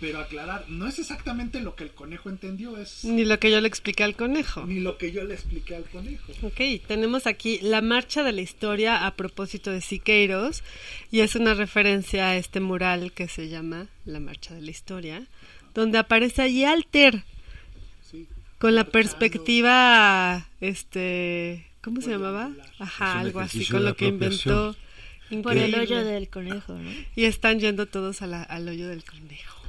[0.01, 3.61] pero aclarar, no es exactamente lo que el conejo entendió, es Ni lo que yo
[3.61, 4.67] le expliqué al conejo.
[4.67, 6.33] ni lo que yo le expliqué al conejo.
[6.43, 10.63] Ok, tenemos aquí la marcha de la historia a propósito de Siqueiros
[11.11, 15.27] y es una referencia a este mural que se llama La marcha de la historia,
[15.75, 17.23] donde aparece allí Alter
[18.11, 18.27] Sí.
[18.59, 22.51] con la perspectiva, este, ¿cómo se llamaba?
[22.79, 24.77] Ajá, algo así, con lo que inventó.
[25.43, 26.91] Por el hoyo del conejo, ¿no?
[27.17, 29.63] Y están yendo todos a la- al hoyo del conejo.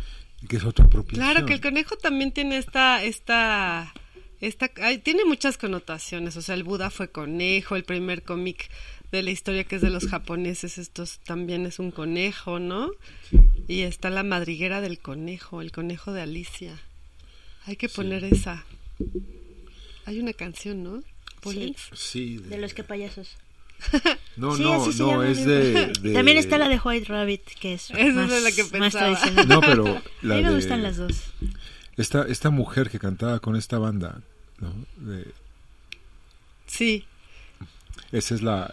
[0.49, 1.25] Que es otra apropiación.
[1.25, 3.93] Claro que el conejo también tiene esta, esta,
[4.41, 6.35] esta, ay, tiene muchas connotaciones.
[6.35, 8.69] O sea, el Buda fue conejo, el primer cómic
[9.13, 12.91] de la historia que es de los japoneses, estos también es un conejo, ¿no?
[13.69, 16.77] Y está la madriguera del conejo, el conejo de Alicia.
[17.65, 18.65] Hay que poner esa.
[20.05, 21.03] Hay una canción, ¿no?
[21.93, 23.35] Sí, De los que payasos.
[24.37, 27.99] No, Sí, no, no, es de, También está la de White Rabbit, que es Esa
[27.99, 29.05] es más, de la que más pensaba.
[29.19, 29.47] tradicional.
[29.47, 29.83] No, pero
[30.21, 31.23] la a mí me de- gustan las dos.
[31.97, 34.21] Esta, esta mujer que cantaba con esta banda,
[34.59, 34.73] ¿no?
[34.97, 35.31] De-
[36.65, 37.05] Sí,
[38.11, 38.71] esa es la-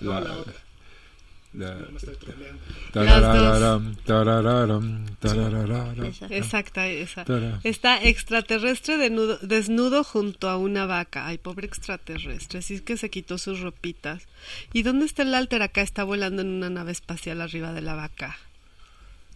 [6.31, 7.25] exacta, esa.
[7.65, 11.27] Está extraterrestre desnudo, desnudo junto a una vaca.
[11.27, 12.61] Ay, pobre extraterrestre.
[12.61, 14.29] Así es que se quitó sus ropitas.
[14.73, 15.63] ¿Y dónde está el alter?
[15.63, 18.39] Acá está volando en una nave espacial arriba de la vaca.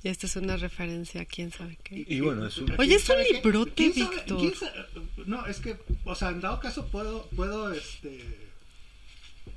[0.05, 2.05] Y esta es una referencia a quién sabe qué.
[2.07, 2.70] Y bueno, es un...
[2.78, 4.53] Oye, es un librote, ¿Quién sabe- Víctor.
[5.27, 8.23] No, es que, o sea, en dado caso puedo, puedo, este,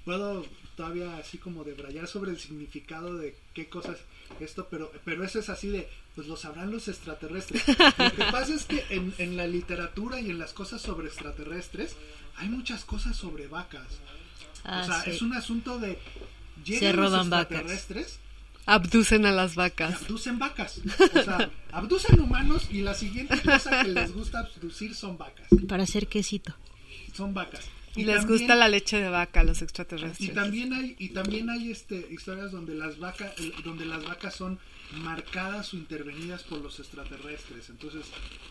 [0.06, 0.46] puedo
[0.78, 3.98] todavía así como debrayar sobre el significado de qué cosas
[4.40, 7.68] esto, pero, pero eso es así de, pues lo sabrán los extraterrestres.
[7.98, 11.95] Lo que pasa es que en, en la literatura y en las cosas sobre extraterrestres
[12.36, 13.88] hay muchas cosas sobre vacas.
[14.64, 15.10] Ah, o sea, sí.
[15.12, 15.98] es un asunto de
[16.64, 17.52] llegan Se los roban vacas.
[17.52, 18.20] extraterrestres
[18.68, 20.02] Abducen a las y vacas.
[20.02, 20.82] abducen vacas.
[21.16, 25.48] O sea, abducen humanos y la siguiente cosa que les gusta abducir son vacas.
[25.70, 26.54] Para hacer quesito.
[27.16, 27.62] Son vacas.
[27.98, 30.34] Y les también- gusta la leche de vaca a los y extraterrestres.
[30.34, 33.34] también hay y también hay este historias donde las vacas
[33.64, 34.60] donde las vacas son
[35.02, 37.69] marcadas o intervenidas por los extraterrestres.
[37.69, 38.06] Entonces,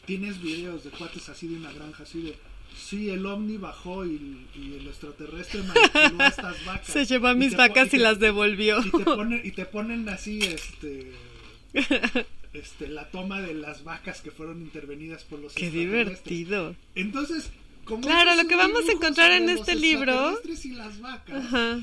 [0.05, 2.37] tienes videos de cuates así de una granja así de
[2.77, 6.87] sí, el ovni bajó y, y el extraterrestre manipuló a estas vacas.
[6.93, 8.81] Se llevó a Y mis vacas y las devolvió.
[8.85, 11.11] y te ponen y te ponen así este
[12.53, 16.75] este la toma de las vacas que fueron intervenidas por los Qué divertido.
[16.95, 17.51] Entonces,
[17.87, 21.01] como Claro, lo que vamos a encontrar en sobre los este libro- extraterrestres y las
[21.01, 21.45] vacas.
[21.47, 21.79] Ajá.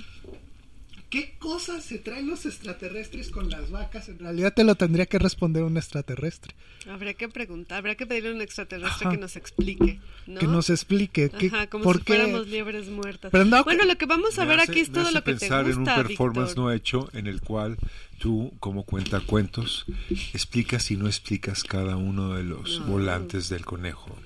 [1.10, 4.10] ¿Qué cosas se traen los extraterrestres con las vacas?
[4.10, 6.56] En realidad te lo tendría que responder un extraterrestre.
[6.90, 9.12] Habría que preguntar, habría que pedirle a un extraterrestre Ajá.
[9.12, 10.40] que nos explique, ¿no?
[10.40, 12.16] Que nos explique qué, Ajá, como por si qué.
[12.16, 13.30] fuéramos liebres muertas.
[13.32, 15.34] Pero no, bueno, que- lo que vamos a ver hace- aquí es todo lo que
[15.34, 16.64] te pensar gusta, en un performance Víctor.
[16.66, 17.78] no hecho en el cual
[18.18, 19.86] tú, como cuentacuentos,
[20.34, 22.86] explicas y no explicas cada uno de los No.
[22.88, 24.18] volantes del conejo.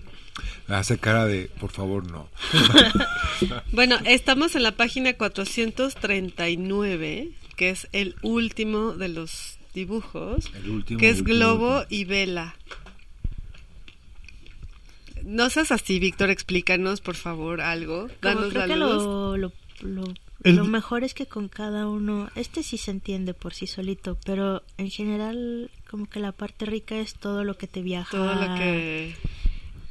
[0.67, 2.27] Hace cara de, por favor, no.
[3.71, 10.99] Bueno, estamos en la página 439, que es el último de los dibujos, El último.
[10.99, 11.85] que es último, globo último.
[11.89, 12.55] y vela.
[15.23, 18.07] No seas así, Víctor, explícanos, por favor, algo.
[18.21, 19.03] Danos creo la que luz.
[19.03, 19.51] lo, lo,
[19.81, 23.67] lo- El- lo mejor es que con cada uno, este sí se entiende por sí
[23.67, 28.11] solito, pero en general como que la parte rica es todo lo que te viaja.
[28.17, 29.15] Todo lo que...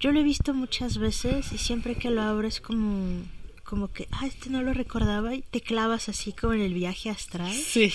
[0.01, 3.23] Yo lo he visto muchas veces y siempre que lo abro es como,
[3.65, 7.11] como que, ah, este no lo recordaba y te clavas así como en el viaje
[7.11, 7.53] astral.
[7.53, 7.93] Sí,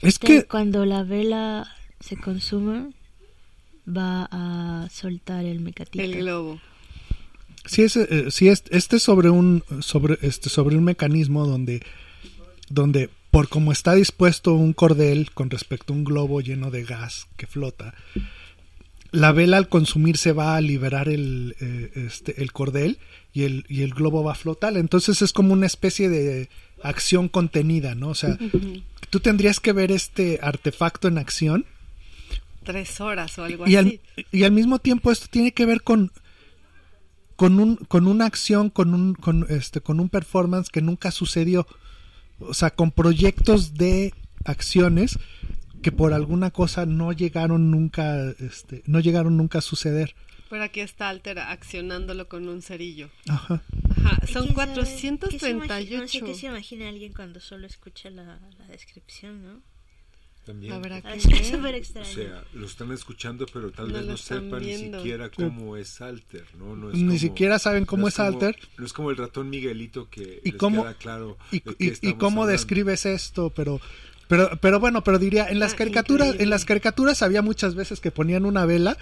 [0.00, 2.88] Es Este, que Cuando la vela se consuma,
[3.86, 6.04] va a soltar el mecatito.
[6.04, 6.60] el globo.
[7.64, 11.82] sí es, eh, sí es este es sobre un sobre este sobre un mecanismo donde
[12.68, 17.26] donde por como está dispuesto un cordel con respecto a un globo lleno de gas
[17.36, 17.94] que flota,
[19.10, 22.98] la vela al consumirse va a liberar el, eh, este, el cordel
[23.32, 24.76] y el, y el globo va a flotar.
[24.76, 26.48] Entonces es como una especie de
[26.82, 28.10] acción contenida, ¿no?
[28.10, 28.38] O sea,
[29.10, 31.64] tú tendrías que ver este artefacto en acción
[32.64, 34.00] Tres horas o algo y así.
[34.16, 36.12] al, y al mismo tiempo esto tiene que ver con
[37.34, 41.66] con un con una acción con un con este con un performance que nunca sucedió
[42.40, 44.12] o sea con proyectos de
[44.44, 45.18] acciones
[45.82, 50.14] que por alguna cosa no llegaron nunca este no llegaron nunca a suceder
[50.50, 53.10] Pero aquí está Alter accionándolo con un cerillo.
[53.28, 53.62] ajá
[54.00, 55.18] Ajá, son ¿Quién sabe?
[55.28, 56.00] ¿Qué se imagina- 438.
[56.00, 59.60] No sé qué se imagina alguien cuando solo escucha la, la descripción, ¿no?
[60.46, 60.72] También.
[60.72, 61.44] Habrá Ah, que Es ver.
[61.44, 62.06] súper O extraño.
[62.14, 64.98] sea, lo están escuchando, pero tal No vez no sepan ni viendo.
[64.98, 66.74] siquiera cómo es Alter, ¿no?
[66.74, 68.56] No es Ni como- siquiera saben cómo no es Alter.
[68.78, 71.98] No es como el ratón Miguelito que ¿Y les cómo- queda claro y, de qué
[72.00, 72.46] y- y cómo hablando.
[72.52, 73.78] describes esto, pero
[74.28, 77.98] pero pero bueno, pero diría en las Ah, caricaturas en las caricaturas había muchas veces
[78.00, 78.96] que ponían una vela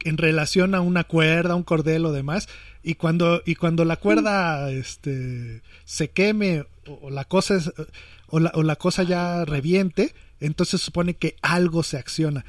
[0.00, 2.48] en relación a una cuerda, un cordel o demás
[2.82, 7.72] y cuando y cuando la cuerda este se queme o, o la cosa es-
[8.30, 12.44] o la, o la cosa ya reviente, entonces supone que algo se acciona.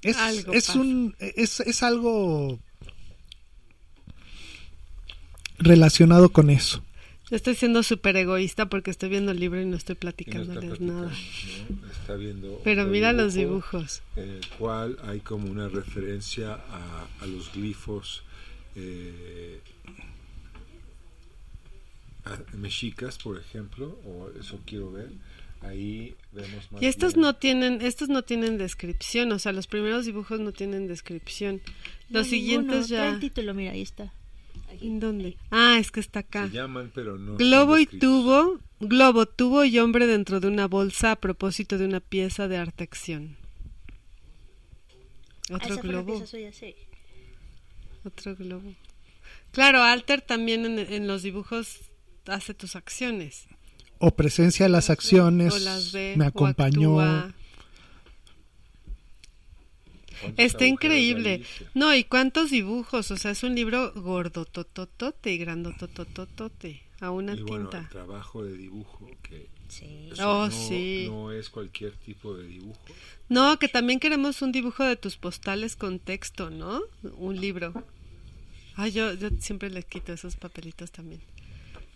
[0.00, 0.78] Es, Algo es pasa.
[0.78, 2.60] un es, es algo
[5.58, 6.82] relacionado con eso.
[7.34, 10.24] Estoy siendo súper egoísta porque estoy viendo el libro y no estoy Y no está
[10.24, 11.10] platicándoles nada.
[11.10, 11.90] ¿no?
[11.90, 14.02] Está viendo Pero mira los dibujo dibujos.
[14.16, 18.22] En el cual hay como una referencia a, a los glifos
[18.76, 19.60] eh,
[22.24, 25.10] a- mexicas, por ejemplo, o eso quiero ver.
[25.60, 29.66] Ahí vemos más Y estos bien- no tienen, estos no tienen descripción, o sea, los
[29.66, 31.62] primeros dibujos no tienen descripción.
[32.10, 32.86] No, Los siguientes ninguno.
[32.86, 33.14] Trae ya.
[33.14, 34.12] el título, mira, ahí está.
[34.80, 35.36] ¿En dónde?
[35.50, 36.48] Ah, es que está acá.
[36.48, 37.36] se llaman, pero no.
[37.36, 42.00] Globo y tubo, globo, tubo y hombre dentro de una bolsa a propósito de una
[42.00, 43.36] pieza de arte acción.
[45.50, 46.74] Ah, Otro globo, pieza suya, sí.
[48.04, 48.72] otro globo.
[49.52, 51.80] Claro, Alter también en, en los dibujos
[52.26, 53.46] hace tus acciones.
[53.98, 57.00] O presencia de las acciones, o las ve, me o acompañó.
[57.00, 57.34] actúa.
[60.20, 61.42] ¿Cuántos Está increíble.
[61.74, 67.34] No, y cuántos dibujos, o sea, es un libro gordo, tototote y grandotototote, a una
[67.34, 67.78] Y bueno, tinta.
[67.80, 70.08] el trabajo de dibujo, que Sí.
[70.12, 71.06] o sea, Oh, no, sí.
[71.08, 72.78] no es cualquier tipo de dibujo.
[73.28, 76.80] No, que también queremos un dibujo de tus postales con texto, ¿no?
[77.16, 77.72] Un libro.
[78.76, 81.20] Ay, yo, yo siempre les quito esos papelitos también.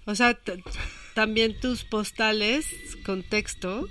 [0.07, 0.39] O sea,
[1.15, 2.67] también tus postales
[3.05, 3.87] con texto,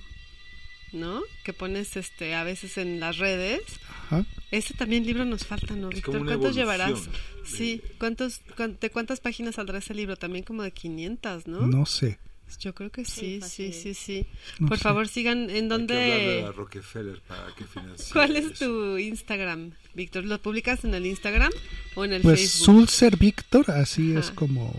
[0.92, 1.22] ¿no?
[1.44, 3.62] Que pones este a veces en las redes.
[4.10, 4.26] Ajá.
[4.52, 6.14] Ese también libro nos falta, ¿no, Es Víctor?
[6.16, 6.90] como una ¿Cuántos llevarás?
[6.90, 7.16] evolución
[7.46, 10.16] Sí, de- ¿cuántos, cuán- ¿de cuántas páginas saldrá ese libro?
[10.16, 11.68] También como de 500, ¿no?
[11.68, 12.20] No sé.
[12.62, 13.74] Yo creo que sí, sí, fácil.
[13.74, 14.26] sí, sí.
[14.60, 14.84] No Por sé.
[14.84, 15.50] favor, sigan.
[15.50, 18.66] ¿En a Rockefeller para que financie ¿Cuál es eso.
[18.66, 20.24] tu Instagram, Víctor?
[20.24, 21.52] ¿Lo publicas en el Instagram
[21.96, 22.66] o en el Pues Facebook?
[22.88, 24.36] Sulzer Víctor, así es Ajá.
[24.36, 24.74] como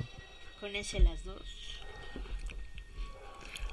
[0.60, 1.27] Con ese las dos.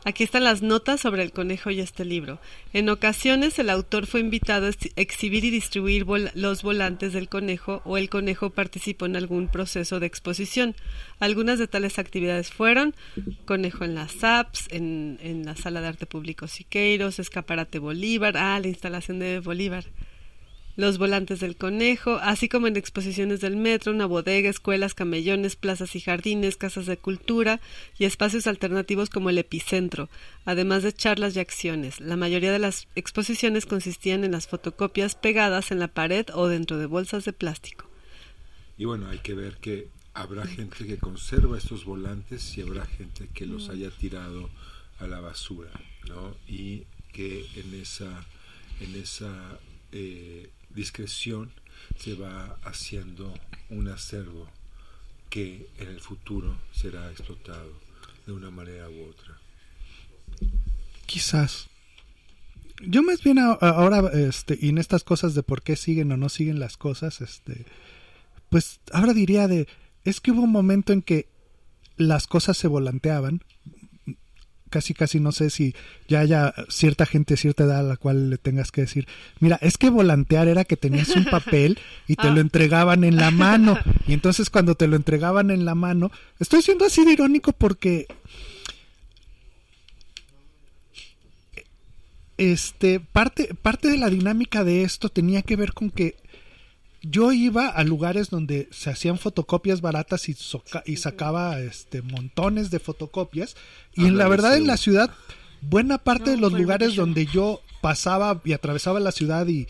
[0.08, 2.40] Aquí están las notas sobre el conejo y este libro.
[2.74, 6.06] En ocasiones el autor fue invitado a ex- exhibir y distribuir
[6.36, 10.76] los volantes del conejo o el conejo participó en algún proceso de exposición.
[11.20, 12.94] Algunas de tales actividades fueron
[13.46, 18.60] Conejo en las apps, en, en la Sala de Arte Público Siqueiros, Escaparate Bolívar, ah,
[18.60, 19.86] la instalación de Bolívar.
[20.78, 25.96] Los volantes del conejo, así como en exposiciones del metro, una bodega, escuelas, camellones, plazas
[25.96, 27.62] y jardines, casas de cultura
[27.98, 30.10] y espacios alternativos como el epicentro,
[30.44, 32.02] además de charlas y acciones.
[32.02, 36.78] La mayoría de las exposiciones consistían en las fotocopias pegadas en la pared o dentro
[36.78, 37.90] de bolsas de plástico.
[38.78, 43.30] Y bueno, hay que ver que habrá gente que conserva estos volantes y habrá gente
[43.34, 43.52] que Mm.
[43.52, 44.50] los haya tirado
[45.00, 45.72] a la basura,
[46.10, 46.36] ¿no?
[46.48, 46.84] Y
[47.14, 48.26] que en esa,
[48.82, 49.58] en esa
[49.92, 51.52] eh, discreción
[51.98, 53.34] se va haciendo
[53.70, 54.48] un acervo
[55.30, 57.72] que en el futuro será explotado
[58.26, 59.38] de una manera u otra.
[61.06, 61.68] quizás.
[62.82, 66.28] Yo más bien ahora, este, y en estas cosas de por qué siguen o no
[66.28, 67.66] siguen las cosas, este,
[68.50, 69.68] pues ahora diría de,
[70.04, 71.30] es que hubo un momento en que
[71.96, 73.44] las cosas se volanteaban,
[74.70, 75.76] casi casi no sé si
[76.08, 79.08] ya haya cierta gente, cierta edad a la cual le tengas que decir,
[79.40, 82.32] mira, es que volantear era que tenías un papel y te Ah.
[82.32, 83.78] lo entregaban en la mano,
[84.08, 88.08] y entonces cuando te lo entregaban en la mano, estoy siendo así de irónico porque
[92.38, 96.18] este parte parte de la dinámica de esto tenía que ver con que
[97.10, 102.72] yo iba a lugares donde se hacían fotocopias baratas y, soca- y sacaba este montones
[102.72, 103.56] de fotocopias
[103.94, 105.12] y en la verdad en la ciudad
[105.62, 107.02] buena parte No, de los lugares Mucho.
[107.02, 109.68] donde yo pasaba y atravesaba la ciudad y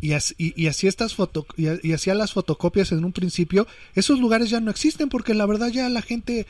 [0.00, 4.50] y, y- y hacía estas foto y hacía las fotocopias en un principio esos lugares
[4.50, 6.46] ya no existen porque la verdad ya la gente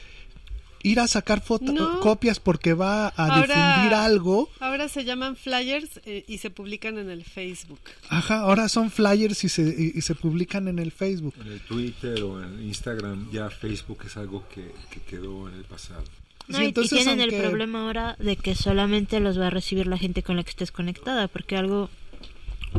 [0.88, 6.24] ir a sacar fotocopias porque va a Ahora- difundir algo Ahora se llaman flyers eh,
[6.28, 7.80] y se publican en el Facebook.
[8.08, 11.34] Ajá, ahora son flyers y se, y, y se publican en el Facebook.
[11.40, 15.64] En el Twitter o en Instagram ya Facebook es algo que, que quedó en el
[15.64, 16.04] pasado.
[16.48, 19.48] No, Sí, y- y, entonces, tienen aunque- el problema ahora de que solamente los va
[19.48, 21.90] a recibir la gente con la que estés conectada, porque algo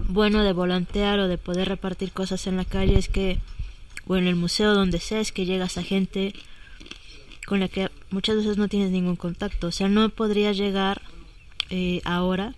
[0.08, 3.40] bueno de volantear o de poder repartir cosas en la calle es que,
[4.06, 6.34] o en el museo donde sea, es que llegas a gente
[7.46, 9.68] con la que muchas veces no tienes ningún contacto.
[9.68, 11.02] O sea, no podrías llegar
[11.70, 12.56] eh, ahora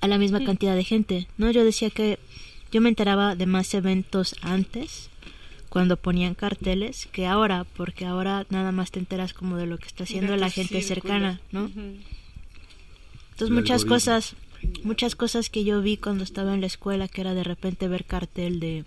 [0.00, 1.50] a la misma cantidad de gente, ¿no?
[1.50, 2.18] Yo decía que
[2.70, 5.10] yo me enteraba de más eventos antes,
[5.68, 9.86] cuando ponían carteles, que ahora, porque ahora nada más te enteras como de lo que
[9.86, 11.70] está haciendo la gente cercana, ¿no?
[13.32, 14.34] Entonces muchas cosas,
[14.82, 18.04] muchas cosas que yo vi cuando estaba en la escuela, que era de repente ver
[18.04, 18.84] cartel de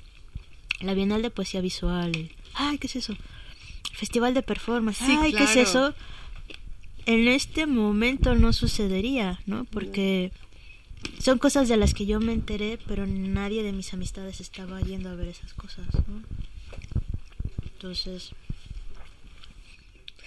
[0.79, 3.15] la Bienal de Poesía Visual, el, ay, ¿qué es eso?
[4.01, 5.93] Festival de Performance, Sí, ay, ¿qué es eso?
[7.05, 9.65] En este momento no sucedería, ¿no?
[9.65, 10.31] Porque
[11.19, 15.09] son cosas de las que yo me enteré, pero nadie de mis amistades estaba yendo
[15.09, 16.23] a ver esas cosas, ¿no?
[17.73, 18.31] Entonces,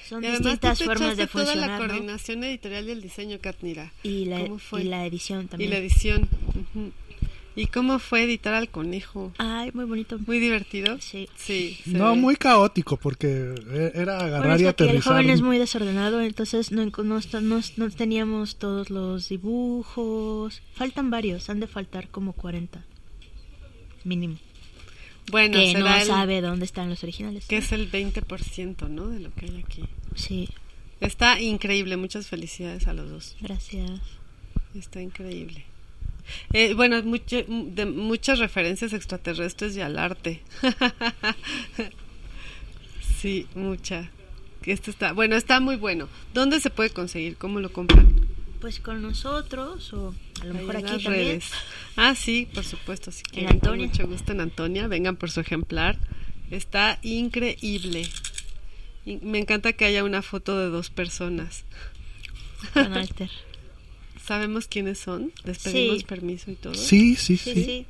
[0.09, 1.89] son Y además tú distintas te formas de echaste toda la funcionar, ¿no?
[1.89, 3.93] coordinación editorial y el diseño, Katnira.
[4.05, 4.83] Y la, ¿Cómo fue?
[4.83, 5.69] y la edición también.
[5.69, 6.29] Y la edición.
[6.55, 6.93] ujú.
[7.57, 9.33] ¿Y cómo fue editar al conejo?
[9.39, 10.19] Ay, muy bonito.
[10.27, 10.99] Muy divertido.
[11.01, 11.29] Sí.
[11.37, 11.79] Sí.
[11.87, 12.17] No, ve.
[12.21, 13.29] muy caótico porque
[13.71, 15.13] e- era Bueno, agarrar es y aquí el aterrizar.
[15.13, 20.63] joven es muy desordenado, entonces no, no, no- no teníamos todos los dibujos.
[20.75, 22.85] Faltan varios, han de faltar como 40.
[24.03, 24.37] Mínimo.
[25.31, 27.47] Bueno, que no será el- sabe dónde están los originales.
[27.47, 29.09] que es el 20%, ¿no?
[29.09, 29.85] De lo que hay aquí.
[30.17, 30.49] Sí,
[31.01, 31.97] Está increíble.
[31.97, 33.37] Muchas felicidades a los dos.
[33.41, 34.01] gracias.
[34.75, 35.65] Está increíble.
[36.53, 40.43] Eh, bueno, mucho- de muchas referencias extraterrestres y al arte.
[43.21, 44.11] sí, mucha.
[44.65, 46.09] Este está, bueno, está muy bueno.
[46.33, 47.37] ¿Dónde se puede conseguir?
[47.37, 48.15] ¿Cómo lo compran?
[48.61, 51.25] Pues con nosotros, o a lo mejor aquí las también.
[51.27, 51.51] redes.
[51.97, 53.13] Ah, sí, por supuesto.
[53.13, 53.89] Si quieren, Antonia.
[53.89, 54.87] Con mucho gusto en Antonia.
[54.89, 55.99] Vengan por su ejemplar.
[56.51, 58.09] Está increíble.
[59.05, 61.65] Y me encanta que haya una foto de dos personas.
[62.73, 63.31] Con Alter.
[64.25, 65.33] ¿Sabemos quiénes son?
[65.45, 66.05] ¿Les pedimos Sí.
[66.05, 66.75] permiso y todo?
[66.75, 67.65] Sí, sí, Sí, sí.
[67.65, 67.87] sí.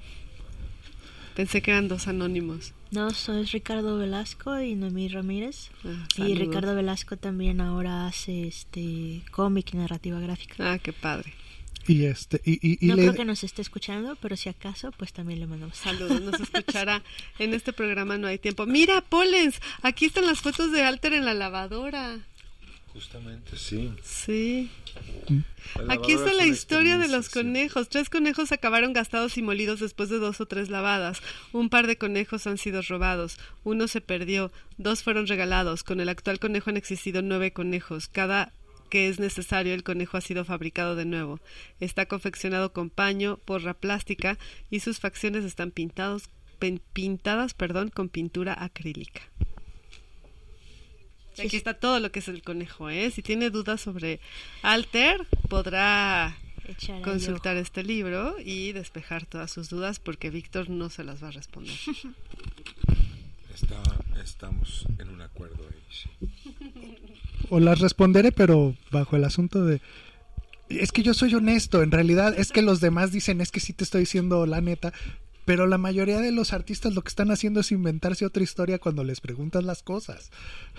[1.34, 2.72] Pensé que eran dos anónimos.
[2.92, 5.70] No, soy Ricardo Velasco y Noemí Ramírez.
[5.84, 6.34] Ah, Y.
[6.36, 10.54] Ricardo Velasco también ahora hace este cómic y narrativa gráfica.
[10.72, 11.34] Ah, qué padre.
[11.88, 14.90] Y este, y, y, y no le- creo que nos esté escuchando, pero si acaso,
[14.92, 17.02] pues también le mandamos Saludos, nos escuchará.
[17.40, 18.64] En este programa no hay tiempo.
[18.64, 22.20] Mira, Polens, aquí están las fotos de Alter en la lavadora.
[22.94, 23.92] Justamente, sí.
[24.04, 24.70] Sí.
[25.88, 27.32] Aquí está es la historia de los sí.
[27.32, 27.88] conejos.
[27.88, 31.20] Tres conejos acabaron gastados y molidos después de dos o tres lavadas.
[31.52, 33.36] Un par de conejos han sido robados.
[33.64, 34.52] Uno se perdió.
[34.78, 35.82] Dos fueron regalados.
[35.82, 38.06] Con el actual conejo han existido nueve conejos.
[38.06, 38.52] Cada
[38.90, 41.40] que es necesario, el conejo ha sido fabricado de nuevo.
[41.80, 44.38] Está confeccionado con paño, porra plástica
[44.70, 46.30] y sus facciones están pintados,
[46.92, 49.22] pintadas perdón, con pintura acrílica.
[51.38, 53.10] Aquí está todo lo que es el conejo, ¿eh?
[53.10, 54.20] Si tiene dudas sobre
[54.62, 56.36] Alter, podrá
[56.66, 61.28] Echar consultar este libro y despejar todas sus dudas porque Víctor no se las va
[61.28, 61.74] a responder.
[63.54, 63.80] Está,
[64.24, 66.08] estamos en un acuerdo ahí, sí.
[67.50, 69.80] o las responderé, pero bajo el asunto de
[70.68, 73.72] es que yo soy honesto, en realidad es que los demás dicen es que sí
[73.72, 74.92] te estoy diciendo la neta,
[75.44, 79.04] pero la mayoría de los artistas lo que están haciendo es inventarse otra historia cuando
[79.04, 80.30] les preguntas las cosas.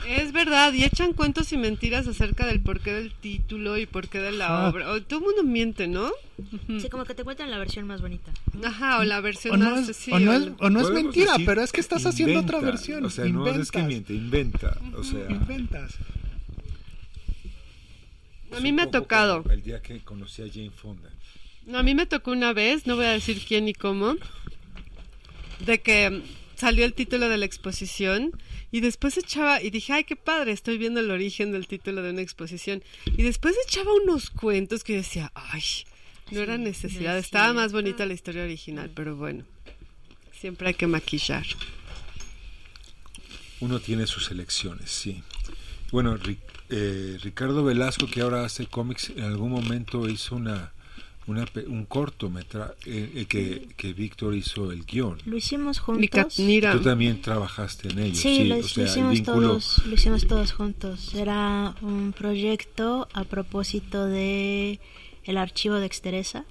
[0.07, 4.31] Es verdad, y echan cuentos y mentiras acerca del porqué del título y porqué de
[4.31, 4.91] la obra.
[4.91, 6.11] O, todo el mundo miente, ¿no?
[6.79, 8.31] Sí, como que te cuentan la versión más bonita.
[8.63, 9.87] Ajá, o la versión O no más...
[9.89, 11.71] es, sí, o no o es, la- o no es Podemos mentira, decir, pero es
[11.71, 12.71] que estás haciendo otra inventa.
[12.77, 13.05] versión.
[13.05, 14.77] O sea, inventas, no es que miente, inventa.
[14.97, 15.93] O sea, inventas.
[18.55, 19.43] A mí me ha tocado.
[19.49, 21.09] El día que conocí a Jane Fonda.
[21.65, 24.15] No, a mí me tocó una vez, no voy a decir quién ni cómo,
[25.59, 26.23] de que
[26.55, 28.31] salió el título de la exposición
[28.71, 32.09] y después echaba, y dije, ay, qué padre, estoy viendo el origen del título de
[32.11, 32.83] una exposición.
[33.17, 35.63] Y después echaba unos cuentos que yo decía, ay,
[36.31, 39.43] no era necesidad, no es estaba más bonita la historia original, pero bueno,
[40.39, 41.45] siempre hay que maquillar.
[43.61, 45.23] Uno tiene sus elecciones, sí.
[45.91, 50.73] Bueno, Ri- eh, Ricardo Velasco, que ahora hace cómics, en algún momento hizo una,
[51.27, 55.17] una pe- un cortometraje eh, que, que Víctor hizo el guion.
[55.25, 56.35] Lo hicimos juntos.
[56.35, 58.43] Tú también trabajaste en ello, Sí, sí.
[58.45, 59.47] lo, o lo sea, el hicimos vínculo.
[59.49, 61.15] todos, lo hicimos todos juntos.
[61.15, 64.79] Era un proyecto a propósito de
[65.23, 66.45] el archivo de Exteresa.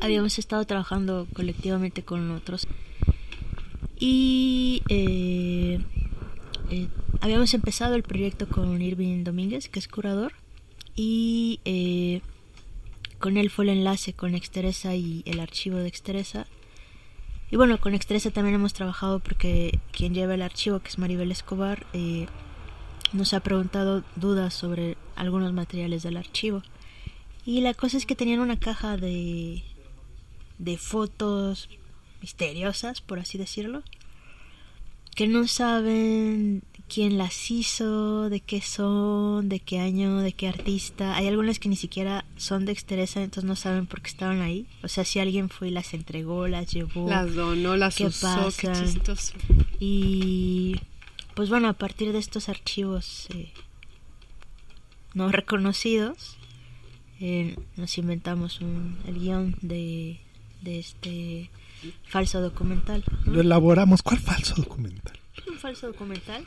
[0.00, 2.66] Habíamos estado trabajando colectivamente con otros
[4.00, 5.80] y eh,
[6.70, 6.88] eh,
[7.20, 10.32] habíamos empezado el proyecto con Irving Domínguez, que es curador,
[10.94, 12.20] y eh,
[13.18, 16.46] con él fue el enlace con Exteresa y el archivo de Exteresa.
[17.50, 21.32] Y bueno, con Exteresa también hemos trabajado porque quien lleva el archivo, que es Maribel
[21.32, 22.26] Escobar, eh,
[23.12, 26.62] nos ha preguntado dudas sobre algunos materiales del archivo.
[27.44, 29.64] Y la cosa es que tenían una caja de,
[30.58, 31.68] de fotos
[32.20, 33.82] misteriosas, por así decirlo,
[35.14, 41.14] que no saben quién las hizo, de qué son, de qué año, de qué artista.
[41.16, 44.66] Hay algunas que ni siquiera son de Exteresa, entonces no saben por qué estaban ahí.
[44.82, 47.08] O sea, si alguien fue y las entregó, las llevó.
[47.08, 49.34] Las donó, las ¿Qué usó, qué chistoso.
[49.78, 50.80] Y
[51.34, 53.52] pues bueno, a partir de estos archivos eh,
[55.14, 56.38] no reconocidos,
[57.20, 60.20] eh, nos inventamos un, el guion de,
[60.62, 61.50] de este
[62.04, 63.04] falso documental.
[63.26, 63.34] ¿no?
[63.34, 64.02] Lo elaboramos.
[64.02, 65.18] ¿Cuál falso documental?
[65.48, 66.44] Un falso documental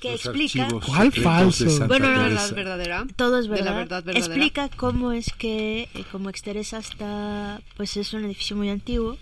[0.00, 1.64] que Los explica ¿Cuál falso?
[1.86, 3.06] Bueno, no, ¿La verdad verdadera?
[3.16, 4.04] todo es De la verdad.
[4.04, 4.18] verdadera.
[4.18, 9.16] Explica cómo es que, eh, como Exteresa está, pues es un edificio muy antiguo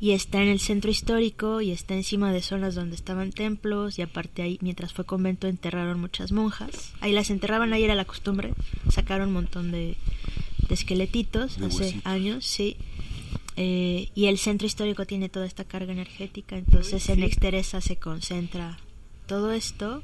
[0.00, 4.02] y está en el centro histórico y está encima de zonas donde estaban templos y
[4.02, 6.92] aparte ahí, mientras fue convento, enterraron muchas monjas.
[7.00, 8.52] Ahí las enterraban, ahí era la costumbre.
[8.90, 9.96] Sacaron un montón de,
[10.68, 12.06] de esqueletitos De hace huesitos.
[12.06, 12.76] años, sí.
[13.56, 17.22] Eh, y el centro histórico tiene toda esta carga energética, entonces Uy, en.
[17.22, 18.78] Exteresa se concentra
[19.26, 20.02] todo esto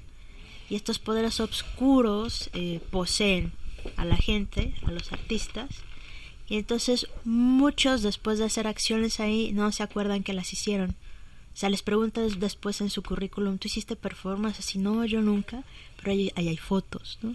[0.71, 3.53] y estos poderes oscuros eh, poseen
[3.97, 5.69] a la gente, a los artistas,
[6.49, 10.91] y entonces muchos después de hacer acciones ahí no se acuerdan que las hicieron.
[11.55, 14.61] O sea, les preguntas después en su currículum, ¿tú hiciste performance?
[14.61, 15.65] Así, no, yo nunca,
[15.97, 17.35] pero ahí, ahí hay fotos, ¿no?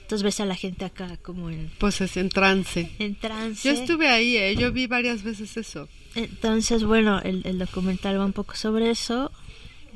[0.00, 2.90] Entonces ves a la gente acá como en, Pues es en trance.
[3.00, 3.66] en trance.
[3.66, 4.54] Yo estuve ahí, ¿eh?
[4.56, 5.88] yo vi varias veces eso.
[6.14, 9.32] Entonces, bueno, el, el documental va un poco sobre eso.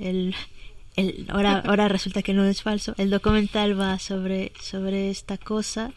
[0.01, 0.35] El,
[0.97, 2.95] el, ahora, ahora resulta que no es falso.
[2.99, 5.93] El documental va sobre, sobre esta cosa.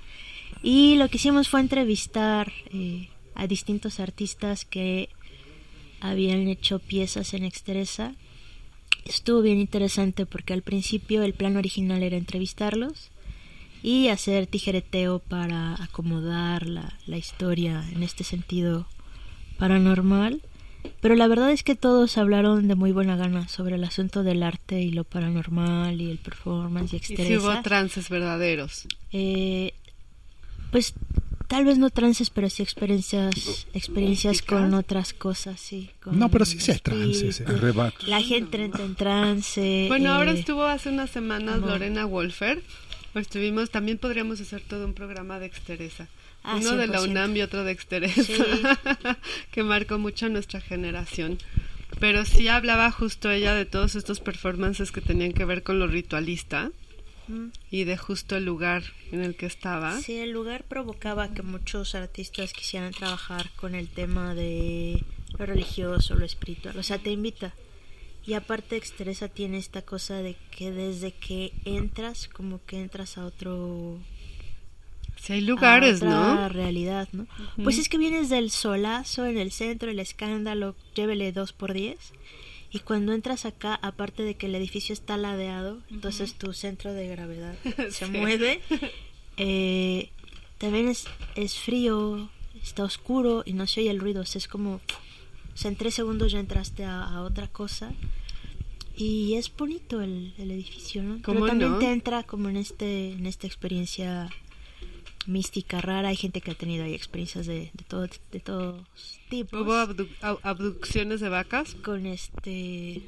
[0.62, 5.10] Y lo que hicimos fue entrevistar eh, a distintos artistas que
[6.00, 8.14] habían hecho piezas en Exteresa.
[9.06, 13.12] Estuvo bien interesante porque al principio el plan original era entrevistarlos
[13.82, 18.88] y hacer tijereteo para acomodar la, la historia en este sentido
[19.58, 20.42] paranormal.
[21.02, 24.44] Pero la verdad es que todos hablaron de muy buena gana sobre el asunto del
[24.44, 27.40] arte y lo paranormal y el performance y Y Exteresa.
[27.40, 28.88] hubo trances verdaderos.
[29.12, 29.74] Eh,
[30.72, 30.94] pues
[31.48, 35.92] tal vez no trances, pero sí experiencias, experiencias con otras cosas, sí.
[36.02, 37.42] con No, pero sí hay trances.
[37.42, 37.46] ¿eh?
[37.48, 38.08] Arrebatos.
[38.08, 39.86] La gente entra en trance.
[39.88, 42.64] Bueno, ahora eh, estuvo hace unas semanas Lorena Wolfer.
[43.14, 46.08] Pues estuvimos, también podríamos hacer todo un programa de Exteresa.
[46.44, 47.10] Ah, Uno de la 100%.
[47.10, 48.34] UNAM y otro de Exteresa, Sí.
[49.52, 51.38] que marcó mucho a nuestra generación.
[52.00, 55.88] Pero sí hablaba justo ella de todos estos performances que tenían que ver con lo
[55.88, 56.72] ritualista
[57.28, 59.98] mm, y de justo el lugar en el que estaba.
[60.02, 65.04] Sí, el lugar provocaba que muchos artistas quisieran trabajar con el tema de
[65.38, 66.78] lo religioso, lo espiritual.
[66.78, 67.54] O sea, te invita.
[68.26, 73.26] Y aparte, Exteresa tiene esta cosa de que desde que entras, como que entras a
[73.26, 74.00] otro.
[75.26, 76.50] Sí, hay lugares, a otra ¿no?
[76.50, 77.28] realidad, ¿no?
[77.64, 82.12] Pues es que vienes del solazo en el centro, el escándalo, llévele dos por diez.
[82.72, 87.08] Y cuando entras acá, aparte de que el edificio está ladeado, entonces tu centro de
[87.08, 87.56] gravedad
[87.92, 88.12] se Sí.
[88.12, 88.60] mueve.
[89.38, 90.10] Eh,
[90.58, 91.06] también es,
[91.36, 92.30] es frío,
[92.62, 94.22] está oscuro y no se oye el ruido.
[94.24, 94.76] O sea, es como.
[94.76, 97.94] O sea, en tres segundos ya entraste a, a otra cosa.
[98.96, 101.20] Y es bonito el, el edificio, ¿no?
[101.24, 101.80] ¿Cómo Pero también no?
[101.80, 104.30] te entra como en este en esta experiencia
[105.28, 106.10] mística rara.
[106.10, 108.86] Hay gente que ha tenido ahí experiencias de, de, todo, de todos
[109.30, 109.62] tipos.
[109.62, 111.76] Hubo abdu- ab- abducciones de vacas.
[111.84, 112.94] Con este.
[112.96, 113.02] eh,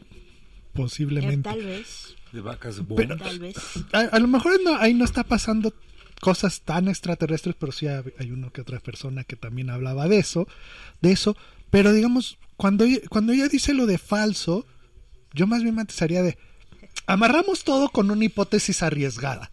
[0.74, 1.50] Posiblemente.
[1.50, 2.16] tal vez.
[2.32, 3.18] De vacas Pero-.
[3.18, 3.56] Tal vez.
[3.94, 5.74] A, a lo mejor no, ahí no está pasando
[6.22, 10.48] cosas tan extraterrestres, pero sí hay uno que otra persona que también hablaba de eso,
[11.02, 11.38] de eso.
[11.70, 14.66] Pero digamos, cuando, ella- cuando ella dice lo de falso,
[15.34, 16.38] yo más bien me antesaría de
[17.08, 19.52] amarramos todo con una hipótesis arriesgada.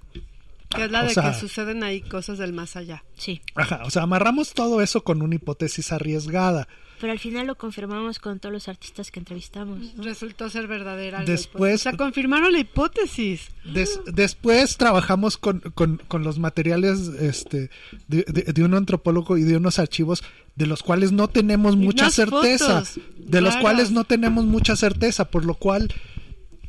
[0.75, 3.05] Que es la O de sea- que suceden ahí cosas del más allá.
[3.17, 3.41] Sí.
[3.55, 6.69] Ajá, o sea, amarramos todo eso con una hipótesis arriesgada.
[7.01, 9.81] Pero al final lo confirmamos con todos los artistas que entrevistamos.
[9.97, 10.05] ¿no?
[10.05, 11.25] Resultó ser verdadera.
[11.25, 11.81] Después-.
[11.81, 13.49] O sea, confirmaron la hipótesis.
[13.65, 17.71] Des- después trabajamos con, con- con los materiales este,
[18.07, 20.23] de, de- de un antropólogo y de unos archivos
[20.55, 22.85] de los cuales no tenemos mucha certeza.
[22.85, 25.93] fotos de los cuales no tenemos mucha certeza, por lo cual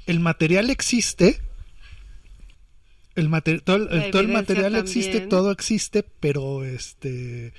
[0.08, 1.42] el material existe.
[3.15, 3.30] El,
[3.64, 7.53] todo, el- todo material existe, todo existe, pero este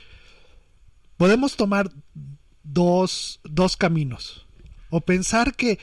[1.17, 1.91] podemos tomar
[2.63, 4.47] dos, dos caminos.
[4.91, 5.79] O pensar que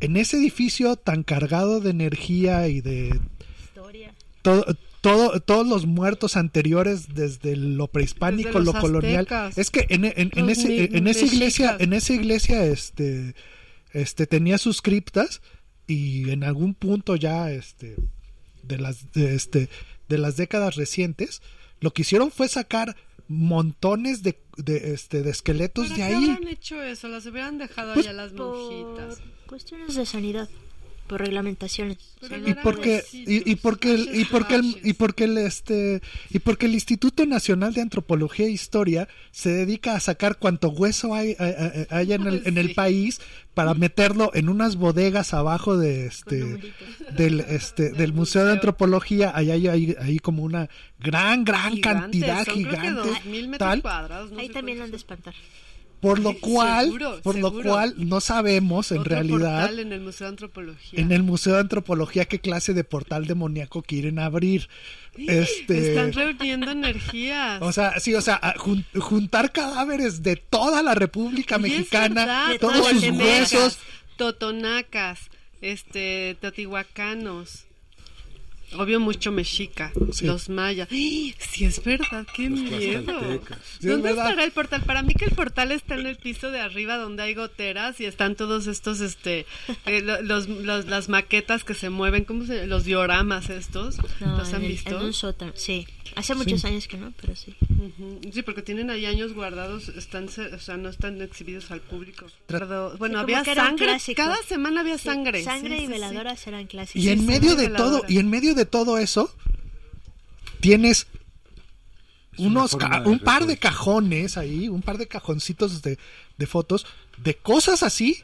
[0.00, 3.20] en ese edificio tan cargado de energía y de
[3.64, 4.14] Historia.
[4.42, 4.64] todo,
[5.00, 9.20] todo, todos los muertos anteriores desde lo prehispánico, Desde lo colonial.
[9.28, 9.58] aztecas.
[9.58, 13.34] Es que en, en- en ese, en esa iglesia, en esa iglesia, este,
[13.92, 15.40] este, tenía sus criptas
[15.86, 17.96] y en algún punto ya, este,
[18.62, 19.68] de las, de, este,
[20.08, 21.42] de las décadas recientes,
[21.80, 22.96] lo que hicieron fue sacar
[23.28, 26.30] montones de, de, este, de esqueletos ¿Para de qué ahí.
[26.30, 27.08] habrán hecho eso?
[27.08, 29.22] Las hubieran dejado Pues, allá las Por monjitas.
[29.46, 30.48] cuestiones de sanidad,
[31.12, 31.98] por reglamentaciones.
[32.46, 36.66] Y porque y, y porque el, y porque el, y porque el este y porque
[36.66, 41.36] el Instituto Nacional de Antropología e Historia se dedica a sacar cuanto hueso hay,
[41.90, 43.20] hay- en el, en el país
[43.54, 46.58] para meterlo en unas bodegas abajo de este
[47.16, 49.32] del este del Museo de Antropología.
[49.34, 53.48] Ahí hay, hay, hay como una gran gran Gigantes, cantidad son creo que gigante 2000
[53.48, 53.82] metros tal.
[53.82, 54.32] cuadrados.
[54.32, 55.34] no Ahí también han de espantar.
[56.02, 60.26] Por lo cual seguro, por lo cual no sabemos en Otro realidad en el Museo
[60.26, 61.00] de Antropología.
[61.00, 64.68] en el Museo de Antropología qué clase de portal demoníaco quieren abrir.
[65.16, 67.62] Este, Están reuniendo energías.
[67.62, 72.88] o sea, sí, o sea, jun- juntar cadáveres de toda la República es Mexicana, todos
[72.88, 73.78] sus huesos.
[74.16, 75.30] Totonacas,
[75.60, 77.64] este, teotihuacanos.
[78.76, 80.26] Obvio mucho mexica, Sí.
[80.26, 80.88] los mayas.
[80.90, 81.34] ¡Ay!
[81.38, 83.20] Sí es verdad, qué Los miedo.
[83.20, 83.28] Sí,
[83.80, 84.26] es ¿Dónde verdad.
[84.28, 84.82] estará el portal?
[84.82, 88.06] Para mí que el portal está en el piso de arriba donde hay goteras y
[88.06, 89.46] están todos estos, este,
[89.86, 93.96] eh, lo- los, los- las maquetas que se mueven, ¿cómo se los dioramas estos?
[94.20, 94.96] No, ¿Los han en, el- visto?
[94.98, 95.52] en un sótano.
[95.54, 95.86] Sí,
[96.16, 97.54] hace muchos años que no, pero sí.
[97.70, 98.20] Ujú.
[98.32, 102.26] Sí, porque tienen ahí años guardados, están, o sea, no están exhibidos al público.
[102.46, 105.42] Pero, bueno, había sangre, cada semana había Sí, sangre.
[105.44, 105.92] Sangre Sí, y sí, sí.
[105.92, 107.02] veladoras eran clásicos.
[107.04, 109.34] Y en Sí, medio sí, de todo, y en medio de todo eso,
[110.60, 111.06] tienes
[112.38, 115.98] unos de un par de cajones ahí, un par de cajoncitos de,
[116.38, 116.86] de fotos
[117.18, 118.22] de cosas así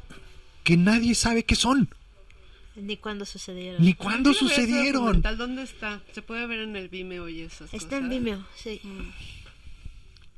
[0.65, 1.89] que nadie sabe qué son,
[2.77, 3.83] Ni cuándo sucedieron.
[3.85, 5.21] ni cuándo sucedieron.
[5.23, 6.01] ¿Dónde está?
[6.13, 8.09] Se puede ver en el Vimeo y esas Está en.
[8.09, 8.81] Vimeo, sí.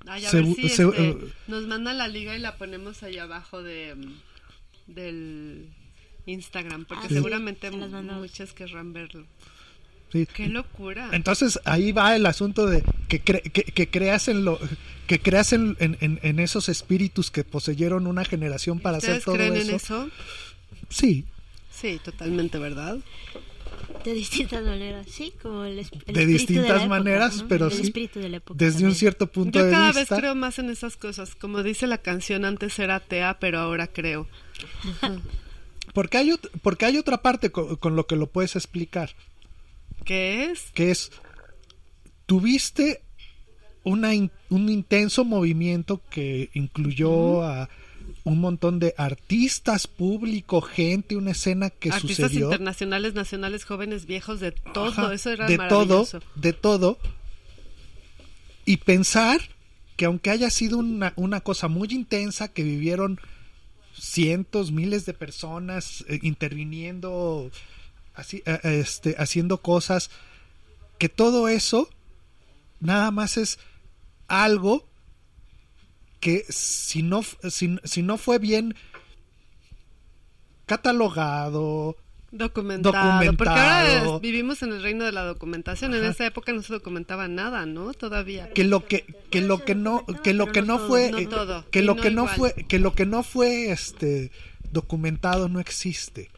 [0.06, 1.16] Ay, a Segu- ver si se- este, eh,
[1.46, 4.14] nos mandan la liga y la ponemos ahí abajo de mm,
[4.94, 5.68] del
[6.26, 8.16] Instagram, porque Ah, sí, seguramente mandamos.
[8.18, 9.26] muchas querrán verlo.
[10.12, 10.26] Sí.
[10.26, 11.08] ¡Qué locura!
[11.12, 14.58] Entonces ahí va el asunto de que, cre- que, que creas en lo
[15.06, 19.56] que creas en, en- esos espíritus que poseyeron una generación para hacer ¿Ustedes todo creen
[19.56, 19.68] eso.
[19.70, 20.10] en eso?
[20.88, 21.24] Sí,
[21.72, 22.98] Sí, totalmente, ¿verdad?
[24.04, 27.48] De distintas maneras, sí, como el, el De distintas la época, maneras, ¿no?
[27.48, 30.14] pero el sí, espíritu de la época desde un cierto punto Yo de cada vista.
[30.14, 31.34] vez creo más en esas cosas.
[31.34, 34.26] Como dice la canción, antes era atea, pero ahora creo.
[35.94, 39.10] Porque hay, porque hay otra parte co- con, lo que lo puedes explicar,
[40.04, 40.70] ¿Qué es?
[40.74, 41.10] que es,
[42.26, 43.02] tuviste
[43.84, 47.68] una in- un intenso movimiento que incluyó a
[48.24, 52.46] un montón de artistas, público, gente, una escena que Artistas sucedió.
[52.46, 54.88] internacionales, nacionales, jóvenes, viejos, de todo.
[54.88, 56.98] Ajá, Eso era de todo, de todo.
[58.66, 59.40] Y pensar
[59.96, 63.18] que aunque haya sido una, una cosa muy intensa, que vivieron
[63.98, 67.50] cientos, miles de personas eh, interviniendo,
[68.20, 70.10] así, eh, este, haciendo cosas,
[70.98, 71.88] que todo eso
[72.80, 73.58] nada más es
[74.28, 74.86] algo
[76.20, 78.74] que si no, si, si no fue bien
[80.66, 81.96] catalogado,
[82.32, 85.94] Documentado, Porque ahora es- vivimos en el reino de la documentación.
[85.94, 87.92] En esa época no se documentaba nada, ¿no?
[87.92, 88.52] Todavía.
[88.52, 91.68] que lo que que lo que no que lo que no fue no eh, todo,
[91.72, 94.30] que lo no que no fue que lo que no fue este
[94.70, 96.30] documentado no existe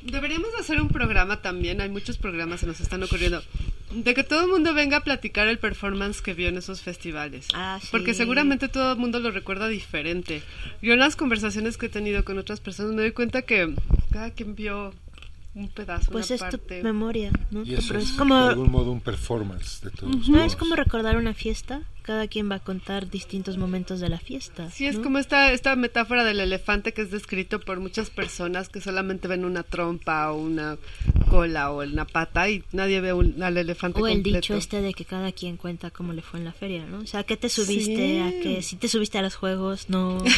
[0.00, 3.42] Deberíamos hacer un programa también, hay muchos programas que nos están ocurriendo,
[3.92, 7.46] de que todo el mundo venga a platicar el performance que vio en esos festivales.
[7.54, 7.88] Ah, sí.
[7.90, 10.42] Porque seguramente todo el mundo lo recuerda diferente.
[10.80, 13.74] Yo en las conversaciones que he tenido con otras personas me doy cuenta que
[14.10, 14.94] cada quien vio
[15.54, 16.82] un pedazo, Pues una es tu parte.
[16.82, 17.62] memoria, ¿no?
[17.62, 20.28] Y eso Pero es, es de como, algún modo un performance de todos no es
[20.28, 20.56] modos.
[20.56, 21.82] como recordar una fiesta.
[22.02, 24.68] Cada quien va a contar distintos momentos de la fiesta.
[24.72, 25.02] Sí, es ¿no?
[25.04, 29.44] como esta, esta metáfora del elefante que es descrito por muchas personas que solamente ven
[29.44, 30.78] una trompa o una
[31.30, 34.38] cola o una pata y nadie ve un- al elefante O el completo.
[34.38, 36.98] dicho este de que cada quien cuenta cómo le fue en la feria, ¿no?
[37.00, 37.94] O sea, ¿qué te subiste?
[37.94, 38.18] Sí.
[38.18, 39.88] ¿A que si te subiste a los juegos?
[39.88, 40.18] No.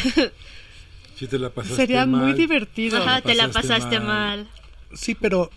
[1.15, 2.97] Si te la pasaste Sería muy mal, divertido.
[2.97, 4.39] Ajá, te la pasaste pasaste mal.
[4.39, 4.47] mal.
[4.95, 5.49] Sí pero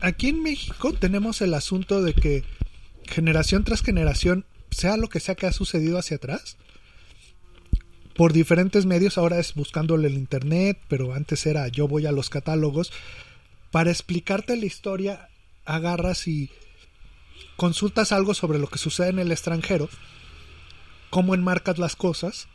[0.00, 2.44] aquí en México tenemos el asunto de que
[3.04, 6.56] generación tras generación sea lo que sea que ha sucedido hacia atrás
[8.14, 12.28] por diferentes medios ahora es buscándole el internet pero antes era yo voy a los
[12.30, 12.92] catálogos.
[13.70, 15.28] Para explicarte la historia
[15.64, 16.50] agarras y
[17.56, 19.88] consultas algo sobre lo que sucede en el extranjero
[21.10, 22.48] cómo enmarcas las cosas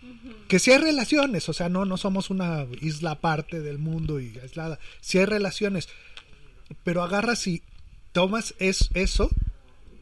[0.47, 4.37] que sí hay relaciones, o sea, no, no somos una isla aparte del mundo y
[4.39, 5.89] aislada, sí hay relaciones,
[6.83, 7.61] pero agarras y
[8.11, 9.29] tomas es, eso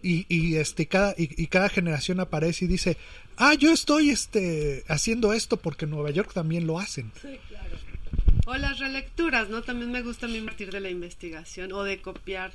[0.02, 2.98] y, y, este cada y, y cada generación aparece y dice,
[3.38, 7.12] ah, yo estoy este haciendo esto porque en Nueva York también lo hacen.
[8.46, 9.64] O las relecturas, ¿no?
[9.64, 12.52] También me gusta a mí partir de la investigación o de copiar.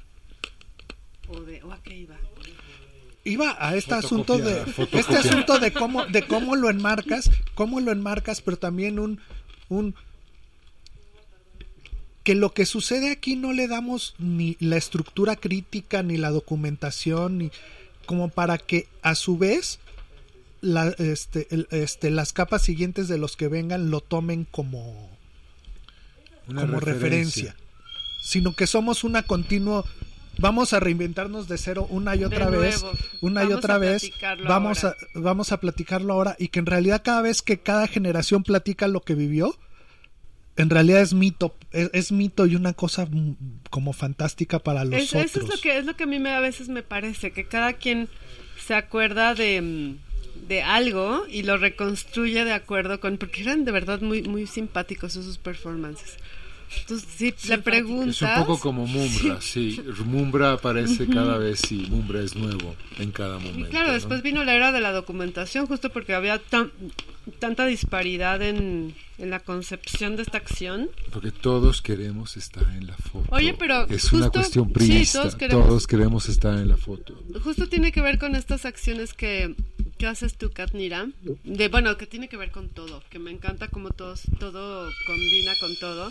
[1.29, 1.63] O de...
[1.65, 2.17] ¿O a qué iba?
[3.25, 7.93] Iba a este asunto de este asunto de cómo de cómo lo enmarcas, cómo lo
[7.93, 9.21] enmarcas, pero también un
[9.69, 9.95] un
[12.23, 17.39] que lo que sucede aquí no le damos ni la estructura crítica ni la documentación
[17.39, 17.51] ni
[18.07, 19.79] como para que a su vez
[20.61, 25.09] la, este, el- este, las capas siguientes de los que vengan lo tomen como
[26.49, 27.57] Una como referencia.
[28.23, 29.85] sino que somos una continua
[30.41, 32.99] vamos a reinventarnos de cero una y otra De vez nuevo.
[33.21, 34.11] una y otra vez
[34.47, 34.97] vamos ahora.
[35.15, 38.89] a vamos a platicarlo ahora y que en realidad cada vez que cada generación platica
[38.89, 39.55] lo que vivió
[40.57, 43.09] en realidad es mito es, es mito y una cosa
[43.71, 46.19] como fantástica para los Es- otros eso es lo que es lo que a mí
[46.19, 48.09] me, a veces me parece que cada quien
[48.67, 53.73] se acuerda de, mm, de algo y lo reconstruye de acuerdo con porque eran de
[53.73, 56.17] verdad muy muy simpáticos esos performances
[56.79, 59.81] entonces si le preguntas Es un poco como Mumbra, sí.
[60.05, 63.71] Mumbra aparece cada vez y Mumbra es nuevo en cada y momento.
[63.71, 63.95] claro ¿no?
[63.95, 66.71] después vino la era de la documentación justo porque había tan-
[67.39, 72.97] tanta disparidad en, en la concepción de esta acción Porque todos queremos estar en la
[72.97, 73.27] foto.
[73.31, 75.21] Oye, pero Es una justo- cuestión sí, priista.
[75.23, 77.23] todos queremos- todos queremos estar en la foto.
[77.45, 79.55] justo tiene que ver con estas acciones que,
[79.99, 81.09] que haces tú, Katnira.
[81.45, 85.53] De, bueno, que tiene que ver con todo, que me encanta cómo todos, todo combina
[85.61, 86.11] con todo.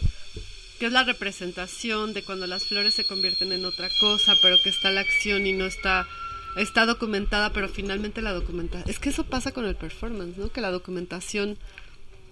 [0.80, 4.70] Que es la representación de cuando las flores se convierten en otra cosa, pero que
[4.70, 6.08] está la acción y no está
[6.56, 8.90] está documentada, pero finalmente la documentación...
[8.90, 10.52] Es que eso pasa con el performance, ¿no?
[10.52, 11.58] Que la documentación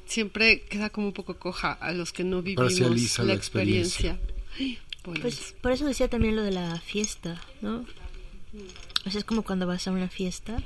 [0.05, 4.11] siempre queda como un poco coja a los que no vivimos la la experiencia.
[4.11, 4.77] experiencia.
[5.03, 7.85] Pues, Pues por eso decía también lo de la fiesta, ¿no?
[9.05, 10.57] O sea, es como cuando vas a una fiesta.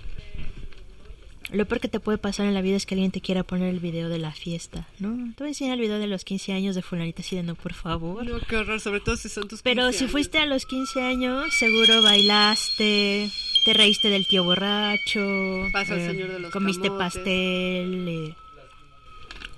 [1.52, 3.68] Lo peor que te puede pasar en la vida es que alguien te quiera poner
[3.69, 5.10] el video de la fiesta, ¿no?
[5.36, 7.56] Te voy a enseñar el video de los 15 años de fulanita así de no,
[7.56, 8.26] por favor.
[8.26, 10.11] No, qué horror, sobre todo si son tus Pero 15 si años.
[10.14, 13.30] fuiste a los 15 años, seguro bailaste,
[13.65, 17.14] te reíste del tío borracho, eh, Pasó el señor de los comiste camotes.
[17.15, 18.36] pastel, eh,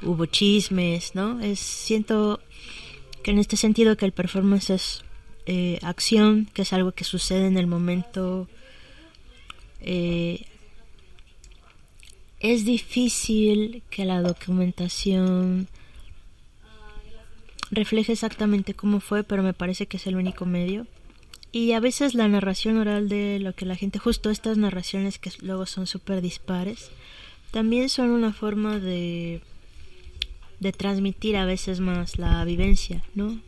[0.02, 1.40] hubo chismes, ¿no?
[1.42, 2.42] Es siento
[3.24, 5.06] que en este sentido que el performance es
[5.46, 8.48] eh, acción, que es algo que sucede en el momento.
[9.82, 10.46] eh,
[12.44, 15.70] es difícil que la documentación
[17.72, 20.86] refleje exactamente cómo fue, pero me parece que es el único medio.
[21.54, 25.32] Y a veces la narración oral de lo que la gente, justo estas narraciones que
[25.42, 26.92] luego son súper dispares,
[27.52, 29.42] también son una forma de,
[30.60, 33.40] de transmitir a veces más la vivencia, ¿no?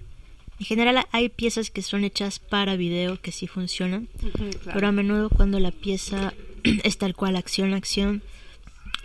[0.58, 4.72] En general hay piezas que son hechas para video que sí funcionan, claro.
[4.74, 8.24] pero a menudo cuando la pieza es tal cual acción acción,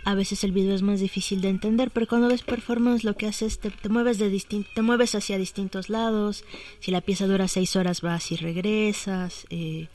[0.03, 3.27] a veces el video es más difícil de entender, pero cuando ves performance lo que
[3.27, 4.29] haces te, te mueves de
[4.73, 6.43] te mueves hacia distintos lados.
[6.79, 9.87] Si la pieza dura seis horas vas y regresas, eh,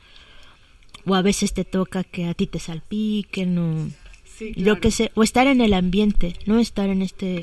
[1.04, 3.90] o a veces te toca que a ti te salpiquen o
[4.38, 4.80] Sí, claro.
[4.80, 7.40] que sé, o estar en el ambiente, no estar en este,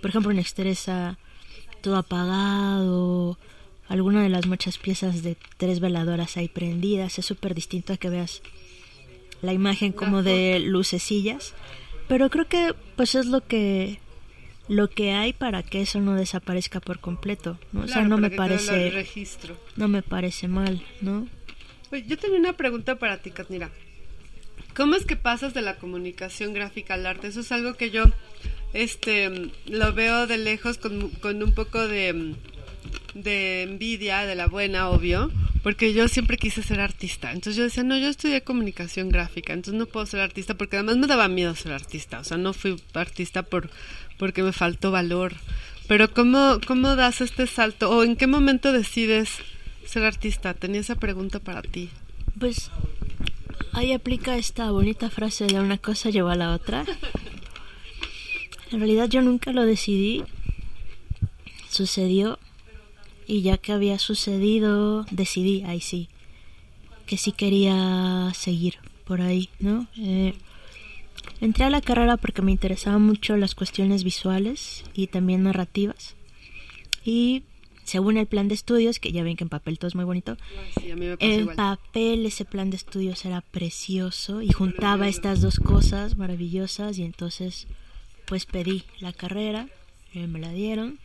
[0.00, 1.18] por ejemplo en Exteresa
[1.82, 3.38] todo apagado,
[3.88, 8.08] alguna de las muchas piezas de tres veladoras ahí prendidas, es súper distinto a que
[8.08, 8.40] veas
[9.42, 11.54] la imagen como de lucecillas,
[12.10, 14.00] pero creo que pues es lo que
[14.66, 17.82] lo que hay para que eso no desaparezca por completo, ¿no?
[17.82, 19.56] o sea, no me parece registro.
[19.76, 21.28] no me parece mal, ¿no?
[21.92, 23.70] Oye, yo tenía una pregunta para ti, Katnira.
[24.74, 27.28] ¿Cómo es que pasas de la comunicación gráfica al arte?
[27.28, 28.04] Eso es algo que yo
[28.72, 32.34] este lo veo de lejos con, con un poco de,
[33.14, 35.30] de envidia, de la buena, obvio,
[35.62, 37.32] porque yo siempre quise ser artista.
[37.32, 40.96] Entonces yo decía, no, yo estudié comunicación gráfica, entonces no puedo ser artista porque además
[40.96, 42.20] me daba miedo ser artista.
[42.20, 43.70] O sea, no fui artista por
[44.18, 45.34] porque me faltó valor.
[45.88, 47.90] Pero ¿cómo, cómo das este salto?
[47.90, 49.30] ¿O en qué momento decides
[49.84, 50.54] ser artista?
[50.54, 51.88] Tenía esa pregunta para ti.
[52.38, 52.70] Pues
[53.72, 56.84] ahí aplica esta bonita frase de una cosa lleva a la otra.
[58.70, 60.22] En realidad yo nunca lo decidí.
[61.68, 62.38] Sucedió.
[63.30, 66.08] Y ya que había sucedido, decidí, ahí sí,
[67.06, 68.74] que sí quería seguir
[69.04, 69.86] por ahí, ¿no?
[69.96, 70.34] Eh,
[71.40, 76.16] entré a la carrera porque me interesaban mucho las cuestiones visuales y también narrativas.
[77.04, 77.44] Y
[77.84, 80.36] según el plan de estudios, que ya ven que en papel todo es muy bonito,
[80.80, 81.56] Sí, en igual.
[81.56, 87.68] papel ese plan de estudios era precioso y juntaba estas dos cosas maravillosas y entonces
[88.26, 89.68] pues pedí la carrera,
[90.14, 90.98] eh, me la dieron.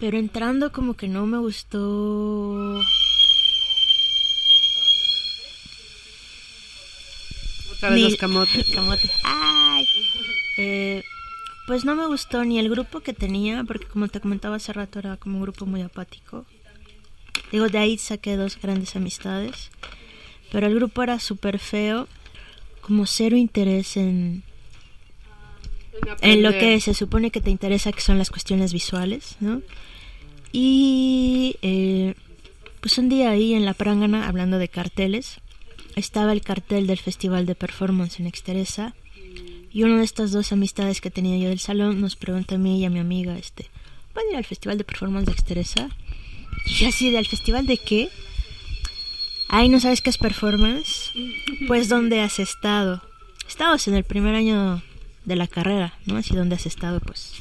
[0.00, 2.80] Pero entrando como que no me gustó
[7.72, 8.66] Otra vez ni- los camotes.
[8.74, 9.10] camote.
[9.24, 9.86] Ay.
[10.56, 11.02] Eh,
[11.66, 14.98] pues no me gustó ni el grupo que tenía, porque como te comentaba hace rato
[14.98, 16.46] era como un grupo muy apático.
[17.52, 19.70] Digo, de ahí saqué dos grandes amistades.
[20.50, 22.08] pero el grupo era súper feo,
[22.80, 24.42] como cero interés en,
[26.22, 29.60] en lo que se supone que te interesa, que son las cuestiones visuales, ¿no?
[30.52, 32.14] Y eh,
[32.80, 35.40] pues un día ahí en la prangana, hablando de carteles,
[35.96, 38.94] estaba el cartel del Festival de Performance en Exteresa
[39.70, 42.80] y una de estas dos amistades que tenía yo del salón nos pregunta a mí
[42.80, 43.66] y a mi amiga, este,
[44.14, 45.90] ¿van a ir al Festival de Performance de Exteresa?
[46.80, 48.10] Y así, ¿del festival de qué?
[49.48, 51.12] Ay, ¿no sabes qué es performance?
[51.66, 53.02] Pues, ¿dónde has estado?
[53.48, 54.82] Estabas en el primer año
[55.24, 56.16] de la carrera, ¿no?
[56.16, 57.00] Así, ¿dónde has estado?
[57.00, 57.32] Pues,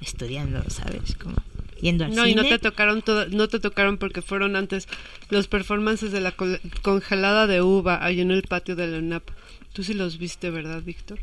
[0.00, 1.14] estudiando, ¿sabes?
[1.14, 1.36] Como
[1.80, 2.30] yendo al No, cine.
[2.30, 4.88] y no te tocaron todo- no te tocaron porque fueron antes
[5.30, 9.28] los performances de la col- congelada de uva ahí en el patio de la UNAP.
[9.72, 11.18] Tú sí los viste, ¿verdad, Víctor?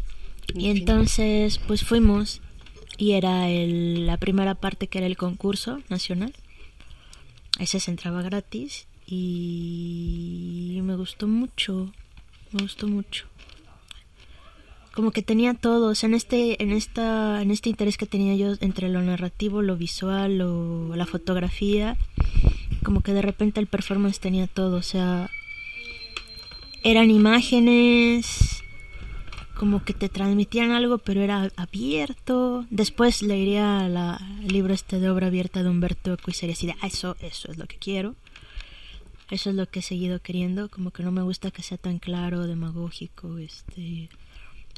[0.54, 0.78] Y fin.
[0.78, 2.42] entonces, pues fuimos
[2.98, 6.34] y era el- la primera parte que era el concurso nacional.
[7.60, 11.92] Ese se entraba gratis y me gustó mucho,
[12.52, 13.26] me gustó mucho.
[14.94, 18.36] Como que tenía todo, o sea, en este, en esta, en este interés que tenía
[18.36, 21.98] yo entre lo narrativo, lo visual, lo, la fotografía,
[22.84, 25.30] como que de repente el performance tenía todo, o sea,
[26.84, 28.64] eran imágenes,
[29.62, 32.66] como que te transmitían algo, pero era abierto.
[32.72, 36.66] Después leería la, el libro este de obra abierta de Humberto Eco y sería así
[36.66, 38.16] de, ah, eso, eso es lo que quiero.
[39.30, 42.00] Eso es lo que he seguido queriendo, como que no me gusta que sea tan
[42.00, 44.10] claro, demagógico, este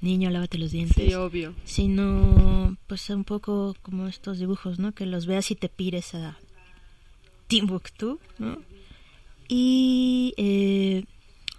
[0.04, 1.04] niño, lávate los dientes.
[1.04, 1.56] Sí, obvio.
[1.64, 4.92] Sino, pues un poco como estos dibujos, ¿no?
[4.92, 6.38] Que los veas y te pires a
[7.48, 8.60] Timbuktu, ¿no?
[9.48, 11.06] Y eh,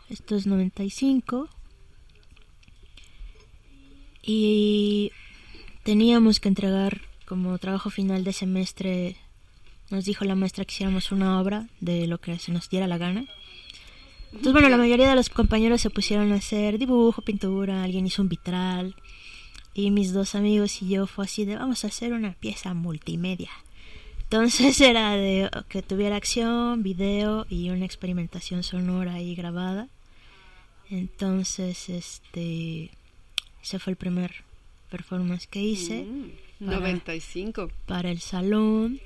[0.09, 1.49] esto es 95.
[4.23, 5.13] Y
[5.83, 9.17] teníamos que entregar como trabajo final de semestre.
[9.91, 12.99] Nos dijo la maestra que hiciéramos una obra de lo que se nos diera la
[12.99, 13.27] gana.
[14.37, 18.23] Entonces, bueno, la mayoría de los compañeros se pusieron a hacer dibujo, pintura, alguien hizo
[18.23, 18.95] un vitral.
[19.73, 23.51] Y mis dos amigos y yo fue así de, vamos a hacer una pieza multimedia.
[24.25, 29.89] Entonces era de que tuviera acción, video y una experimentación sonora ahí grabada.
[30.91, 32.91] Entonces, este,
[33.63, 34.45] ese fue el primer
[34.91, 37.71] performance que hice Mm, Para- 95.
[37.87, 39.01] para el salón.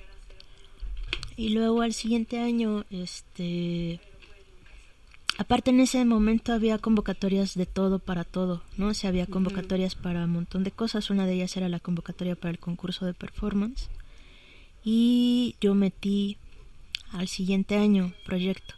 [1.37, 4.01] Y luego al siguiente año, este...
[5.39, 8.89] Aparte en ese momento había convocatorias de todo para todo, ¿no?
[8.89, 11.11] O sea, había convocatorias para un montón de cosas.
[11.11, 13.89] Una de ellas era la convocatoria para el concurso de performance.
[14.83, 16.39] Y yo metí
[17.13, 18.75] al siguiente año proyecto.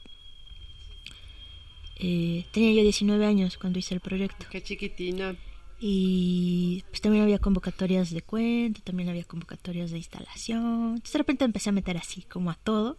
[1.96, 4.44] Eh, tenía yo 19 años cuando hice el proyecto.
[4.50, 5.36] Qué chiquitina.
[5.80, 10.96] Y pues también había convocatorias de cuento, también había convocatorias de instalación.
[10.96, 12.98] Entonces de repente empecé a meter así como a todo.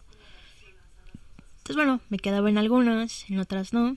[1.62, 3.96] Entonces bueno, me quedaba en algunas, en otras no.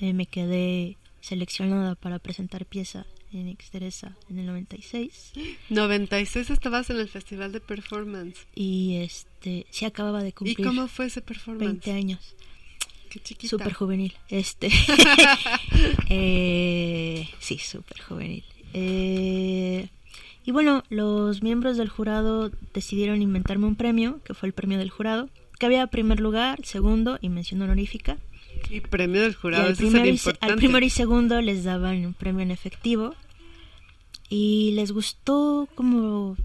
[0.00, 5.32] Eh, me quedé seleccionada para presentar pieza en Exteresa en el 96.
[5.70, 8.46] 96 estabas en el Festival de Performance.
[8.54, 11.86] Y este, sí acababa de ¿Y cumplir cómo fue ese performance?
[11.86, 12.36] 20 años.
[13.08, 13.48] Qué chiquita.
[13.48, 14.12] Súper juvenil.
[14.28, 14.68] Este.
[16.10, 18.44] eh, sí, súper juvenil.
[18.74, 19.88] Eh,
[20.44, 24.90] y bueno, los miembros del jurado decidieron inventarme un premio, que fue el premio del
[24.90, 28.16] jurado, que había primer lugar, segundo y mención honorífica.
[28.70, 30.38] Y premio del Y jurado, al, y, se- importante.
[30.40, 33.14] al primero y segundo les daban un premio en efectivo.
[34.28, 36.36] Y les gustó como...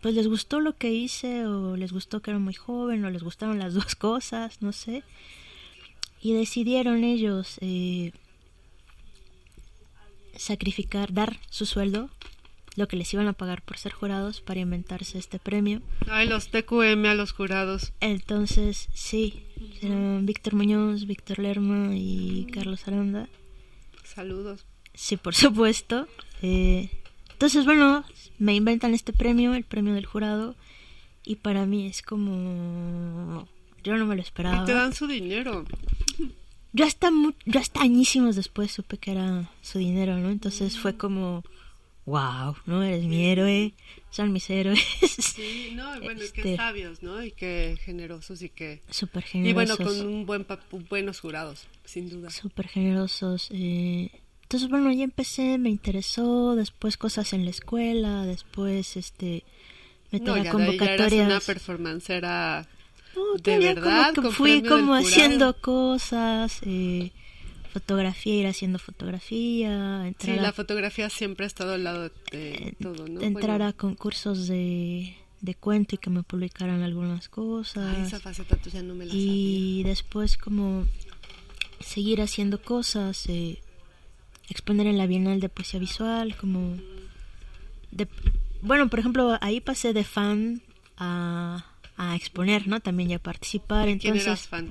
[0.00, 3.22] Pues les gustó lo que hice o les gustó que era muy joven o les
[3.22, 5.02] gustaron las dos cosas, no sé.
[6.20, 8.12] Y decidieron ellos eh,
[10.36, 12.10] sacrificar, dar su sueldo,
[12.76, 15.80] lo que les iban a pagar por ser jurados para inventarse este premio.
[16.08, 17.92] Ay, los TQM a los jurados.
[18.00, 19.44] Entonces, sí,
[19.80, 23.28] eran Víctor Muñoz, Víctor Lerma y Carlos Aranda.
[24.02, 24.66] Saludos.
[24.94, 26.06] Sí, por supuesto.
[26.42, 26.90] Eh,
[27.32, 28.04] entonces, bueno,
[28.38, 30.56] me inventan este premio, el premio del jurado,
[31.24, 33.48] y para mí es como...
[33.82, 34.64] Yo no me lo Y esperaba.
[34.64, 35.64] te dan su dinero.
[36.72, 40.30] Yo hasta, mu- yo hasta añísimos después supe que era su dinero, ¿no?
[40.30, 41.44] Entonces fue como,
[42.06, 42.82] wow, ¿no?
[42.82, 43.72] Eres mi héroe,
[44.10, 44.78] son mis héroes.
[45.34, 47.22] Sí, no, bueno, y Este- qué sabios, ¿no?
[47.22, 48.82] Y qué generosos y qué...
[48.90, 50.02] Súper Y bueno, generosos.
[50.02, 50.46] con un buen
[50.90, 52.30] buenos jurados, sin duda.
[52.30, 53.48] súper generosos.
[53.52, 54.10] eh.
[54.42, 59.42] Entonces, bueno, ya empecé, me interesó, después cosas en la escuela, después, este,
[60.12, 61.44] No, ya ya eras una convocatorias.
[61.44, 62.68] performancera
[63.16, 67.10] No, de verdad, como que fui como haciendo cosas, eh,
[67.74, 72.12] fotografía, ir haciendo fotografía, Sí, entrar, la a, fotografía siempre ha estado al lado de
[72.30, 73.20] eh, todo, ¿no?
[73.20, 77.96] entrar Bueno, a concursos de, de cuento y que me publicaran algunas cosas.
[77.96, 80.86] ay, esa faceta tuya no me la y después como
[81.80, 83.58] seguir haciendo cosas, eh,
[84.48, 86.76] exponer en la Bienal de Poesía Visual, como...
[87.90, 88.06] De,
[88.62, 90.62] bueno, por ejemplo, ahí pasé de fan
[90.96, 92.78] a, a exponer, ¿no?
[92.80, 93.88] También ya participar.
[93.88, 94.70] Entonces, ¿Quién eras fan?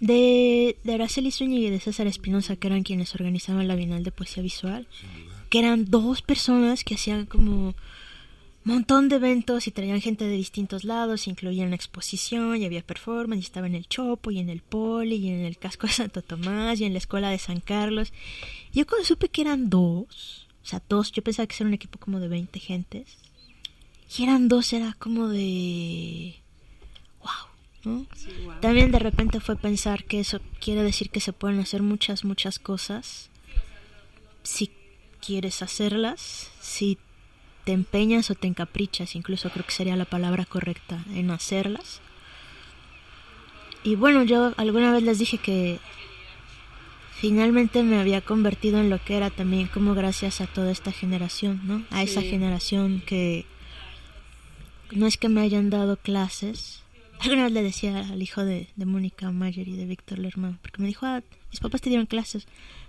[0.00, 4.12] De, de Araceli Zúñiga y de César Espinosa, que eran quienes organizaban la Bienal de
[4.12, 4.86] Poesía Visual,
[5.50, 7.74] que eran dos personas que hacían como
[8.68, 13.46] montón de eventos y traían gente de distintos lados, incluían exposición y había performance, y
[13.46, 16.78] estaba en el Chopo y en el Poli y en el Casco de Santo Tomás
[16.78, 18.12] y en la Escuela de San Carlos.
[18.72, 21.98] Yo cuando supe que eran dos, o sea, dos, yo pensaba que era un equipo
[21.98, 23.16] como de 20 gentes,
[24.16, 26.36] y eran dos, era como de...
[28.60, 32.58] También de repente fue pensar que eso quiere decir que se pueden hacer muchas, muchas
[32.58, 33.30] cosas
[34.42, 34.70] si
[35.24, 36.98] quieres hacerlas, si
[37.64, 42.00] te empeñas o te encaprichas, incluso creo que sería la palabra correcta en hacerlas.
[43.84, 45.78] Y bueno, yo alguna vez les dije que
[47.14, 51.60] finalmente me había convertido en lo que era también como gracias a toda esta generación,
[51.64, 51.84] ¿no?
[51.90, 53.44] A esa generación que
[54.92, 56.82] no es que me hayan dado clases.
[57.20, 60.80] Alguna vez le decía al hijo de, de Mónica Mayer y de Víctor Lerman, porque
[60.80, 62.46] me dijo, ah, mis papás te dieron clases.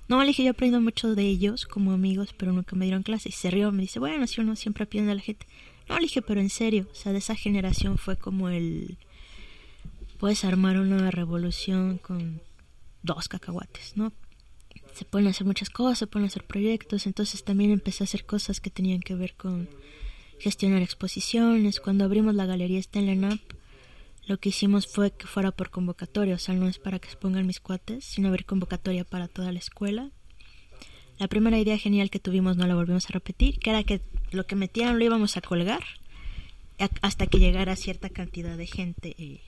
[0.07, 3.27] No, le dije, yo aprendo mucho de ellos como amigos, pero nunca me dieron clases.
[3.27, 5.45] Y se rió, me dice, bueno, si uno siempre aprende de la gente.
[5.87, 8.97] No, le dije, pero en serio, o sea, de esa generación fue como el...
[10.17, 12.41] Puedes armar una revolución con
[13.03, 14.11] dos cacahuates, ¿no?
[14.93, 18.59] Se pueden hacer muchas cosas, se pueden hacer proyectos, entonces también empecé a hacer cosas
[18.59, 19.69] que tenían que ver con
[20.39, 21.79] gestionar exposiciones.
[21.79, 23.39] Cuando abrimos la galería Stenlenap,
[24.29, 27.47] lo que hicimos fue que fuera por convocatoria, o sea, no es para que expongan
[27.47, 30.11] mis cuates, sino abrir convocatoria para toda la escuela.
[31.17, 34.45] La primera idea genial que tuvimos no la volvimos a repetir, que era que lo
[34.45, 35.81] que metieran lo íbamos a colgar
[37.01, 39.41] hasta que llegara cierta cantidad de gente eh,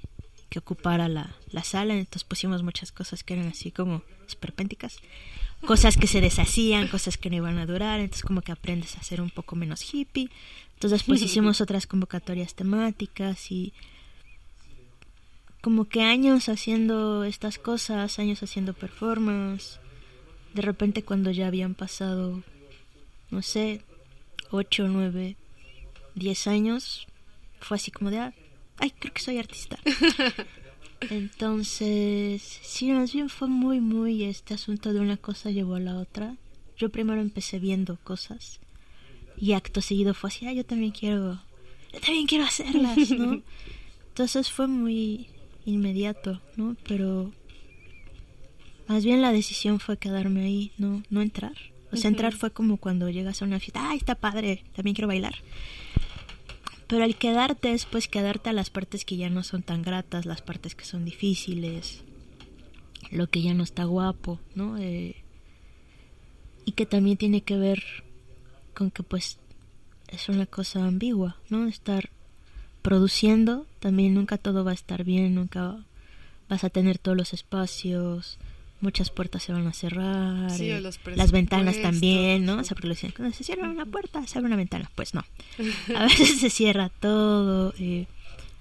[0.49, 1.93] que ocupara la, la sala.
[1.93, 4.97] Entonces pusimos muchas cosas que eran así como esperpénticas,
[5.63, 9.03] cosas que se deshacían, cosas que no iban a durar, entonces como que aprendes a
[9.03, 10.31] ser un poco menos hippie.
[10.73, 13.73] Entonces después hicimos otras convocatorias temáticas y
[15.61, 19.79] como que años haciendo estas cosas, años haciendo performance.
[20.53, 22.43] De repente cuando ya habían pasado,
[23.29, 23.81] no sé,
[24.49, 25.38] ocho, nueve,
[26.15, 27.07] diez años,
[27.59, 28.33] fue así como de, ah,
[28.77, 29.77] ay, creo que soy artista.
[31.09, 35.97] Entonces, sí, más bien fue muy, muy este asunto de una cosa llevó a la
[35.97, 36.35] otra.
[36.77, 38.59] Yo primero empecé viendo cosas
[39.38, 41.41] y acto seguido fue así, ah, yo también quiero,
[41.93, 43.41] yo también quiero hacerlas, ¿no?
[44.09, 45.29] Entonces fue muy
[45.65, 46.75] inmediato, ¿no?
[46.88, 47.31] Pero
[48.88, 51.53] más bien la decisión fue quedarme ahí, no, no entrar.
[51.91, 55.09] O sea, entrar fue como cuando llegas a una fiesta, ay, está padre, también quiero
[55.09, 55.35] bailar.
[56.88, 60.25] Pero al quedarte es pues quedarte a las partes que ya no son tan gratas,
[60.25, 62.03] las partes que son difíciles,
[63.11, 64.77] lo que ya no está guapo, ¿no?
[64.77, 65.15] Eh,
[66.65, 67.83] y que también tiene que ver
[68.73, 69.39] con que pues
[70.07, 71.67] es una cosa ambigua, ¿no?
[71.67, 72.09] Estar
[72.81, 75.77] produciendo, también nunca todo va a estar bien, nunca
[76.49, 78.37] vas a tener todos los espacios,
[78.81, 82.57] muchas puertas se van a cerrar, Sí, eh, los las ventanas también, ¿no?
[82.59, 85.13] O sea, porque lo decían, cuando se cierra una puerta, se abre una ventana, pues
[85.13, 85.23] no.
[85.95, 88.07] A veces se cierra todo, eh,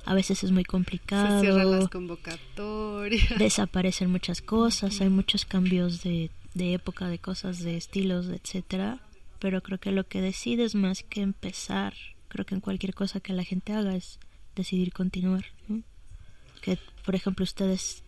[0.05, 3.38] a veces es muy complicado, Se cierran las convocatorias.
[3.38, 8.98] desaparecen muchas cosas, hay muchos cambios de, de época, de cosas, de estilos, de etcétera,
[9.40, 11.94] pero creo que lo que decides más que empezar,
[12.31, 14.19] creo que en cualquier cosa que la gente haga es
[14.57, 15.44] decidir continuar.
[16.62, 18.02] Que, por ejemplo, ustedes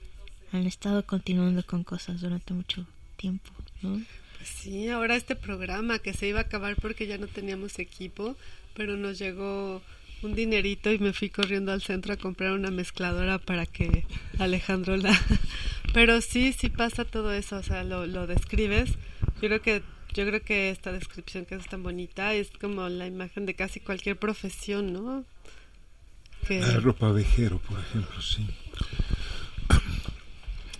[0.52, 2.86] han estado continuando con cosas durante mucho
[3.16, 3.50] tiempo.
[3.80, 8.36] Pues sí, ahora este programa que se iba a acabar porque ya no teníamos equipo,
[8.74, 9.82] pero nos llegó
[10.22, 14.06] un dinerito y me fui corriendo al centro a comprar una mezcladora para que
[14.38, 15.18] Alejandro la...
[15.92, 18.92] Pero sí, sí pasa todo eso, o sea, lo, lo describes.
[19.40, 19.82] Creo que
[20.14, 23.80] yo creo que esta descripción que es tan bonita es como la imagen de casi
[23.80, 25.24] cualquier profesión, ¿no?
[26.46, 28.46] Que La ropa vejero, por ejemplo, sí.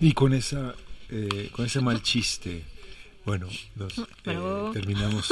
[0.00, 0.74] Y con esa,
[1.10, 2.64] eh, con ese mal chiste,
[3.24, 4.04] bueno, nos, eh,
[4.72, 5.28] terminamos,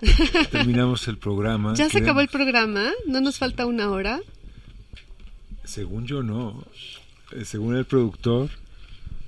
[0.50, 1.74] terminamos el programa.
[1.74, 4.20] ya se acabó el programa, no nos falta una hora.
[5.64, 6.64] Según yo no,
[7.30, 8.50] Eh, según el productor.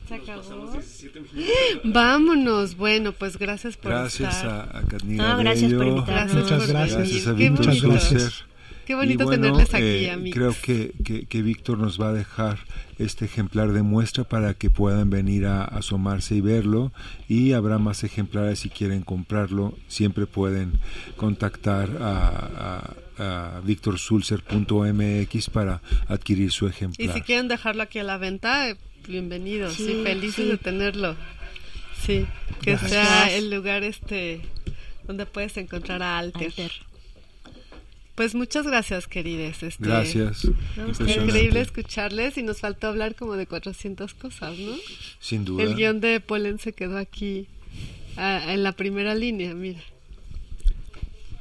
[0.09, 0.43] Se acabó.
[1.85, 2.77] Vámonos.
[2.77, 4.69] Bueno, pues gracias por Gracias estar.
[4.75, 6.35] a, a Cadnira No, gracias por invitarnos.
[6.35, 6.99] Muchas gracias.
[6.99, 8.45] Gracias a Qué Víctor Muchas gracias.
[8.87, 10.37] Qué bonito Y bueno, tenerles aquí, eh, amigos.
[10.37, 12.59] Creo que, que, que Víctor nos va a dejar
[12.99, 16.93] este ejemplar de muestra para que puedan venir a asomarse y verlo.
[17.27, 19.75] Y habrá más ejemplares si quieren comprarlo.
[19.89, 20.73] Siempre pueden
[21.17, 27.15] contactar a, a, a victorsulzer.mx para adquirir su Y ejemplar.
[27.15, 28.77] si quieren dejarlo aquí a la venta, eh,
[29.09, 29.71] bienvenido.
[29.71, 30.51] Sí, Sí, felices sí.
[30.51, 31.17] de tenerlo.
[32.05, 32.27] Sí,
[32.63, 32.91] que Gracias.
[32.91, 34.41] sea el lugar este
[35.07, 36.45] donde puedes encontrar a Alter.
[36.49, 36.73] Alter.
[38.15, 39.63] Pues muchas gracias, querides.
[39.65, 40.45] Este, Gracias.
[40.45, 41.15] Impresionante.
[41.25, 44.73] increíble escucharles y nos faltó hablar como de 400 cosas, ¿no?
[45.19, 45.65] Sin duda.
[45.65, 47.49] El guion de Polen se quedó aquí
[48.17, 49.81] en la primera línea, mira.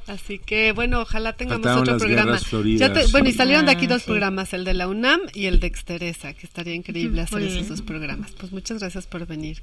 [0.08, 2.38] Así que bueno, ojalá tengamos Faltaron otro programa.
[2.38, 2.80] floridas.
[2.80, 4.08] Ya te- bueno, y salieron de aquí Ah, dos sí.
[4.08, 7.60] programas, el de la UNAM y el de Exteresa, que estaría increíble hacer muy esos
[7.60, 7.70] bien.
[7.70, 8.32] dos programas.
[8.34, 9.62] Pues muchas gracias por venir,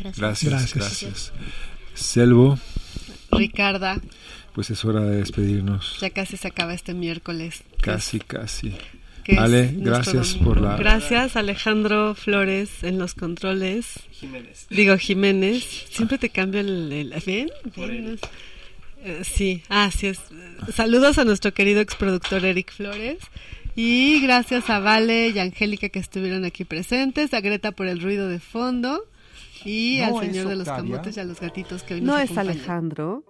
[0.00, 0.18] Gracias.
[0.18, 0.74] Gracias, Gracias.
[0.74, 1.32] gracias.
[1.94, 2.58] Selvo,
[3.30, 4.00] Ricarda.
[4.52, 5.98] pues es hora de despedirnos.
[6.00, 7.62] Ya casi se acaba este miércoles.
[7.80, 8.74] Casi, casi.
[9.36, 10.44] Ale, gracias domingo.
[10.54, 10.76] por la...
[10.76, 14.00] Gracias, Alejandro Flores en los controles.
[14.10, 14.66] Jiménez.
[14.70, 15.64] Digo, Jiménez.
[15.90, 16.90] Siempre te cambio el...
[16.90, 17.50] el- ¿Ven?
[17.76, 18.18] ¿Ven?
[19.08, 20.20] Eh, sí, así es.
[20.74, 23.18] Saludos a nuestro querido exproductor Eric Flores.
[23.74, 28.28] Y gracias a Vale y Angélica que estuvieron aquí presentes, a Greta por el ruido
[28.28, 29.04] de fondo
[29.64, 32.22] y No al señor de los camotes y a los gatitos que hoy No nos
[32.22, 32.56] es acompañan.
[32.56, 33.24] Alejandro,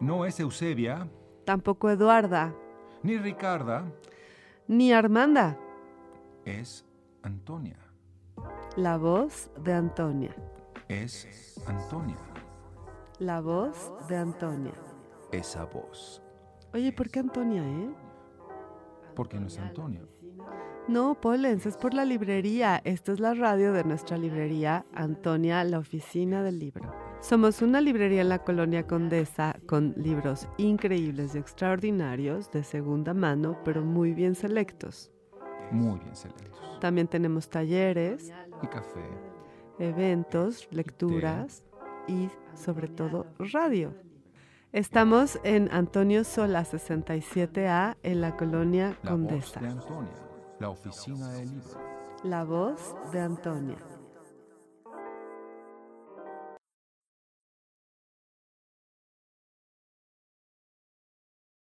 [0.00, 1.08] No es Eusebia,
[1.44, 2.54] tampoco Eduarda,
[3.02, 3.84] ni Ricarda,
[4.66, 5.58] ni Armanda.
[6.46, 6.86] es
[7.22, 7.76] Antonia.
[8.76, 10.34] La voz de Antonia.
[10.88, 12.16] Es Antonia.
[13.18, 14.74] La voz de Antonia.
[15.32, 16.22] Esa voz.
[16.72, 17.90] Oye, ¿por qué Antonia, eh?
[19.14, 20.08] Porque no es Antonio.
[20.86, 22.80] No, Polens, es por la librería.
[22.84, 26.94] Esta es la radio de nuestra librería, Antonia, la oficina del libro.
[27.20, 33.58] Somos una librería en la colonia Condesa con libros increíbles y extraordinarios de segunda mano,
[33.64, 35.10] pero muy bien selectos.
[35.72, 36.78] Muy bien selectos.
[36.80, 38.32] También tenemos talleres,
[38.62, 39.02] Y café.
[39.80, 41.64] eventos, lecturas
[42.06, 42.28] y
[42.58, 43.94] sobre todo radio.
[44.72, 49.60] Estamos en Antonio Sola 67A en la colonia La Condesa.
[49.60, 50.12] voz de Antonia.
[50.58, 51.80] La oficina del libro.
[52.24, 53.76] La voz de Antonia.